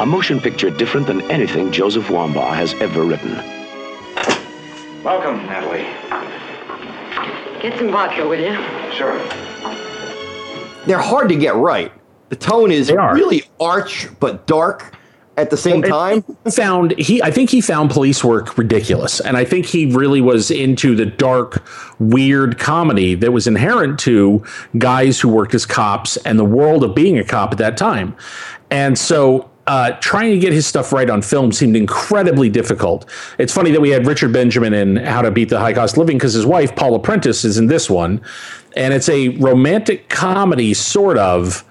a 0.00 0.06
motion 0.06 0.40
picture 0.40 0.70
different 0.70 1.06
than 1.06 1.20
anything 1.30 1.70
Joseph 1.70 2.06
Wambaugh 2.06 2.54
has 2.54 2.72
ever 2.74 3.04
written. 3.04 3.57
Welcome, 5.08 5.46
Natalie. 5.46 5.86
Get 7.62 7.78
some 7.78 7.90
vodka, 7.90 8.28
will 8.28 8.38
you? 8.38 8.52
Sure. 8.92 9.18
They're 10.84 10.98
hard 10.98 11.30
to 11.30 11.34
get 11.34 11.54
right. 11.54 11.90
The 12.28 12.36
tone 12.36 12.70
is 12.70 12.92
really 12.92 13.44
arch 13.58 14.08
but 14.20 14.46
dark 14.46 14.94
at 15.38 15.48
the 15.48 15.56
same 15.56 15.80
time. 15.80 16.24
found 16.50 16.90
he 16.98 17.22
I 17.22 17.30
think 17.30 17.48
he 17.48 17.62
found 17.62 17.90
police 17.90 18.22
work 18.22 18.58
ridiculous 18.58 19.18
and 19.18 19.38
I 19.38 19.46
think 19.46 19.64
he 19.64 19.86
really 19.86 20.20
was 20.20 20.50
into 20.50 20.94
the 20.94 21.06
dark 21.06 21.66
weird 21.98 22.58
comedy 22.58 23.14
that 23.14 23.32
was 23.32 23.46
inherent 23.46 23.98
to 24.00 24.44
guys 24.76 25.18
who 25.18 25.30
worked 25.30 25.54
as 25.54 25.64
cops 25.64 26.18
and 26.18 26.38
the 26.38 26.44
world 26.44 26.84
of 26.84 26.94
being 26.94 27.16
a 27.16 27.24
cop 27.24 27.52
at 27.52 27.58
that 27.58 27.78
time. 27.78 28.14
And 28.70 28.98
so 28.98 29.48
uh, 29.68 29.90
trying 30.00 30.30
to 30.30 30.38
get 30.38 30.50
his 30.50 30.66
stuff 30.66 30.94
right 30.94 31.10
on 31.10 31.20
film 31.20 31.52
seemed 31.52 31.76
incredibly 31.76 32.48
difficult. 32.48 33.04
It's 33.36 33.52
funny 33.52 33.70
that 33.70 33.82
we 33.82 33.90
had 33.90 34.06
Richard 34.06 34.32
Benjamin 34.32 34.72
in 34.72 34.96
How 34.96 35.20
to 35.20 35.30
Beat 35.30 35.50
the 35.50 35.60
High 35.60 35.74
Cost 35.74 35.98
Living 35.98 36.16
because 36.16 36.32
his 36.32 36.46
wife, 36.46 36.74
Paula 36.74 36.98
Prentiss, 36.98 37.44
is 37.44 37.58
in 37.58 37.66
this 37.66 37.90
one. 37.90 38.22
And 38.76 38.94
it's 38.94 39.10
a 39.10 39.28
romantic 39.28 40.08
comedy, 40.08 40.72
sort 40.72 41.18
of, 41.18 41.64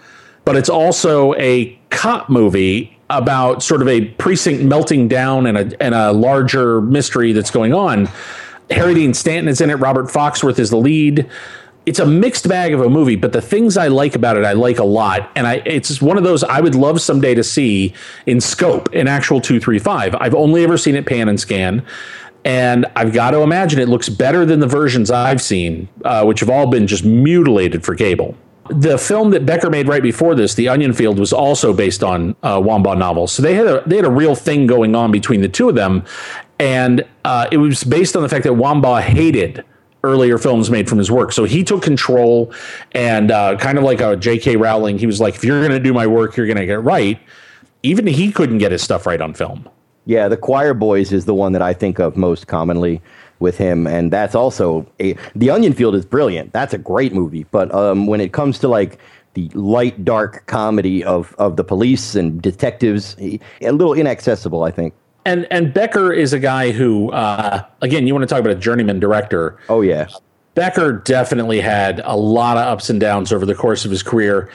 but 0.46 0.56
it's 0.56 0.70
also 0.70 1.34
a 1.36 1.78
cop 1.90 2.30
movie 2.30 2.96
about 3.10 3.64
sort 3.64 3.82
of 3.82 3.88
a 3.88 4.06
precinct 4.06 4.62
melting 4.62 5.08
down 5.08 5.48
and 5.48 5.58
a 5.58 5.84
and 5.84 5.96
a 5.96 6.12
larger 6.12 6.82
mystery 6.82 7.34
that's 7.34 7.50
going 7.50 7.74
on. 7.74 8.08
Harry 8.70 8.94
Dean 8.94 9.16
Stanton 9.16 9.48
is 9.48 9.60
in 9.60 9.72
it. 9.72 9.76
Robert 9.76 10.06
Foxworth 10.06 10.60
is 10.60 10.70
the 10.70 10.78
lead. 10.78 11.28
It's 11.88 12.00
a 12.00 12.06
mixed 12.06 12.50
bag 12.50 12.74
of 12.74 12.82
a 12.82 12.90
movie, 12.90 13.16
but 13.16 13.32
the 13.32 13.42
things 13.42 13.78
I 13.78 13.88
like 13.88 14.14
about 14.14 14.36
it, 14.36 14.44
I 14.44 14.52
like 14.52 14.78
a 14.78 14.84
lot, 14.84 15.32
and 15.38 15.48
I 15.48 15.62
it's 15.66 16.02
one 16.02 16.18
of 16.18 16.26
those 16.26 16.44
I 16.44 16.60
would 16.60 16.76
love 16.76 17.00
someday 17.00 17.34
to 17.34 17.46
see 17.46 17.94
in 18.26 18.42
scope, 18.42 18.94
in 18.94 19.08
actual 19.08 19.40
two 19.40 19.58
three 19.58 19.80
five. 19.80 20.14
I've 20.20 20.36
only 20.36 20.66
ever 20.66 20.78
seen 20.78 20.96
it 20.96 21.06
pan 21.06 21.30
and 21.30 21.40
scan, 21.40 21.86
and 22.44 22.86
I've 22.98 23.14
got 23.14 23.32
to 23.32 23.40
imagine 23.40 23.80
it 23.80 23.88
looks 23.88 24.10
better 24.10 24.46
than 24.46 24.60
the 24.60 24.68
versions 24.68 25.10
I've 25.10 25.42
seen, 25.42 25.88
uh, 26.04 26.26
which 26.26 26.42
have 26.42 26.50
all 26.50 26.68
been 26.68 26.88
just 26.88 27.06
mutilated 27.06 27.86
for 27.86 27.96
cable. 27.96 28.36
The 28.70 28.98
film 28.98 29.30
that 29.30 29.46
Becker 29.46 29.70
made 29.70 29.88
right 29.88 30.04
before 30.04 30.36
this, 30.36 30.56
The 30.56 30.68
Onion 30.68 30.92
Field, 30.92 31.18
was 31.18 31.32
also 31.32 31.72
based 31.72 32.04
on 32.04 32.36
uh, 32.44 32.60
Wambaugh 32.60 32.98
novels. 32.98 33.32
So 33.32 33.42
they 33.42 33.54
had 33.54 33.66
a 33.66 33.82
they 33.88 33.96
had 33.96 34.04
a 34.04 34.12
real 34.12 34.36
thing 34.36 34.68
going 34.68 34.94
on 34.94 35.10
between 35.10 35.40
the 35.40 35.48
two 35.48 35.70
of 35.70 35.76
them, 35.76 36.04
and 36.60 37.06
uh, 37.24 37.48
it 37.50 37.58
was 37.60 37.86
based 37.86 38.18
on 38.18 38.24
the 38.24 38.28
fact 38.30 38.44
that 38.44 38.52
Wambaugh 38.52 39.00
hated 39.00 39.64
earlier 40.04 40.38
films 40.38 40.70
made 40.70 40.88
from 40.88 40.98
his 40.98 41.12
work. 41.12 41.32
So 41.32 41.44
he 41.44 41.64
took 41.64 41.82
control, 41.82 42.54
and 42.94 43.32
uh, 43.32 43.58
kind 43.58 43.78
of 43.78 43.84
like 43.84 44.02
a 44.02 44.16
J.K. 44.16 44.56
Rowling, 44.56 44.98
he 44.98 45.06
was 45.06 45.20
like, 45.20 45.36
"If 45.36 45.44
you're 45.44 45.60
going 45.60 45.72
to 45.72 45.80
do 45.80 45.94
my 45.94 46.08
work, 46.08 46.38
you're 46.38 46.48
going 46.48 46.58
to 46.58 46.66
get 46.66 46.76
it 46.76 46.80
right." 46.80 47.20
Even 47.84 48.08
he 48.08 48.32
couldn't 48.32 48.58
get 48.58 48.72
his 48.72 48.82
stuff 48.82 49.06
right 49.06 49.22
on 49.22 49.34
film. 49.34 49.70
Yeah, 50.06 50.28
The 50.28 50.38
Choir 50.38 50.74
Boys 50.74 51.12
is 51.12 51.26
the 51.26 51.34
one 51.34 51.52
that 51.52 51.62
I 51.62 51.74
think 51.74 52.00
of 52.00 52.18
most 52.18 52.48
commonly 52.48 53.02
with 53.40 53.58
him, 53.58 53.86
and 53.86 54.12
that's 54.12 54.36
also 54.36 54.88
a, 55.00 55.16
The 55.36 55.50
Onion 55.50 55.74
Field 55.74 55.96
is 55.96 56.06
brilliant. 56.06 56.54
That's 56.54 56.74
a 56.74 56.78
great 56.78 57.14
movie, 57.14 57.46
but 57.52 57.74
um, 57.74 58.08
when 58.08 58.22
it 58.22 58.34
comes 58.34 58.58
to 58.60 58.68
like 58.68 59.00
the 59.36 59.50
light, 59.50 60.04
dark 60.04 60.46
comedy 60.48 61.04
of 61.04 61.36
of 61.38 61.58
the 61.58 61.64
police 61.64 62.16
and 62.16 62.42
detectives, 62.42 63.16
a 63.20 63.40
little 63.62 63.94
inaccessible, 63.94 64.64
I 64.64 64.72
think. 64.72 64.94
And 65.28 65.46
and 65.52 65.74
Becker 65.74 66.14
is 66.14 66.32
a 66.32 66.40
guy 66.40 66.72
who, 66.72 67.12
uh, 67.12 67.62
again, 67.82 68.08
you 68.08 68.14
want 68.14 68.24
to 68.24 68.28
talk 68.28 68.40
about 68.40 68.54
a 68.54 68.60
journeyman 68.60 68.98
director. 69.02 69.58
Oh 69.68 69.82
yeah, 69.82 70.08
Becker 70.56 70.94
definitely 70.94 71.60
had 71.60 72.02
a 72.06 72.16
lot 72.16 72.56
of 72.56 72.66
ups 72.66 72.90
and 72.90 72.98
downs 72.98 73.34
over 73.34 73.46
the 73.46 73.54
course 73.54 73.84
of 73.84 73.92
his 73.92 74.02
career, 74.02 74.50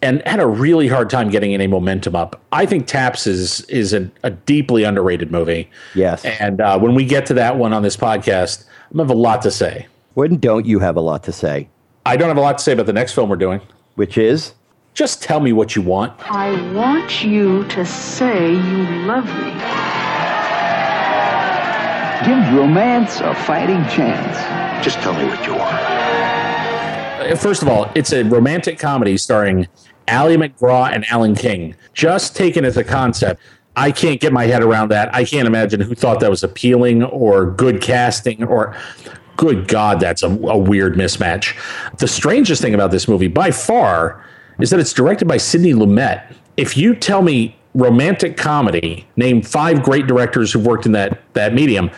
and 0.00 0.26
had 0.26 0.40
a 0.40 0.46
really 0.46 0.88
hard 0.88 1.10
time 1.10 1.28
getting 1.28 1.52
any 1.52 1.66
momentum 1.66 2.16
up. 2.16 2.40
I 2.52 2.64
think 2.64 2.86
Taps 2.86 3.26
is 3.26 3.66
is 3.66 3.92
a, 3.92 4.10
a 4.22 4.30
deeply 4.30 4.82
underrated 4.82 5.30
movie. 5.30 5.70
Yes, 5.94 6.24
and 6.24 6.58
uh, 6.58 6.78
when 6.78 6.94
we 6.94 7.04
get 7.04 7.26
to 7.26 7.34
that 7.34 7.58
one 7.58 7.74
on 7.74 7.82
this 7.82 7.98
podcast, 7.98 8.64
I'm 8.92 8.96
gonna 8.96 9.10
have 9.10 9.14
a 9.14 9.20
lot 9.20 9.42
to 9.42 9.50
say. 9.50 9.86
When 10.14 10.38
don't 10.38 10.64
you 10.64 10.78
have 10.78 10.96
a 10.96 11.02
lot 11.02 11.22
to 11.24 11.32
say? 11.32 11.68
I 12.06 12.16
don't 12.16 12.28
have 12.28 12.38
a 12.38 12.40
lot 12.40 12.56
to 12.56 12.64
say 12.64 12.72
about 12.72 12.86
the 12.86 12.94
next 12.94 13.12
film 13.12 13.28
we're 13.28 13.36
doing, 13.36 13.60
which 13.96 14.16
is 14.16 14.54
just 14.94 15.22
tell 15.22 15.40
me 15.40 15.52
what 15.52 15.76
you 15.76 15.82
want. 15.82 16.14
I 16.30 16.72
want 16.72 17.22
you 17.22 17.64
to 17.68 17.84
say 17.84 18.52
you 18.52 18.84
love 19.04 19.26
me. 19.26 19.93
Give 22.22 22.54
romance 22.54 23.20
a 23.20 23.34
fighting 23.34 23.82
chance. 23.88 24.84
Just 24.84 24.98
tell 24.98 25.12
me 25.14 25.24
what 25.24 25.44
you 25.44 25.52
want. 25.52 25.74
Uh, 25.74 27.36
First 27.36 27.62
of 27.62 27.68
all, 27.68 27.90
it's 27.94 28.12
a 28.12 28.22
romantic 28.22 28.78
comedy 28.78 29.16
starring 29.16 29.66
Ali 30.08 30.36
MacGraw 30.36 30.94
and 30.94 31.04
Alan 31.10 31.34
King. 31.34 31.74
Just 31.92 32.36
taken 32.36 32.64
as 32.64 32.76
a 32.76 32.84
concept, 32.84 33.40
I 33.76 33.90
can't 33.90 34.20
get 34.20 34.32
my 34.32 34.44
head 34.44 34.62
around 34.62 34.90
that. 34.90 35.14
I 35.14 35.24
can't 35.24 35.46
imagine 35.46 35.80
who 35.80 35.94
thought 35.94 36.20
that 36.20 36.30
was 36.30 36.42
appealing 36.44 37.02
or 37.02 37.50
good 37.50 37.80
casting 37.82 38.44
or. 38.44 38.76
Good 39.36 39.66
God, 39.66 39.98
that's 39.98 40.22
a, 40.22 40.28
a 40.28 40.56
weird 40.56 40.94
mismatch. 40.94 41.58
The 41.98 42.06
strangest 42.06 42.62
thing 42.62 42.72
about 42.72 42.92
this 42.92 43.08
movie, 43.08 43.26
by 43.26 43.50
far, 43.50 44.24
is 44.60 44.70
that 44.70 44.78
it's 44.78 44.92
directed 44.92 45.26
by 45.26 45.38
Sidney 45.38 45.72
Lumet. 45.72 46.32
If 46.56 46.76
you 46.76 46.94
tell 46.94 47.20
me 47.20 47.58
romantic 47.74 48.36
comedy, 48.36 49.06
name 49.16 49.42
five 49.42 49.82
great 49.82 50.06
directors 50.06 50.52
who've 50.52 50.66
worked 50.66 50.86
in 50.86 50.92
that 50.92 51.20
that 51.34 51.54
medium, 51.54 51.90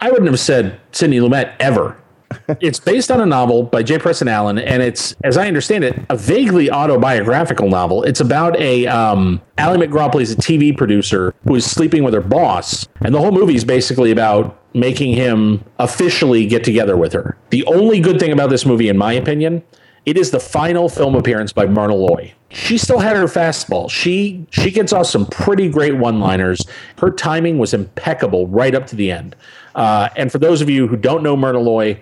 I 0.00 0.10
wouldn't 0.10 0.30
have 0.30 0.40
said 0.40 0.80
Sidney 0.92 1.18
Lumet 1.18 1.54
ever. 1.60 1.96
it's 2.60 2.78
based 2.78 3.10
on 3.10 3.20
a 3.20 3.26
novel 3.26 3.64
by 3.64 3.82
Jay 3.82 3.98
Presson 3.98 4.28
Allen, 4.28 4.58
and 4.58 4.82
it's, 4.82 5.14
as 5.24 5.36
I 5.36 5.48
understand 5.48 5.84
it, 5.84 5.98
a 6.08 6.16
vaguely 6.16 6.70
autobiographical 6.70 7.68
novel. 7.68 8.02
It's 8.04 8.20
about 8.20 8.56
a 8.58 8.86
um, 8.86 9.40
Ali 9.58 9.78
MacGraw 9.78 10.12
plays 10.12 10.30
a 10.30 10.36
TV 10.36 10.76
producer 10.76 11.34
who 11.44 11.54
is 11.54 11.68
sleeping 11.68 12.04
with 12.04 12.14
her 12.14 12.20
boss, 12.20 12.86
and 13.00 13.14
the 13.14 13.18
whole 13.18 13.32
movie 13.32 13.56
is 13.56 13.64
basically 13.64 14.10
about 14.10 14.56
making 14.74 15.14
him 15.14 15.64
officially 15.78 16.46
get 16.46 16.62
together 16.62 16.96
with 16.96 17.12
her. 17.12 17.36
The 17.50 17.64
only 17.66 18.00
good 18.00 18.20
thing 18.20 18.32
about 18.32 18.50
this 18.50 18.64
movie, 18.64 18.88
in 18.88 18.96
my 18.96 19.12
opinion, 19.12 19.62
it 20.06 20.16
is 20.16 20.30
the 20.30 20.40
final 20.40 20.88
film 20.88 21.14
appearance 21.14 21.52
by 21.52 21.66
Myrna 21.66 21.94
Loy. 21.94 22.32
She 22.50 22.78
still 22.78 22.98
had 22.98 23.16
her 23.16 23.24
fastball. 23.24 23.90
She 23.90 24.44
she 24.50 24.70
gets 24.70 24.92
off 24.92 25.06
some 25.06 25.26
pretty 25.26 25.68
great 25.68 25.96
one-liners. 25.96 26.66
Her 26.98 27.10
timing 27.10 27.58
was 27.58 27.72
impeccable 27.72 28.48
right 28.48 28.74
up 28.74 28.86
to 28.88 28.96
the 28.96 29.10
end. 29.10 29.36
Uh, 29.74 30.08
and 30.16 30.32
for 30.32 30.38
those 30.38 30.60
of 30.60 30.68
you 30.68 30.88
who 30.88 30.96
don't 30.96 31.22
know 31.22 31.36
Myrna 31.36 31.60
Loy, 31.60 32.00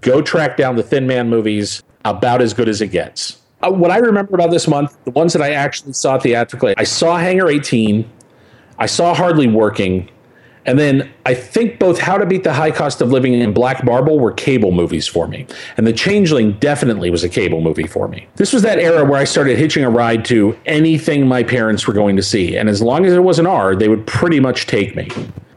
go 0.00 0.22
track 0.22 0.56
down 0.56 0.76
the 0.76 0.82
Thin 0.82 1.06
Man 1.06 1.28
movies. 1.28 1.82
About 2.04 2.40
as 2.40 2.54
good 2.54 2.68
as 2.68 2.80
it 2.80 2.86
gets. 2.88 3.38
Uh, 3.60 3.72
what 3.72 3.90
I 3.90 3.98
remember 3.98 4.34
about 4.36 4.50
this 4.50 4.68
month, 4.68 4.96
the 5.04 5.10
ones 5.10 5.32
that 5.32 5.42
I 5.42 5.50
actually 5.50 5.92
saw 5.92 6.18
theatrically, 6.18 6.74
I 6.78 6.84
saw 6.84 7.18
Hangar 7.18 7.48
18, 7.48 8.08
I 8.78 8.86
saw 8.86 9.14
Hardly 9.14 9.48
Working, 9.48 10.08
and 10.68 10.78
then 10.78 11.10
I 11.24 11.32
think 11.32 11.78
both 11.78 11.98
How 11.98 12.18
to 12.18 12.26
Beat 12.26 12.44
the 12.44 12.52
High 12.52 12.70
Cost 12.70 13.00
of 13.00 13.10
Living 13.10 13.34
and 13.40 13.54
Black 13.54 13.82
Marble 13.84 14.18
were 14.18 14.32
cable 14.32 14.70
movies 14.70 15.06
for 15.06 15.26
me. 15.26 15.46
And 15.78 15.86
The 15.86 15.94
Changeling 15.94 16.58
definitely 16.58 17.08
was 17.08 17.24
a 17.24 17.28
cable 17.30 17.62
movie 17.62 17.86
for 17.86 18.06
me. 18.06 18.28
This 18.36 18.52
was 18.52 18.60
that 18.62 18.78
era 18.78 19.02
where 19.02 19.18
I 19.18 19.24
started 19.24 19.56
hitching 19.56 19.82
a 19.82 19.88
ride 19.88 20.26
to 20.26 20.58
anything 20.66 21.26
my 21.26 21.42
parents 21.42 21.86
were 21.86 21.94
going 21.94 22.16
to 22.16 22.22
see. 22.22 22.54
And 22.54 22.68
as 22.68 22.82
long 22.82 23.06
as 23.06 23.14
it 23.14 23.24
was 23.24 23.38
an 23.38 23.46
R, 23.46 23.74
they 23.74 23.88
would 23.88 24.06
pretty 24.06 24.40
much 24.40 24.66
take 24.66 24.94
me. 24.94 25.08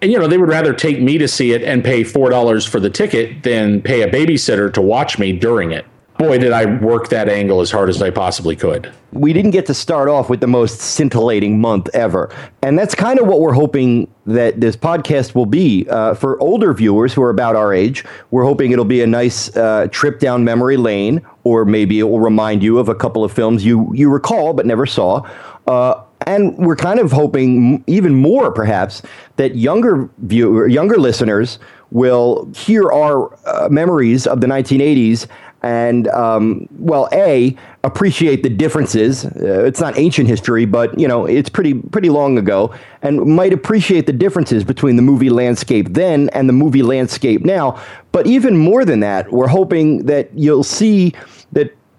And, 0.01 0.13
you 0.13 0.17
know, 0.17 0.27
they 0.27 0.37
would 0.37 0.47
rather 0.47 0.73
take 0.73 1.01
me 1.01 1.17
to 1.17 1.27
see 1.27 1.51
it 1.51 1.61
and 1.61 1.83
pay 1.83 2.03
$4 2.03 2.69
for 2.69 2.79
the 2.79 2.89
ticket 2.89 3.43
than 3.43 3.81
pay 3.81 4.03
a 4.03 4.09
babysitter 4.09 4.73
to 4.73 4.81
watch 4.81 5.19
me 5.19 5.33
during 5.33 5.73
it. 5.73 5.85
Boy, 6.21 6.37
did 6.37 6.51
I 6.51 6.65
work 6.65 7.09
that 7.09 7.27
angle 7.27 7.61
as 7.61 7.71
hard 7.71 7.89
as 7.89 7.99
I 7.99 8.11
possibly 8.11 8.55
could. 8.55 8.93
we 9.11 9.33
didn't 9.33 9.51
get 9.51 9.65
to 9.65 9.73
start 9.73 10.07
off 10.07 10.29
with 10.29 10.39
the 10.39 10.45
most 10.45 10.79
scintillating 10.79 11.59
month 11.59 11.89
ever. 11.95 12.31
And 12.61 12.77
that's 12.77 12.93
kind 12.93 13.19
of 13.19 13.25
what 13.25 13.39
we're 13.39 13.53
hoping 13.53 14.13
that 14.27 14.61
this 14.61 14.75
podcast 14.75 15.33
will 15.33 15.47
be. 15.47 15.87
Uh, 15.89 16.13
for 16.13 16.39
older 16.39 16.75
viewers 16.75 17.11
who 17.11 17.23
are 17.23 17.31
about 17.31 17.55
our 17.55 17.73
age, 17.73 18.05
we're 18.29 18.43
hoping 18.43 18.71
it'll 18.71 18.85
be 18.85 19.01
a 19.01 19.07
nice 19.07 19.53
uh, 19.57 19.87
trip 19.89 20.19
down 20.19 20.43
memory 20.43 20.77
lane, 20.77 21.25
or 21.43 21.65
maybe 21.65 21.99
it 21.99 22.03
will 22.03 22.19
remind 22.19 22.61
you 22.61 22.77
of 22.77 22.87
a 22.87 22.93
couple 22.93 23.23
of 23.23 23.33
films 23.33 23.65
you, 23.65 23.91
you 23.95 24.07
recall 24.07 24.53
but 24.53 24.67
never 24.67 24.85
saw. 24.85 25.27
Uh, 25.65 26.03
and 26.27 26.55
we're 26.55 26.75
kind 26.75 26.99
of 26.99 27.11
hoping 27.11 27.83
even 27.87 28.13
more, 28.13 28.51
perhaps, 28.51 29.01
that 29.37 29.55
younger 29.55 30.07
viewer, 30.19 30.67
younger 30.67 30.97
listeners 30.97 31.57
will 31.89 32.49
hear 32.55 32.91
our 32.91 33.33
uh, 33.47 33.67
memories 33.69 34.27
of 34.27 34.39
the 34.39 34.47
1980s 34.47 35.27
and 35.63 36.07
um, 36.09 36.67
well, 36.77 37.07
a 37.11 37.55
appreciate 37.83 38.43
the 38.43 38.49
differences. 38.49 39.25
Uh, 39.25 39.63
it's 39.65 39.79
not 39.79 39.97
ancient 39.97 40.27
history, 40.27 40.65
but 40.65 40.97
you 40.99 41.07
know 41.07 41.25
it's 41.25 41.49
pretty 41.49 41.75
pretty 41.75 42.09
long 42.09 42.37
ago, 42.37 42.73
and 43.01 43.25
might 43.25 43.53
appreciate 43.53 44.05
the 44.05 44.13
differences 44.13 44.63
between 44.63 44.95
the 44.95 45.01
movie 45.01 45.29
landscape 45.29 45.89
then 45.89 46.29
and 46.29 46.49
the 46.49 46.53
movie 46.53 46.83
landscape 46.83 47.41
now. 47.41 47.81
But 48.11 48.27
even 48.27 48.57
more 48.57 48.83
than 48.85 48.99
that, 49.01 49.31
we're 49.31 49.47
hoping 49.47 50.05
that 50.05 50.29
you'll 50.37 50.63
see 50.63 51.13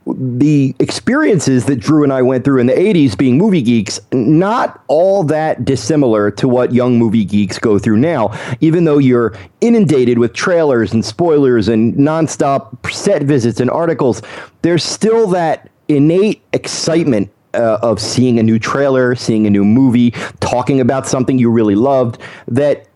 the 0.07 0.75
experiences 0.79 1.67
that 1.67 1.77
Drew 1.77 2.03
and 2.03 2.13
I 2.13 2.23
went 2.23 2.45
through 2.45 2.61
in 2.61 2.67
the 2.67 2.73
80s 2.73 3.17
being 3.17 3.39
movie 3.39 3.63
geeks, 3.63 4.01
not 4.13 4.83
all 4.89 5.23
that 5.25 5.65
dissimilar 5.65 6.31
to 6.33 6.49
what 6.49 6.73
young 6.73 6.99
movie 6.99 7.25
geeks 7.25 7.59
go 7.59 7.79
through 7.79 7.99
now, 7.99 8.37
even 8.61 8.85
though 8.85 8.99
you're 8.99 9.35
inundated 9.61 10.19
with 10.19 10.33
trailers 10.33 10.93
and 10.93 11.05
spoilers 11.05 11.69
and 11.69 11.95
nonstop 11.95 12.91
set 12.93 13.23
visits 13.23 13.61
and 13.61 13.71
articles, 13.71 14.23
there's 14.63 14.85
still 14.85 15.27
that 15.29 15.71
innate 15.89 16.43
excitement 16.53 17.31
uh, 17.55 17.79
of 17.83 18.01
seeing 18.01 18.39
a 18.39 18.43
new 18.43 18.59
trailer, 18.59 19.15
seeing 19.15 19.47
a 19.47 19.51
new 19.51 19.65
movie, 19.65 20.11
talking 20.41 20.81
about 20.81 21.07
something 21.07 21.39
you 21.39 21.51
really 21.51 21.75
loved 21.75 22.19
that 22.49 22.87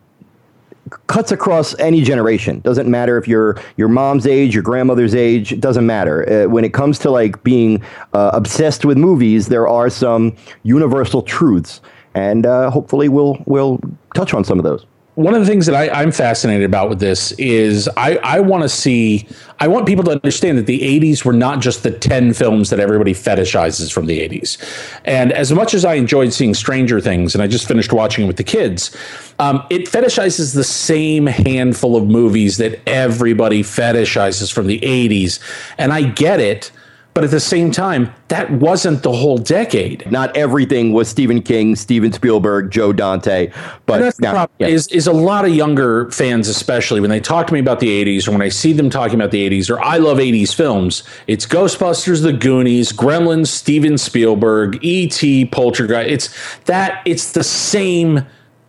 cuts 1.07 1.33
across 1.33 1.79
any 1.79 2.03
generation. 2.03 2.61
Doesn't 2.61 2.89
matter 2.91 3.19
if 3.19 3.27
you're 3.29 3.61
your 3.77 3.89
mom's 3.89 4.27
age, 4.27 4.55
your 4.55 4.63
grandmother's 4.63 5.15
age. 5.15 5.53
It 5.53 5.61
doesn't 5.61 5.87
matter. 5.87 6.45
Uh, 6.45 6.49
when 6.49 6.65
it 6.65 6.73
comes 6.73 6.99
to 7.01 7.11
like 7.11 7.43
being 7.43 7.83
uh, 8.13 8.31
obsessed 8.33 8.85
with 8.85 8.97
movies, 8.97 9.49
there 9.49 9.69
are 9.69 9.91
some 9.91 10.37
universal 10.63 11.23
truths, 11.23 11.81
and 12.15 12.47
uh, 12.47 12.71
hopefully 12.71 13.09
we'll 13.09 13.43
we'll 13.47 13.81
touch 14.15 14.35
on 14.35 14.45
some 14.45 14.59
of 14.59 14.65
those. 14.65 14.87
One 15.17 15.33
of 15.33 15.41
the 15.41 15.47
things 15.47 15.65
that 15.65 15.75
I, 15.75 15.89
I'm 15.89 16.13
fascinated 16.13 16.67
about 16.67 16.91
with 16.91 17.01
this 17.01 17.33
is 17.33 17.89
I, 17.97 18.17
I 18.17 18.41
want 18.41 18.65
to 18.65 18.69
see, 18.69 19.27
I 19.59 19.67
want 19.67 19.87
people 19.87 20.05
to 20.05 20.11
understand 20.11 20.59
that 20.59 20.67
the 20.67 20.81
80s 20.81 21.25
were 21.25 21.33
not 21.33 21.63
just 21.63 21.83
the 21.83 21.91
10 21.91 22.35
films 22.35 22.69
that 22.69 22.81
everybody 22.81 23.15
fetishizes 23.15 23.91
from 23.91 24.05
the 24.05 24.21
80s. 24.21 24.59
And 25.07 25.33
as 25.33 25.51
much 25.53 25.73
as 25.73 25.87
I 25.87 25.95
enjoyed 25.95 26.35
seeing 26.35 26.53
Stranger 26.53 27.01
Things, 27.01 27.35
and 27.35 27.43
I 27.43 27.47
just 27.47 27.67
finished 27.67 27.95
watching 27.95 28.25
it 28.25 28.27
with 28.27 28.37
the 28.37 28.45
kids, 28.45 28.95
um, 29.39 29.67
it 29.71 29.87
fetishizes 29.89 30.55
the 30.55 30.65
same 30.65 31.27
handful 31.27 31.97
of 31.97 32.07
movies 32.07 32.59
that 32.59 32.79
everybody 32.87 33.63
fetishizes 33.63 34.53
from 34.53 34.67
the 34.67 34.81
80s. 34.81 35.41
And 35.79 35.95
I 35.95 36.03
get 36.03 36.41
it. 36.41 36.71
But 37.17 37.25
at 37.25 37.31
the 37.31 37.41
same 37.41 37.71
time, 37.71 38.13
that 38.29 38.51
wasn't 38.51 39.03
the 39.03 39.11
whole 39.11 39.39
decade. 39.39 40.13
Not 40.13 40.37
everything 40.37 40.93
was 40.93 41.09
Stephen 41.09 41.41
King, 41.41 41.75
Steven 41.75 42.13
Spielberg, 42.13 42.71
Joe 42.71 42.93
Dante, 42.93 43.51
but 43.87 43.95
And 43.95 44.05
that's 44.05 44.19
the 44.19 44.29
problem 44.29 44.51
yeah. 44.59 44.67
is 44.67 44.87
is 44.89 45.07
a 45.07 45.15
lot 45.15 45.47
of 45.47 45.55
younger 45.55 46.11
fans, 46.11 46.47
especially 46.47 47.01
when 47.01 47.09
they 47.09 47.21
talk 47.21 47.47
to 47.47 47.55
me 47.55 47.59
about 47.59 47.81
the 47.81 47.89
'80s 47.89 48.29
or 48.29 48.33
when 48.33 48.43
I 48.43 48.51
see 48.51 48.75
them 48.75 48.91
talking 48.91 49.15
about 49.15 49.31
the 49.31 49.49
'80s 49.49 49.71
or 49.71 49.81
I 49.81 49.97
love 49.97 50.19
'80s 50.19 50.55
films. 50.55 51.05
It's 51.27 51.47
Ghostbusters, 51.47 52.23
The 52.23 52.35
Goonies, 52.35 52.93
Gremlins, 52.93 53.47
Steven 53.47 53.97
Spielberg, 53.97 54.79
E.T., 54.85 55.47
Poltergeist. 55.47 56.11
It's 56.11 56.59
that. 56.67 57.01
It's 57.07 57.33
the 57.33 57.45
same. 57.45 58.27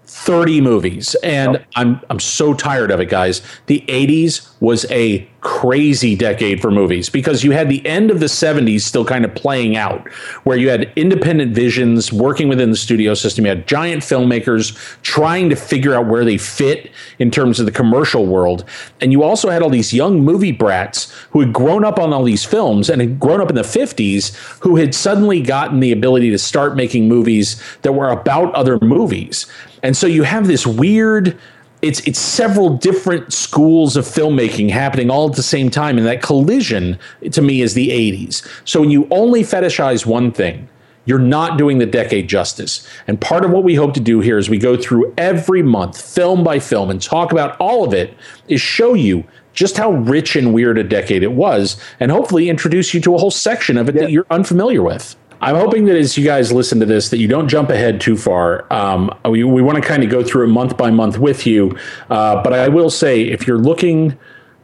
30 0.09 0.61
movies 0.61 1.15
and 1.15 1.63
I'm 1.75 1.99
I'm 2.09 2.19
so 2.19 2.53
tired 2.53 2.91
of 2.91 3.01
it 3.01 3.09
guys. 3.09 3.41
The 3.65 3.83
80s 3.89 4.49
was 4.61 4.89
a 4.89 5.29
crazy 5.41 6.15
decade 6.15 6.59
for 6.59 6.71
movies 6.71 7.09
because 7.09 7.43
you 7.43 7.51
had 7.51 7.69
the 7.69 7.85
end 7.85 8.09
of 8.09 8.19
the 8.19 8.25
70s 8.25 8.81
still 8.81 9.05
kind 9.05 9.23
of 9.23 9.33
playing 9.35 9.77
out 9.77 10.07
where 10.43 10.57
you 10.57 10.69
had 10.69 10.91
independent 10.95 11.53
visions 11.53 12.11
working 12.11 12.49
within 12.49 12.71
the 12.71 12.75
studio 12.75 13.13
system. 13.13 13.45
You 13.45 13.49
had 13.49 13.67
giant 13.67 14.01
filmmakers 14.01 14.75
trying 15.03 15.49
to 15.49 15.55
figure 15.55 15.93
out 15.93 16.07
where 16.07 16.25
they 16.25 16.37
fit 16.37 16.91
in 17.19 17.29
terms 17.29 17.59
of 17.59 17.67
the 17.67 17.71
commercial 17.71 18.25
world. 18.25 18.65
And 18.99 19.11
you 19.11 19.21
also 19.21 19.49
had 19.49 19.61
all 19.61 19.69
these 19.69 19.93
young 19.93 20.21
movie 20.21 20.51
brats 20.51 21.13
who 21.29 21.39
had 21.41 21.53
grown 21.53 21.85
up 21.85 21.99
on 21.99 22.13
all 22.13 22.23
these 22.23 22.43
films 22.43 22.89
and 22.89 22.99
had 22.99 23.19
grown 23.19 23.39
up 23.39 23.49
in 23.49 23.55
the 23.55 23.61
50s 23.61 24.35
who 24.61 24.75
had 24.77 24.95
suddenly 24.95 25.39
gotten 25.39 25.79
the 25.79 25.91
ability 25.91 26.31
to 26.31 26.39
start 26.39 26.75
making 26.75 27.07
movies 27.07 27.61
that 27.83 27.93
were 27.93 28.09
about 28.09 28.53
other 28.55 28.79
movies. 28.79 29.45
And 29.83 29.95
so 29.95 30.07
you 30.07 30.23
have 30.23 30.47
this 30.47 30.65
weird 30.65 31.37
it's 31.81 31.99
it's 32.07 32.19
several 32.19 32.75
different 32.77 33.31
schools 33.31 33.95
of 33.95 34.05
filmmaking 34.05 34.69
happening 34.69 35.09
all 35.09 35.29
at 35.29 35.35
the 35.35 35.43
same 35.43 35.69
time 35.69 35.97
and 35.97 36.07
that 36.07 36.21
collision 36.21 36.97
to 37.31 37.41
me 37.41 37.61
is 37.61 37.73
the 37.75 37.89
80s 37.89 38.47
so 38.65 38.81
when 38.81 38.89
you 38.89 39.07
only 39.11 39.43
fetishize 39.43 40.05
one 40.05 40.31
thing 40.31 40.67
you're 41.07 41.17
not 41.17 41.57
doing 41.57 41.79
the 41.79 41.85
decade 41.85 42.27
justice. 42.27 42.85
And 43.07 43.19
part 43.19 43.43
of 43.45 43.51
what 43.51 43.63
we 43.63 43.73
hope 43.73 43.93
to 43.95 43.99
do 43.99 44.19
here 44.19 44.37
is 44.37 44.49
we 44.49 44.59
go 44.59 44.77
through 44.77 45.13
every 45.17 45.63
month 45.63 45.99
film 45.99 46.43
by 46.43 46.59
film 46.59 46.91
and 46.91 47.01
talk 47.01 47.31
about 47.31 47.57
all 47.59 47.83
of 47.83 47.93
it 47.93 48.13
is 48.49 48.61
show 48.61 48.93
you 48.93 49.23
just 49.53 49.77
how 49.77 49.91
rich 49.91 50.35
and 50.35 50.53
weird 50.53 50.77
a 50.77 50.83
decade 50.83 51.23
it 51.23 51.31
was 51.31 51.81
and 51.99 52.11
hopefully 52.11 52.49
introduce 52.49 52.93
you 52.93 53.01
to 53.01 53.15
a 53.15 53.17
whole 53.17 53.31
section 53.31 53.77
of 53.77 53.89
it 53.89 53.95
that 53.95 54.11
you're 54.11 54.27
unfamiliar 54.29 54.83
with 54.83 55.15
I'm 55.39 55.55
hoping 55.55 55.85
that 55.85 55.95
as 55.95 56.17
you 56.17 56.25
guys 56.25 56.51
listen 56.51 56.79
to 56.79 56.85
this, 56.85 57.09
that 57.09 57.17
you 57.17 57.27
don't 57.27 57.47
jump 57.47 57.69
ahead 57.69 58.01
too 58.01 58.17
far. 58.17 58.71
Um, 58.73 59.11
we 59.29 59.43
we 59.43 59.61
want 59.61 59.81
to 59.81 59.87
kind 59.87 60.03
of 60.03 60.09
go 60.09 60.23
through 60.23 60.45
it 60.45 60.47
month 60.47 60.77
by 60.77 60.89
month 60.89 61.19
with 61.19 61.45
you, 61.45 61.77
uh, 62.09 62.41
but 62.41 62.53
I 62.53 62.69
will 62.69 62.89
say 62.89 63.21
if 63.21 63.45
you're 63.45 63.59
looking 63.59 64.17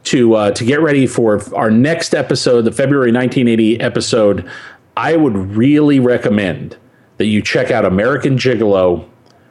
to 0.04 0.34
uh, 0.34 0.50
to 0.52 0.64
get 0.64 0.80
ready 0.80 1.06
for 1.06 1.40
our 1.54 1.70
next 1.70 2.14
episode, 2.14 2.62
the 2.62 2.72
February 2.72 3.12
1980 3.12 3.80
episode, 3.80 4.48
I 4.96 5.16
would 5.16 5.36
really 5.36 6.00
recommend 6.00 6.76
that 7.18 7.26
you 7.26 7.40
check 7.40 7.70
out 7.70 7.84
American 7.84 8.36
Gigolo 8.36 9.08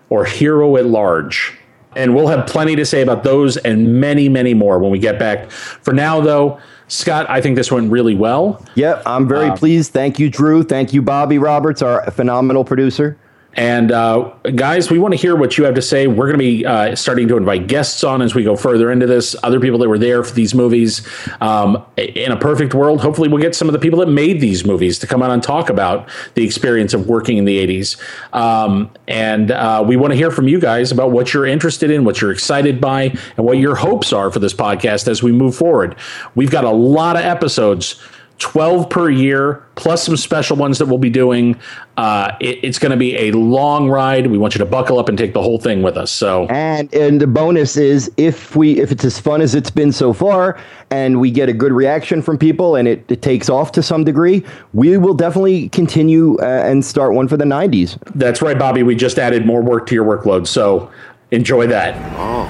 or 0.10 0.26
Hero 0.26 0.78
at 0.78 0.86
Large. 0.86 1.58
And 1.96 2.16
we'll 2.16 2.28
have 2.28 2.48
plenty 2.48 2.76
to 2.76 2.86
say 2.86 3.02
about 3.02 3.24
those 3.24 3.56
and 3.58 4.02
many, 4.02 4.28
many 4.28 4.56
more 4.56 4.80
when 4.80 4.92
we 4.92 4.98
get 4.98 5.20
back. 5.20 5.52
For 5.52 5.94
now, 5.94 6.22
though, 6.22 6.60
Scott, 6.94 7.26
I 7.30 7.42
think 7.42 7.56
this 7.56 7.72
went 7.72 7.92
really 7.92 8.16
well. 8.16 8.64
Yep, 8.76 9.04
I'm 9.06 9.28
very 9.28 9.50
Um, 9.50 9.58
pleased. 9.58 9.92
Thank 9.92 10.20
you, 10.20 10.30
Drew. 10.30 10.64
Thank 10.64 10.94
you, 10.94 11.02
Bobby 11.02 11.40
Roberts, 11.40 11.82
our 11.82 12.10
phenomenal 12.12 12.64
producer. 12.64 13.18
And 13.56 13.92
uh, 13.92 14.34
guys, 14.56 14.90
we 14.90 14.98
want 14.98 15.14
to 15.14 15.20
hear 15.20 15.36
what 15.36 15.58
you 15.58 15.66
have 15.66 15.76
to 15.76 15.82
say. 15.82 16.08
We're 16.08 16.26
going 16.26 16.34
to 16.34 16.38
be 16.38 16.66
uh, 16.66 16.96
starting 16.96 17.28
to 17.28 17.38
invite 17.38 17.68
guests 17.68 18.04
on 18.04 18.22
as 18.22 18.34
we 18.34 18.44
go 18.44 18.56
further 18.56 18.92
into 18.92 19.06
this. 19.06 19.36
Other 19.44 19.60
people 19.60 19.78
that 19.80 19.90
were 19.90 20.00
there 20.00 20.24
for 20.24 20.34
these 20.34 20.56
movies. 20.56 21.08
Um, 21.40 21.86
in 21.98 22.32
a 22.32 22.38
perfect 22.38 22.74
world, 22.74 23.02
hopefully, 23.02 23.30
we'll 23.30 23.42
get 23.42 23.56
some 23.56 23.70
of 23.70 23.74
the 23.74 23.80
people 23.80 24.00
that 24.00 24.10
made 24.10 24.42
these 24.42 24.66
movies 24.66 24.98
to 25.00 25.08
come 25.08 25.22
out 25.22 25.30
and 25.32 25.44
talk 25.44 25.70
about 25.70 26.10
the 26.34 26.44
experience 26.44 26.94
of 26.94 27.08
working 27.08 27.38
in 27.38 27.46
the 27.46 27.66
'80s. 27.66 28.02
Um, 28.34 28.90
and 29.08 29.52
uh, 29.52 29.84
we 29.86 29.98
want 29.98 30.12
to 30.12 30.18
hear 30.18 30.32
from 30.32 30.48
you 30.48 30.60
guys 30.60 30.92
about 30.92 31.12
what 31.12 31.34
you're 31.34 31.46
interested 31.46 31.92
in, 31.92 32.06
what 32.06 32.22
you're 32.22 32.32
excited 32.32 32.82
by, 32.82 33.16
and 33.38 33.46
what 33.46 33.60
your 33.60 33.76
hopes 33.76 34.12
are 34.12 34.32
for 34.32 34.40
this 34.40 34.54
podcast 34.54 35.08
as 35.08 35.22
we 35.22 35.32
move 35.32 35.56
forward. 35.56 35.96
We've 36.34 36.52
got 36.52 36.64
a 36.64 36.72
lot 36.72 37.18
of 37.18 37.24
episodes. 37.24 38.02
12 38.40 38.90
per 38.90 39.10
year 39.10 39.64
plus 39.76 40.04
some 40.04 40.18
special 40.18 40.58
ones 40.58 40.78
that 40.78 40.86
we'll 40.88 40.98
be 40.98 41.10
doing. 41.10 41.56
Uh, 41.98 42.32
it- 42.40 42.60
it's 42.64 42.78
going 42.80 42.92
to 42.92 42.98
be 42.98 43.16
a 43.18 43.32
long 43.32 43.90
ride. 43.90 44.28
We 44.28 44.38
want 44.38 44.54
you 44.56 44.60
to 44.60 44.66
buckle 44.66 45.00
up 45.00 45.08
and 45.08 45.18
take 45.18 45.34
the 45.34 45.42
whole 45.42 45.58
thing 45.60 45.82
with 45.82 45.96
us 45.98 46.12
so. 46.12 46.46
And 46.48 46.94
and 46.94 47.22
the 47.22 47.28
bonus 47.28 47.78
is 47.78 48.12
if 48.18 48.56
we 48.56 48.80
if 48.82 48.92
it's 48.92 49.06
as 49.06 49.20
fun 49.20 49.42
as 49.42 49.56
it's 49.56 49.70
been 49.72 49.92
so 49.92 50.12
far, 50.14 50.60
and 50.92 51.20
we 51.20 51.32
get 51.32 51.48
a 51.50 51.54
good 51.54 51.72
reaction 51.72 52.22
from 52.22 52.38
people, 52.38 52.76
and 52.76 52.88
it, 52.88 53.04
it 53.10 53.22
takes 53.22 53.50
off 53.50 53.72
to 53.74 53.84
some 53.84 54.04
degree, 54.04 54.44
we 54.74 54.98
will 54.98 55.14
definitely 55.14 55.70
continue 55.70 56.38
uh, 56.40 56.46
and 56.46 56.84
start 56.84 57.14
one 57.14 57.28
for 57.28 57.38
the 57.38 57.46
'90s. 57.46 57.98
that's 58.16 58.42
right 58.42 58.58
bobby. 58.60 58.84
We 58.84 58.96
just 58.96 59.18
added 59.20 59.46
more 59.46 59.62
work 59.62 59.88
to 59.88 59.96
your 59.96 60.06
workload 60.06 60.48
so 60.48 60.92
enjoy 61.32 61.68
that. 61.68 61.96
Oh 62.18 62.50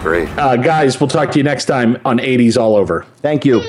great. 0.00 0.28
Uh, 0.38 0.56
guys 0.56 0.98
we'll 1.00 1.08
talk 1.08 1.32
to 1.32 1.38
you 1.38 1.42
next 1.44 1.64
time 1.66 1.98
on 2.04 2.18
80s 2.18 2.56
all 2.56 2.76
over. 2.76 3.04
Thank 3.22 3.44
you 3.44 3.60